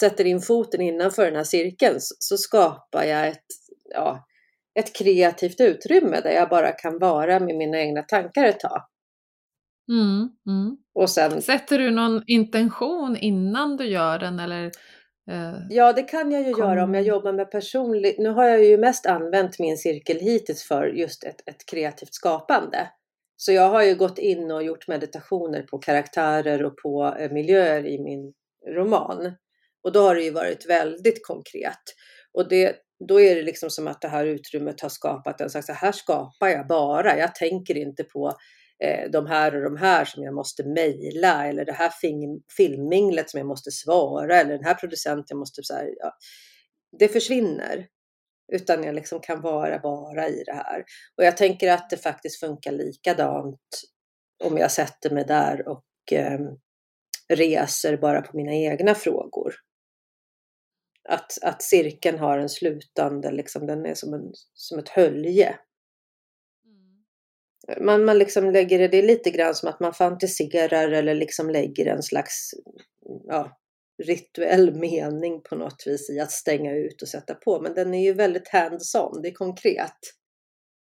sätter 0.00 0.24
in 0.24 0.40
foten 0.40 0.80
innanför 0.80 1.24
den 1.24 1.36
här 1.36 1.44
cirkeln 1.44 2.00
så, 2.00 2.14
så 2.18 2.36
skapar 2.36 3.04
jag 3.04 3.28
ett, 3.28 3.46
ja, 3.90 4.26
ett 4.80 4.96
kreativt 4.96 5.60
utrymme 5.60 6.20
där 6.20 6.30
jag 6.30 6.48
bara 6.48 6.72
kan 6.72 6.98
vara 6.98 7.40
med 7.40 7.56
mina 7.56 7.80
egna 7.80 8.02
tankar 8.02 8.44
ett 8.44 8.60
tag. 8.60 8.82
Mm, 9.88 10.28
mm. 10.46 10.76
Och 10.94 11.10
sen, 11.10 11.42
Sätter 11.42 11.78
du 11.78 11.90
någon 11.90 12.22
intention 12.26 13.16
innan 13.16 13.76
du 13.76 13.84
gör 13.84 14.18
den 14.18 14.38
eller? 14.38 14.64
Eh, 15.30 15.54
ja, 15.70 15.92
det 15.92 16.02
kan 16.02 16.32
jag 16.32 16.42
ju 16.46 16.52
kom... 16.52 16.64
göra 16.64 16.84
om 16.84 16.94
jag 16.94 17.02
jobbar 17.02 17.32
med 17.32 17.50
personligt. 17.50 18.18
Nu 18.18 18.28
har 18.28 18.44
jag 18.44 18.64
ju 18.64 18.78
mest 18.78 19.06
använt 19.06 19.58
min 19.58 19.76
cirkel 19.76 20.18
hittills 20.18 20.62
för 20.62 20.86
just 20.86 21.24
ett, 21.24 21.48
ett 21.48 21.66
kreativt 21.70 22.14
skapande. 22.14 22.90
Så 23.36 23.52
jag 23.52 23.68
har 23.68 23.82
ju 23.82 23.94
gått 23.94 24.18
in 24.18 24.50
och 24.50 24.62
gjort 24.62 24.88
meditationer 24.88 25.62
på 25.62 25.78
karaktärer 25.78 26.64
och 26.64 26.76
på 26.76 27.16
eh, 27.18 27.30
miljöer 27.30 27.86
i 27.86 27.98
min 28.02 28.32
roman. 28.76 29.32
Och 29.82 29.92
då 29.92 30.00
har 30.00 30.14
det 30.14 30.22
ju 30.22 30.30
varit 30.30 30.68
väldigt 30.68 31.26
konkret. 31.26 31.82
Och 32.32 32.48
det, 32.48 32.76
då 33.08 33.20
är 33.20 33.34
det 33.34 33.42
liksom 33.42 33.70
som 33.70 33.86
att 33.86 34.00
det 34.00 34.08
här 34.08 34.26
utrymmet 34.26 34.80
har 34.80 34.88
skapat 34.88 35.40
en 35.40 35.50
slags, 35.50 35.66
så 35.66 35.72
här 35.72 35.92
skapar 35.92 36.48
jag 36.48 36.66
bara. 36.66 37.18
Jag 37.18 37.34
tänker 37.34 37.76
inte 37.76 38.04
på 38.04 38.32
eh, 38.84 39.10
de 39.10 39.26
här 39.26 39.56
och 39.56 39.62
de 39.62 39.76
här 39.76 40.04
som 40.04 40.22
jag 40.22 40.34
måste 40.34 40.64
mejla 40.64 41.46
eller 41.46 41.64
det 41.64 41.72
här 41.72 41.90
film, 41.90 42.42
filmminglet 42.56 43.30
som 43.30 43.38
jag 43.38 43.46
måste 43.46 43.70
svara 43.70 44.40
eller 44.40 44.52
den 44.52 44.64
här 44.64 44.74
producenten 44.74 45.38
måste 45.38 45.62
så 45.62 45.74
här, 45.74 45.94
ja. 45.98 46.12
Det 46.98 47.08
försvinner. 47.08 47.86
Utan 48.52 48.84
jag 48.84 48.94
liksom 48.94 49.20
kan 49.20 49.40
vara 49.40 49.78
bara 49.78 50.28
i 50.28 50.42
det 50.46 50.52
här. 50.52 50.84
Och 51.16 51.24
jag 51.24 51.36
tänker 51.36 51.72
att 51.72 51.90
det 51.90 51.96
faktiskt 51.96 52.40
funkar 52.40 52.72
likadant 52.72 53.60
om 54.44 54.58
jag 54.58 54.70
sätter 54.70 55.10
mig 55.10 55.24
där 55.24 55.68
och 55.68 55.84
eh, 56.12 56.40
reser 57.28 57.96
bara 57.96 58.22
på 58.22 58.36
mina 58.36 58.54
egna 58.54 58.94
frågor 58.94 59.54
att, 61.08 61.38
att 61.42 61.62
cirkeln 61.62 62.18
har 62.18 62.38
en 62.38 62.48
slutande, 62.48 63.30
liksom, 63.30 63.66
den 63.66 63.86
är 63.86 63.94
som, 63.94 64.14
en, 64.14 64.32
som 64.54 64.78
ett 64.78 64.88
hölje. 64.88 65.58
Mm. 66.64 67.84
Man, 67.84 68.04
man 68.04 68.18
liksom 68.18 68.50
lägger 68.50 68.78
det, 68.78 68.88
det 68.88 68.98
är 68.98 69.02
lite 69.02 69.30
grann 69.30 69.54
som 69.54 69.68
att 69.68 69.80
man 69.80 69.94
fantiserar 69.94 70.88
eller 70.88 71.14
liksom 71.14 71.50
lägger 71.50 71.86
en 71.86 72.02
slags 72.02 72.50
ja, 73.26 73.60
rituell 74.02 74.74
mening 74.74 75.42
på 75.42 75.56
något 75.56 75.82
vis 75.86 76.10
i 76.10 76.20
att 76.20 76.32
stänga 76.32 76.72
ut 76.72 77.02
och 77.02 77.08
sätta 77.08 77.34
på. 77.34 77.60
Men 77.60 77.74
den 77.74 77.94
är 77.94 78.04
ju 78.04 78.12
väldigt 78.12 78.48
hands-on, 78.48 79.22
det 79.22 79.28
är 79.28 79.34
konkret. 79.34 79.98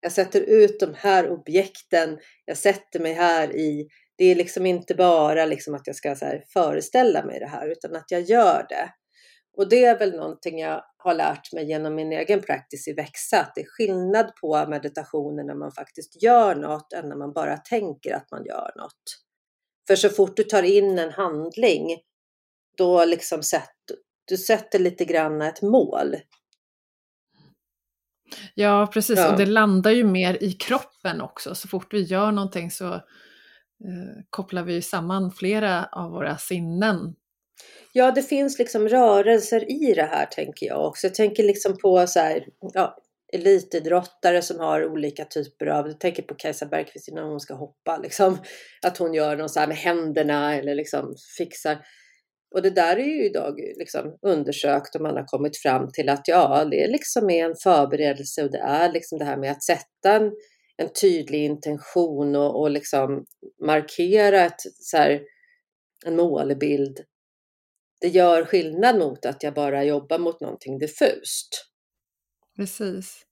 Jag 0.01 0.11
sätter 0.11 0.41
ut 0.41 0.79
de 0.79 0.93
här 0.93 1.29
objekten, 1.29 2.19
jag 2.45 2.57
sätter 2.57 2.99
mig 2.99 3.13
här 3.13 3.55
i 3.55 3.87
det 4.17 4.25
är 4.25 4.35
liksom 4.35 4.65
inte 4.65 4.95
bara 4.95 5.45
liksom 5.45 5.73
att 5.73 5.87
jag 5.87 5.95
ska 5.95 6.15
föreställa 6.53 7.25
mig 7.25 7.39
det 7.39 7.47
här 7.47 7.67
utan 7.71 7.95
att 7.95 8.11
jag 8.11 8.21
gör 8.21 8.65
det. 8.69 8.89
Och 9.57 9.69
det 9.69 9.85
är 9.85 9.99
väl 9.99 10.15
någonting 10.15 10.59
jag 10.59 10.83
har 10.97 11.13
lärt 11.13 11.53
mig 11.53 11.67
genom 11.67 11.95
min 11.95 12.11
egen 12.11 12.41
practice 12.41 12.87
i 12.87 12.93
Växa, 12.93 13.39
att 13.39 13.55
det 13.55 13.61
är 13.61 13.65
skillnad 13.65 14.35
på 14.41 14.65
meditationen 14.69 15.45
när 15.45 15.55
man 15.55 15.71
faktiskt 15.71 16.23
gör 16.23 16.55
något 16.55 16.93
än 16.93 17.09
när 17.09 17.15
man 17.15 17.33
bara 17.33 17.57
tänker 17.57 18.15
att 18.15 18.31
man 18.31 18.45
gör 18.45 18.71
något. 18.77 19.03
För 19.87 19.95
så 19.95 20.09
fort 20.09 20.37
du 20.37 20.43
tar 20.43 20.63
in 20.63 20.99
en 20.99 21.11
handling, 21.11 21.97
då 22.77 23.05
liksom 23.05 23.43
sätt, 23.43 23.75
du 24.25 24.37
sätter 24.37 24.79
lite 24.79 25.05
grann 25.05 25.41
ett 25.41 25.61
mål. 25.61 26.15
Ja, 28.53 28.89
precis. 28.93 29.19
Ja. 29.19 29.31
Och 29.31 29.37
det 29.37 29.45
landar 29.45 29.91
ju 29.91 30.03
mer 30.03 30.43
i 30.43 30.51
kroppen 30.51 31.21
också. 31.21 31.55
Så 31.55 31.67
fort 31.67 31.93
vi 31.93 32.01
gör 32.01 32.31
någonting 32.31 32.71
så 32.71 32.93
eh, 32.93 33.01
kopplar 34.29 34.63
vi 34.63 34.81
samman 34.81 35.31
flera 35.31 35.85
av 35.85 36.11
våra 36.11 36.37
sinnen 36.37 37.15
Ja, 37.93 38.11
det 38.11 38.23
finns 38.23 38.59
liksom 38.59 38.89
rörelser 38.89 39.71
i 39.71 39.93
det 39.93 40.03
här 40.11 40.25
tänker 40.25 40.65
jag 40.65 40.87
också. 40.87 41.07
Jag 41.07 41.15
tänker 41.15 41.43
liksom 41.43 41.77
på 41.77 42.07
så 42.07 42.19
här, 42.19 42.45
ja, 42.73 42.97
elitidrottare 43.33 44.41
som 44.41 44.59
har 44.59 44.85
olika 44.85 45.25
typer 45.25 45.65
av, 45.65 45.87
jag 45.87 45.99
tänker 45.99 46.23
på 46.23 46.35
Kajsa 46.35 46.65
Bergqvist 46.65 47.09
när 47.11 47.23
hon 47.23 47.39
ska 47.39 47.53
hoppa, 47.53 47.97
liksom, 47.97 48.37
att 48.81 48.97
hon 48.97 49.13
gör 49.13 49.37
något 49.37 49.51
så 49.51 49.59
här 49.59 49.67
med 49.67 49.77
händerna 49.77 50.55
eller 50.55 50.75
liksom 50.75 51.15
fixar. 51.37 51.77
Och 52.55 52.61
det 52.61 52.69
där 52.69 52.97
är 52.97 53.03
ju 53.03 53.25
idag 53.25 53.59
liksom 53.77 54.17
undersökt 54.21 54.95
och 54.95 55.01
man 55.01 55.15
har 55.15 55.25
kommit 55.25 55.57
fram 55.57 55.91
till 55.91 56.09
att 56.09 56.27
ja, 56.27 56.65
det 56.71 56.83
är 56.83 56.87
liksom 56.87 57.29
en 57.29 57.55
förberedelse 57.63 58.43
och 58.43 58.51
det 58.51 58.57
är 58.57 58.91
liksom 58.91 59.19
det 59.19 59.25
här 59.25 59.37
med 59.37 59.51
att 59.51 59.63
sätta 59.63 60.11
en, 60.15 60.31
en 60.77 60.89
tydlig 61.01 61.45
intention 61.45 62.35
och, 62.35 62.61
och 62.61 62.71
liksom 62.71 63.25
markera 63.65 64.41
ett, 64.41 64.61
så 64.79 64.97
här, 64.97 65.21
en 66.05 66.15
målbild 66.15 66.99
det 68.01 68.07
gör 68.07 68.45
skillnad 68.45 68.97
mot 68.99 69.25
att 69.25 69.43
jag 69.43 69.53
bara 69.53 69.83
jobbar 69.83 70.17
mot 70.17 70.41
någonting 70.41 70.79
diffust. 70.79 71.65
Precis. 72.55 73.25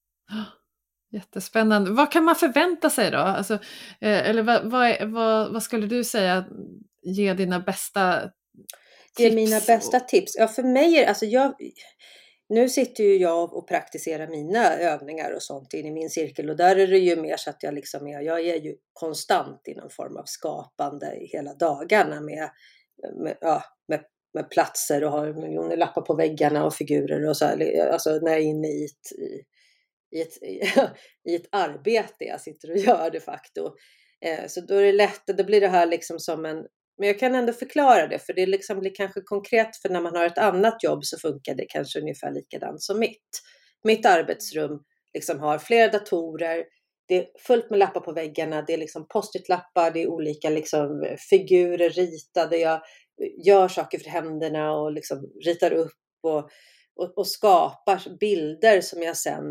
Jättespännande. 1.12 1.92
Vad 1.92 2.12
kan 2.12 2.24
man 2.24 2.36
förvänta 2.36 2.90
sig 2.90 3.12
då? 3.12 3.18
Alltså, 3.18 3.54
eh, 4.02 4.30
eller 4.30 4.44
vad, 4.44 4.72
vad, 4.72 5.10
vad, 5.10 5.54
vad, 5.54 5.64
skulle 5.64 5.88
du 5.88 6.04
säga 6.04 6.46
ge 7.04 7.34
dina 7.34 7.60
bästa 7.60 8.32
tips? 9.16 9.20
Ge 9.20 9.36
mina 9.36 9.60
bästa 9.68 10.00
tips? 10.00 10.36
Ja, 10.38 10.48
för 10.48 10.64
mig 10.64 10.98
är 10.98 11.08
alltså 11.08 11.26
jag 11.26 11.56
nu 12.50 12.70
sitter 12.70 13.04
ju 13.04 13.18
jag 13.18 13.54
och 13.54 13.68
praktiserar 13.68 14.28
mina 14.28 14.74
övningar 14.74 15.32
och 15.32 15.44
sånt 15.44 15.74
in 15.74 15.86
i 15.86 15.92
min 15.92 16.10
cirkel 16.10 16.50
och 16.50 16.56
där 16.56 16.76
är 16.76 16.88
det 16.88 16.98
ju 16.98 17.16
mer 17.16 17.38
så 17.38 17.50
att 17.50 17.64
jag 17.64 17.74
liksom 17.74 18.08
är, 18.08 18.22
jag 18.22 18.40
är 18.40 18.56
ju 18.56 18.76
konstant 18.94 19.62
i 19.68 19.76
någon 19.76 19.90
form 19.90 20.18
av 20.18 20.24
skapande 20.26 21.18
hela 21.22 21.54
dagarna 21.54 22.22
med, 22.22 22.50
med, 23.24 23.38
ja, 23.42 23.64
med 23.88 24.02
med 24.36 24.50
platser 24.50 25.04
och 25.04 25.12
har 25.12 25.34
miljoner 25.34 25.78
lappar 25.78 26.02
på 26.02 26.16
väggarna 26.16 26.66
och 26.66 26.74
figurer 26.74 27.30
och 27.30 27.38
så 27.38 27.46
här, 27.46 27.88
alltså 27.92 28.10
när 28.10 28.32
jag 28.32 28.40
är 28.40 28.44
inne 28.44 28.68
i 28.68 28.86
ett, 28.86 29.12
i, 29.20 29.44
i 30.18 30.22
ett, 30.22 30.38
i 31.30 31.36
ett 31.36 31.48
arbete 31.52 32.26
jag 32.26 32.42
sitter 32.42 32.72
och 32.72 32.78
gör 32.78 33.10
de 33.12 33.20
facto. 33.20 33.76
Eh, 34.26 34.48
så 34.48 34.62
då 34.62 34.76
är 34.76 34.84
det 34.84 34.92
lätt, 34.92 35.28
då 35.28 35.44
blir 35.44 35.62
det 35.62 35.68
här 35.68 35.86
liksom 35.86 36.20
som 36.20 36.46
en, 36.46 36.66
men 36.98 37.08
jag 37.08 37.20
kan 37.20 37.36
ändå 37.36 37.54
förklara 37.54 38.08
det 38.08 38.20
för 38.20 38.34
det 38.34 38.46
liksom 38.46 38.80
blir 38.80 38.96
kanske 38.96 39.22
konkret 39.22 39.78
för 39.78 39.90
när 39.90 40.02
man 40.02 40.16
har 40.16 40.26
ett 40.26 40.38
annat 40.38 40.84
jobb 40.84 41.06
så 41.06 41.18
funkar 41.20 41.56
det 41.56 41.66
kanske 41.70 42.00
ungefär 42.00 42.32
likadant 42.32 42.82
som 42.82 43.00
mitt. 43.00 43.42
Mitt 43.84 44.06
arbetsrum 44.06 44.80
liksom 45.14 45.40
har 45.40 45.58
flera 45.58 45.92
datorer, 45.92 46.64
det 47.08 47.16
är 47.16 47.28
fullt 47.40 47.70
med 47.70 47.80
lappar 47.80 48.02
på 48.02 48.12
väggarna, 48.12 48.62
det 48.62 48.74
är 48.74 48.78
liksom 48.78 49.08
post-it-lappar, 49.08 49.92
det 49.92 50.02
är 50.02 50.08
olika 50.08 50.50
liksom 50.50 51.16
figurer 51.30 51.90
ritade, 51.90 52.58
jag 52.58 52.82
gör 53.46 53.68
saker 53.68 54.00
för 54.00 54.10
händerna 54.10 54.74
och 54.74 54.92
liksom 54.92 55.32
ritar 55.46 55.72
upp 55.72 55.98
och, 56.24 56.50
och, 56.96 57.18
och, 57.18 57.28
skapar 57.28 58.18
bilder 58.20 58.82
som 58.82 59.02
jag 59.02 59.18
sen 59.18 59.44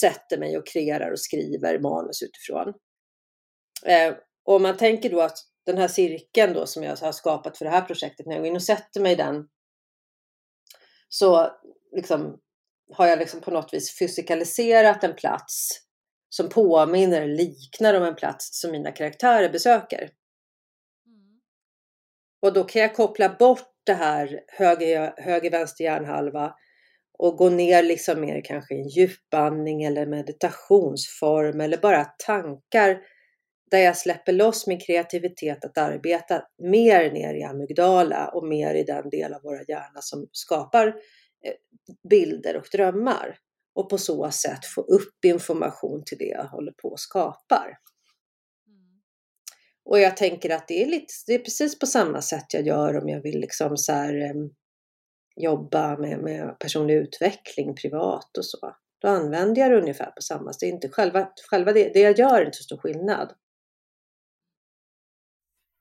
sätter 0.00 0.38
mig 0.38 0.58
och 0.58 0.66
kreerar 0.66 1.10
och 1.10 1.20
skriver 1.20 1.78
manus 1.78 2.22
utifrån. 2.22 2.74
Eh, 3.86 4.14
och 4.44 4.54
om 4.54 4.62
man 4.62 4.76
tänker 4.76 5.10
då 5.10 5.20
att 5.20 5.38
den 5.66 5.78
här 5.78 5.88
cirkeln 5.88 6.52
då 6.52 6.66
som 6.66 6.82
jag 6.82 6.96
har 6.96 7.12
skapat 7.12 7.58
för 7.58 7.64
det 7.64 7.70
här 7.70 7.82
projektet, 7.82 8.26
när 8.26 8.32
jag 8.32 8.42
går 8.42 8.48
in 8.48 8.56
och 8.56 8.62
sätter 8.62 9.00
mig 9.00 9.12
i 9.12 9.16
den 9.16 9.48
så 11.08 11.50
liksom 11.96 12.40
har 12.92 13.06
jag 13.06 13.18
liksom 13.18 13.40
på 13.40 13.50
något 13.50 13.74
vis 13.74 13.98
fysikaliserat 13.98 15.04
en 15.04 15.14
plats 15.14 15.68
som 16.28 16.48
påminner, 16.48 17.26
liknar 17.26 17.94
om 17.94 18.02
en 18.02 18.14
plats 18.14 18.60
som 18.60 18.70
mina 18.70 18.92
karaktärer 18.92 19.48
besöker. 19.48 20.10
Och 22.44 22.52
då 22.52 22.64
kan 22.64 22.82
jag 22.82 22.94
koppla 22.94 23.36
bort 23.38 23.68
det 23.86 23.92
här 23.92 24.40
höger, 24.48 25.14
höger 25.16 25.50
vänster 25.50 25.84
hjärnhalva 25.84 26.54
och 27.18 27.36
gå 27.36 27.48
ner 27.48 27.82
liksom 27.82 28.20
mer 28.20 28.40
kanske 28.44 28.74
i 28.74 28.80
en 28.80 28.88
djupandning 28.88 29.84
eller 29.84 30.06
meditationsform 30.06 31.60
eller 31.60 31.78
bara 31.78 32.04
tankar 32.04 32.98
där 33.70 33.78
jag 33.78 33.96
släpper 33.96 34.32
loss 34.32 34.66
min 34.66 34.80
kreativitet 34.80 35.64
att 35.64 35.78
arbeta 35.78 36.42
mer 36.62 37.12
ner 37.12 37.34
i 37.34 37.42
amygdala 37.42 38.28
och 38.28 38.46
mer 38.48 38.74
i 38.74 38.82
den 38.82 39.10
del 39.10 39.34
av 39.34 39.42
våra 39.42 39.62
hjärna 39.68 40.00
som 40.00 40.28
skapar 40.32 40.86
eh, 40.86 41.54
bilder 42.10 42.56
och 42.56 42.68
drömmar 42.72 43.38
och 43.74 43.90
på 43.90 43.98
så 43.98 44.30
sätt 44.30 44.64
få 44.74 44.80
upp 44.80 45.24
information 45.24 46.02
till 46.06 46.18
det 46.18 46.28
jag 46.28 46.44
håller 46.44 46.72
på 46.72 46.88
och 46.88 47.00
skapar. 47.00 47.78
Och 49.84 50.00
jag 50.00 50.16
tänker 50.16 50.50
att 50.50 50.68
det 50.68 50.82
är, 50.82 50.86
lite, 50.86 51.14
det 51.26 51.34
är 51.34 51.38
precis 51.38 51.78
på 51.78 51.86
samma 51.86 52.22
sätt 52.22 52.54
jag 52.54 52.66
gör 52.66 52.96
om 52.96 53.08
jag 53.08 53.22
vill 53.22 53.40
liksom 53.40 53.76
så 53.76 53.92
här, 53.92 54.30
um, 54.30 54.50
jobba 55.36 55.96
med, 55.96 56.18
med 56.18 56.58
personlig 56.58 56.94
utveckling 56.94 57.74
privat 57.74 58.38
och 58.38 58.46
så. 58.46 58.76
Då 59.02 59.08
använder 59.08 59.62
jag 59.62 59.70
det 59.70 59.80
ungefär 59.80 60.10
på 60.10 60.22
samma 60.22 60.52
sätt. 60.52 60.60
Det 60.60 60.66
är 60.66 60.70
inte 60.70 60.88
själva, 60.88 61.28
själva 61.50 61.72
det, 61.72 61.90
det 61.94 62.00
jag 62.00 62.18
gör 62.18 62.40
är 62.40 62.44
inte 62.44 62.56
så 62.56 62.62
stor 62.62 62.78
skillnad. 62.78 63.32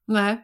Nej, 0.07 0.37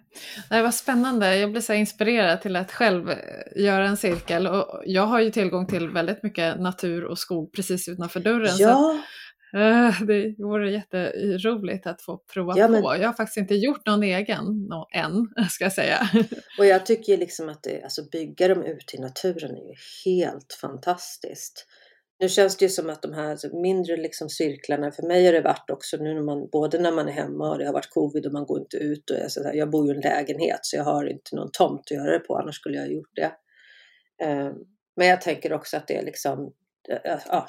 det 0.49 0.61
var 0.61 0.71
spännande. 0.71 1.37
Jag 1.37 1.51
blev 1.51 1.61
så 1.61 1.73
inspirerad 1.73 2.41
till 2.41 2.55
att 2.55 2.71
själv 2.71 3.09
eh, 3.09 3.17
göra 3.55 3.87
en 3.87 3.97
cirkel. 3.97 4.47
Och 4.47 4.83
jag 4.85 5.05
har 5.05 5.19
ju 5.19 5.31
tillgång 5.31 5.67
till 5.67 5.89
väldigt 5.89 6.23
mycket 6.23 6.59
natur 6.59 7.03
och 7.03 7.19
skog 7.19 7.53
precis 7.53 7.87
utanför 7.87 8.19
dörren. 8.19 8.57
Ja. 8.57 9.01
Uh, 9.55 10.01
det 10.01 10.35
vore 10.37 10.71
jätteroligt 10.71 11.87
att 11.87 12.01
få 12.01 12.17
prova 12.17 12.53
ja, 12.57 12.67
men... 12.67 12.81
på. 12.81 12.95
Jag 12.95 13.07
har 13.07 13.13
faktiskt 13.13 13.37
inte 13.37 13.55
gjort 13.55 13.85
någon 13.85 14.03
egen 14.03 14.69
än, 14.95 15.27
ska 15.49 15.63
jag 15.63 15.73
säga. 15.73 16.09
Och 16.59 16.65
jag 16.65 16.85
tycker 16.85 17.17
liksom 17.17 17.49
att 17.49 17.63
det, 17.63 17.83
alltså 17.83 18.09
bygga 18.11 18.47
dem 18.47 18.63
ut 18.63 18.93
i 18.93 19.01
naturen 19.01 19.51
är 19.51 19.69
ju 19.69 19.75
helt 20.05 20.57
fantastiskt. 20.61 21.65
Nu 22.19 22.29
känns 22.29 22.57
det 22.57 22.65
ju 22.65 22.69
som 22.69 22.89
att 22.89 23.01
de 23.01 23.13
här 23.13 23.31
alltså 23.31 23.55
mindre 23.55 23.97
liksom 23.97 24.29
cirklarna, 24.29 24.91
för 24.91 25.03
mig 25.03 25.25
har 25.25 25.33
det 25.33 25.41
varit 25.41 25.69
också 25.69 25.97
nu 25.97 26.13
när 26.13 26.21
man, 26.21 26.49
både 26.51 26.79
när 26.79 26.91
man 26.91 27.07
är 27.07 27.11
hemma 27.11 27.51
och 27.51 27.57
det 27.57 27.65
har 27.65 27.73
varit 27.73 27.89
covid 27.89 28.25
och 28.25 28.33
man 28.33 28.45
går 28.45 28.59
inte 28.59 28.77
ut 28.77 29.09
och 29.09 29.17
jag, 29.17 29.31
så 29.31 29.43
här, 29.43 29.53
jag 29.53 29.69
bor 29.69 29.85
ju 29.85 29.93
i 29.93 29.95
en 29.95 30.01
lägenhet 30.01 30.59
så 30.61 30.75
jag 30.75 30.83
har 30.83 31.05
inte 31.05 31.35
någon 31.35 31.51
tomt 31.51 31.81
att 31.85 31.91
göra 31.91 32.11
det 32.11 32.19
på, 32.19 32.37
annars 32.37 32.55
skulle 32.55 32.77
jag 32.77 32.83
ha 32.83 32.91
gjort 32.91 33.15
det. 33.15 33.31
Uh, 34.25 34.53
men 34.95 35.07
jag 35.07 35.21
tänker 35.21 35.53
också 35.53 35.77
att 35.77 35.87
det 35.87 35.97
är 35.97 36.05
liksom, 36.05 36.53
ja, 37.27 37.47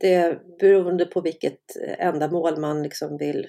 det 0.00 0.14
är 0.14 0.40
beroende 0.60 1.06
på 1.06 1.20
vilket 1.20 1.76
ändamål 1.98 2.60
man 2.60 2.82
liksom 2.82 3.16
vill, 3.16 3.46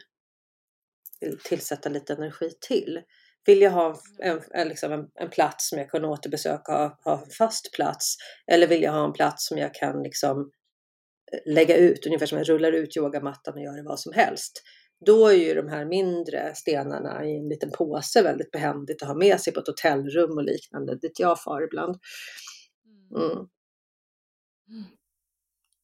vill 1.22 1.40
tillsätta 1.40 1.90
lite 1.90 2.14
energi 2.14 2.50
till. 2.68 3.02
Vill 3.46 3.62
jag 3.62 3.72
ha 3.72 4.02
en, 4.20 4.42
en, 4.52 4.68
liksom 4.68 4.92
en, 4.92 5.08
en 5.16 5.30
plats 5.30 5.70
som 5.70 5.80
jag 5.80 5.90
kan 5.90 6.06
återbesöka 6.06 6.86
och 6.86 6.92
ha, 7.04 7.24
en 7.24 7.30
fast 7.30 7.74
plats? 7.74 8.16
Eller 8.48 8.68
vill 8.68 8.84
jag 8.84 8.92
ha 8.92 9.06
en 9.06 9.14
plats 9.14 9.48
som 9.48 9.58
jag 9.58 9.74
kan 9.74 10.04
liksom 10.04 10.52
eh, 11.32 11.54
lägga 11.54 11.78
ut, 11.78 12.06
ungefär 12.06 12.26
som 12.26 12.38
jag 12.38 12.50
rullar 12.50 12.72
ut 12.72 12.98
yogamattan 12.98 13.54
och 13.54 13.62
gör 13.62 13.84
vad 13.84 14.00
som 14.00 14.14
helst? 14.14 14.64
Då 15.06 15.28
är 15.28 15.34
ju 15.34 15.54
de 15.54 15.68
här 15.68 15.86
mindre 15.86 16.56
stenarna 16.56 17.26
i 17.26 17.38
en 17.38 17.50
liten 17.50 17.72
påse 17.72 18.22
väldigt 18.24 18.52
behändigt 18.52 19.02
att 19.02 19.08
ha 19.08 19.16
med 19.16 19.40
sig 19.40 19.54
på 19.54 19.60
ett 19.60 19.68
hotellrum 19.68 20.38
och 20.38 20.44
liknande, 20.44 20.96
dit 20.96 21.20
jag 21.20 21.42
far 21.42 21.64
ibland. 21.64 21.98
Mm. 23.16 23.48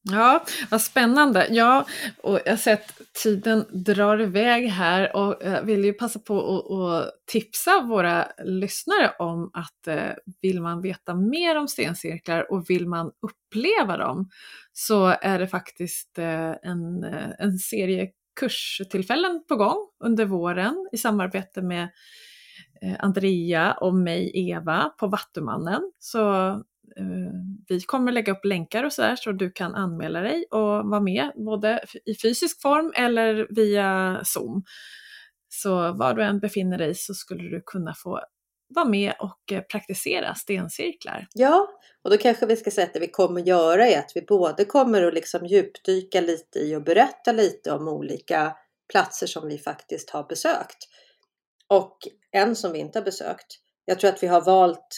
Ja, 0.02 0.44
vad 0.70 0.82
spännande. 0.82 1.46
Ja, 1.50 1.86
och 2.22 2.40
jag 2.44 2.52
har 2.52 2.56
sett 2.56 2.92
tiden 3.22 3.64
drar 3.70 4.20
iväg 4.20 4.68
här 4.68 5.16
och 5.16 5.36
jag 5.40 5.62
vill 5.62 5.84
ju 5.84 5.92
passa 5.92 6.18
på 6.18 6.58
att 6.86 7.26
tipsa 7.32 7.80
våra 7.80 8.28
lyssnare 8.44 9.12
om 9.18 9.50
att 9.52 9.86
eh, 9.86 10.12
vill 10.42 10.62
man 10.62 10.82
veta 10.82 11.14
mer 11.14 11.56
om 11.58 11.68
stencirklar 11.68 12.52
och 12.52 12.70
vill 12.70 12.88
man 12.88 13.06
uppleva 13.06 13.96
dem 13.96 14.28
så 14.72 15.06
är 15.20 15.38
det 15.38 15.48
faktiskt 15.48 16.18
eh, 16.18 16.54
en, 16.62 17.04
eh, 17.04 17.30
en 17.38 17.58
serie 17.58 18.08
kurstillfällen 18.40 19.44
på 19.48 19.56
gång 19.56 19.88
under 20.04 20.24
våren 20.24 20.88
i 20.92 20.96
samarbete 20.96 21.62
med 21.62 21.88
eh, 22.82 22.96
Andrea 22.98 23.72
och 23.72 23.94
mig, 23.94 24.32
Eva, 24.34 24.92
på 24.98 25.06
Vattumannen. 25.06 25.92
Så 25.98 26.54
Eh, 26.96 27.32
vi 27.68 27.80
kommer 27.80 28.12
lägga 28.12 28.32
upp 28.32 28.44
länkar 28.44 28.84
och 28.84 28.92
sådär 28.92 29.16
så 29.16 29.32
du 29.32 29.50
kan 29.50 29.74
anmäla 29.74 30.20
dig 30.20 30.44
och 30.50 30.90
vara 30.90 31.00
med 31.00 31.32
både 31.34 31.84
i 32.04 32.14
fysisk 32.14 32.62
form 32.62 32.92
eller 32.96 33.46
via 33.50 34.20
Zoom. 34.24 34.64
Så 35.48 35.92
var 35.92 36.14
du 36.14 36.22
än 36.24 36.40
befinner 36.40 36.78
dig 36.78 36.94
så 36.94 37.14
skulle 37.14 37.42
du 37.42 37.62
kunna 37.66 37.94
få 37.94 38.20
vara 38.74 38.88
med 38.88 39.14
och 39.18 39.52
eh, 39.52 39.62
praktisera 39.62 40.34
stencirklar. 40.34 41.26
Ja, 41.34 41.68
och 42.04 42.10
då 42.10 42.16
kanske 42.16 42.46
vi 42.46 42.56
ska 42.56 42.70
säga 42.70 42.86
att 42.86 42.94
det 42.94 43.00
vi 43.00 43.08
kommer 43.08 43.40
göra 43.40 43.86
är 43.86 43.98
att 43.98 44.12
vi 44.14 44.22
både 44.22 44.64
kommer 44.64 45.02
att 45.02 45.14
liksom 45.14 45.46
djupdyka 45.46 46.20
lite 46.20 46.58
i 46.58 46.76
och 46.76 46.84
berätta 46.84 47.32
lite 47.32 47.72
om 47.72 47.88
olika 47.88 48.56
platser 48.92 49.26
som 49.26 49.48
vi 49.48 49.58
faktiskt 49.58 50.10
har 50.10 50.24
besökt. 50.28 50.78
Och 51.68 51.98
en 52.32 52.56
som 52.56 52.72
vi 52.72 52.78
inte 52.78 52.98
har 52.98 53.04
besökt. 53.04 53.46
Jag 53.84 54.00
tror 54.00 54.10
att 54.10 54.22
vi 54.22 54.26
har 54.26 54.40
valt 54.40 54.96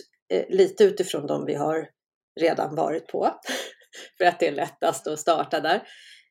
lite 0.49 0.85
utifrån 0.85 1.27
de 1.27 1.45
vi 1.47 1.55
har 1.55 1.89
redan 2.41 2.75
varit 2.75 3.07
på. 3.07 3.31
för 4.19 4.25
att 4.25 4.41
det 4.41 4.49
är 4.49 4.53
lättast 4.53 5.07
att 5.07 5.19
starta 5.19 5.61
där. 5.61 5.83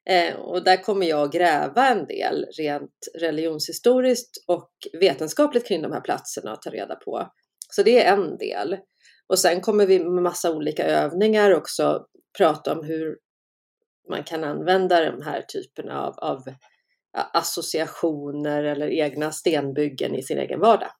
Eh, 0.09 0.35
och 0.35 0.63
där 0.63 0.83
kommer 0.83 1.05
jag 1.05 1.21
att 1.21 1.33
gräva 1.33 1.87
en 1.87 2.05
del 2.05 2.45
rent 2.57 3.07
religionshistoriskt 3.19 4.43
och 4.47 4.71
vetenskapligt 4.99 5.67
kring 5.67 5.81
de 5.81 5.91
här 5.91 6.01
platserna 6.01 6.53
och 6.53 6.61
ta 6.61 6.69
reda 6.69 6.95
på. 6.95 7.31
Så 7.69 7.83
det 7.83 8.05
är 8.05 8.13
en 8.13 8.37
del. 8.37 8.77
Och 9.27 9.39
sen 9.39 9.61
kommer 9.61 9.85
vi 9.85 9.99
med 9.99 10.23
massa 10.23 10.51
olika 10.51 10.83
övningar 10.83 11.55
också 11.55 12.05
prata 12.37 12.71
om 12.71 12.83
hur 12.83 13.17
man 14.09 14.23
kan 14.23 14.43
använda 14.43 15.11
de 15.11 15.21
här 15.21 15.41
typerna 15.47 16.01
av, 16.01 16.13
av 16.19 16.43
associationer 17.33 18.63
eller 18.63 18.87
egna 18.87 19.31
stenbyggen 19.31 20.15
i 20.15 20.23
sin 20.23 20.37
egen 20.37 20.59
vardag. 20.59 20.91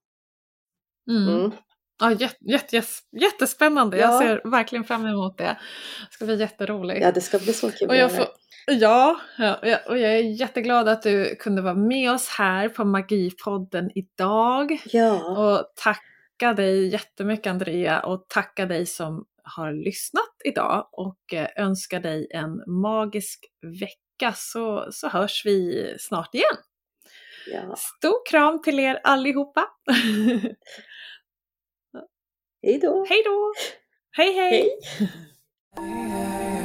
Mm. 1.09 1.35
Mm. 1.35 1.51
Ja, 2.01 2.11
jätte, 2.41 2.81
jättespännande, 3.11 3.97
ja. 3.97 4.11
jag 4.11 4.21
ser 4.21 4.49
verkligen 4.49 4.83
fram 4.83 5.05
emot 5.05 5.37
det. 5.37 5.57
Det 6.09 6.13
ska 6.13 6.25
bli 6.25 6.39
jätteroligt. 6.39 7.01
Ja, 7.01 7.11
det 7.11 7.21
ska 7.21 7.39
bli 7.39 7.53
så 7.53 7.71
kul. 7.71 7.89
Och 7.89 7.95
jag 7.95 8.15
får, 8.15 8.27
ja, 8.67 9.19
ja, 9.37 9.79
och 9.87 9.97
jag 9.97 10.11
är 10.11 10.39
jätteglad 10.39 10.89
att 10.89 11.01
du 11.01 11.35
kunde 11.35 11.61
vara 11.61 11.73
med 11.73 12.11
oss 12.11 12.27
här 12.27 12.69
på 12.69 12.85
Magipodden 12.85 13.89
idag. 13.95 14.81
Ja. 14.85 15.13
Och 15.25 15.73
tacka 15.75 16.53
dig 16.53 16.87
jättemycket 16.87 17.47
Andrea 17.47 17.99
och 17.99 18.25
tacka 18.29 18.65
dig 18.65 18.85
som 18.85 19.25
har 19.43 19.73
lyssnat 19.73 20.35
idag 20.45 20.89
och 20.91 21.33
eh, 21.33 21.47
önska 21.55 21.99
dig 21.99 22.27
en 22.29 22.63
magisk 22.81 23.45
vecka 23.79 24.33
så, 24.35 24.87
så 24.91 25.07
hörs 25.07 25.45
vi 25.45 25.85
snart 25.99 26.35
igen. 26.35 26.57
Ja. 27.47 27.75
Stor 27.75 28.29
kram 28.29 28.61
till 28.61 28.79
er 28.79 28.99
allihopa! 29.03 29.67
Hej 32.63 32.79
då! 32.79 33.05
Hej 33.09 33.23
då! 33.25 33.53
Hej 34.11 34.33
hej! 34.33 34.69
hej. 35.77 36.60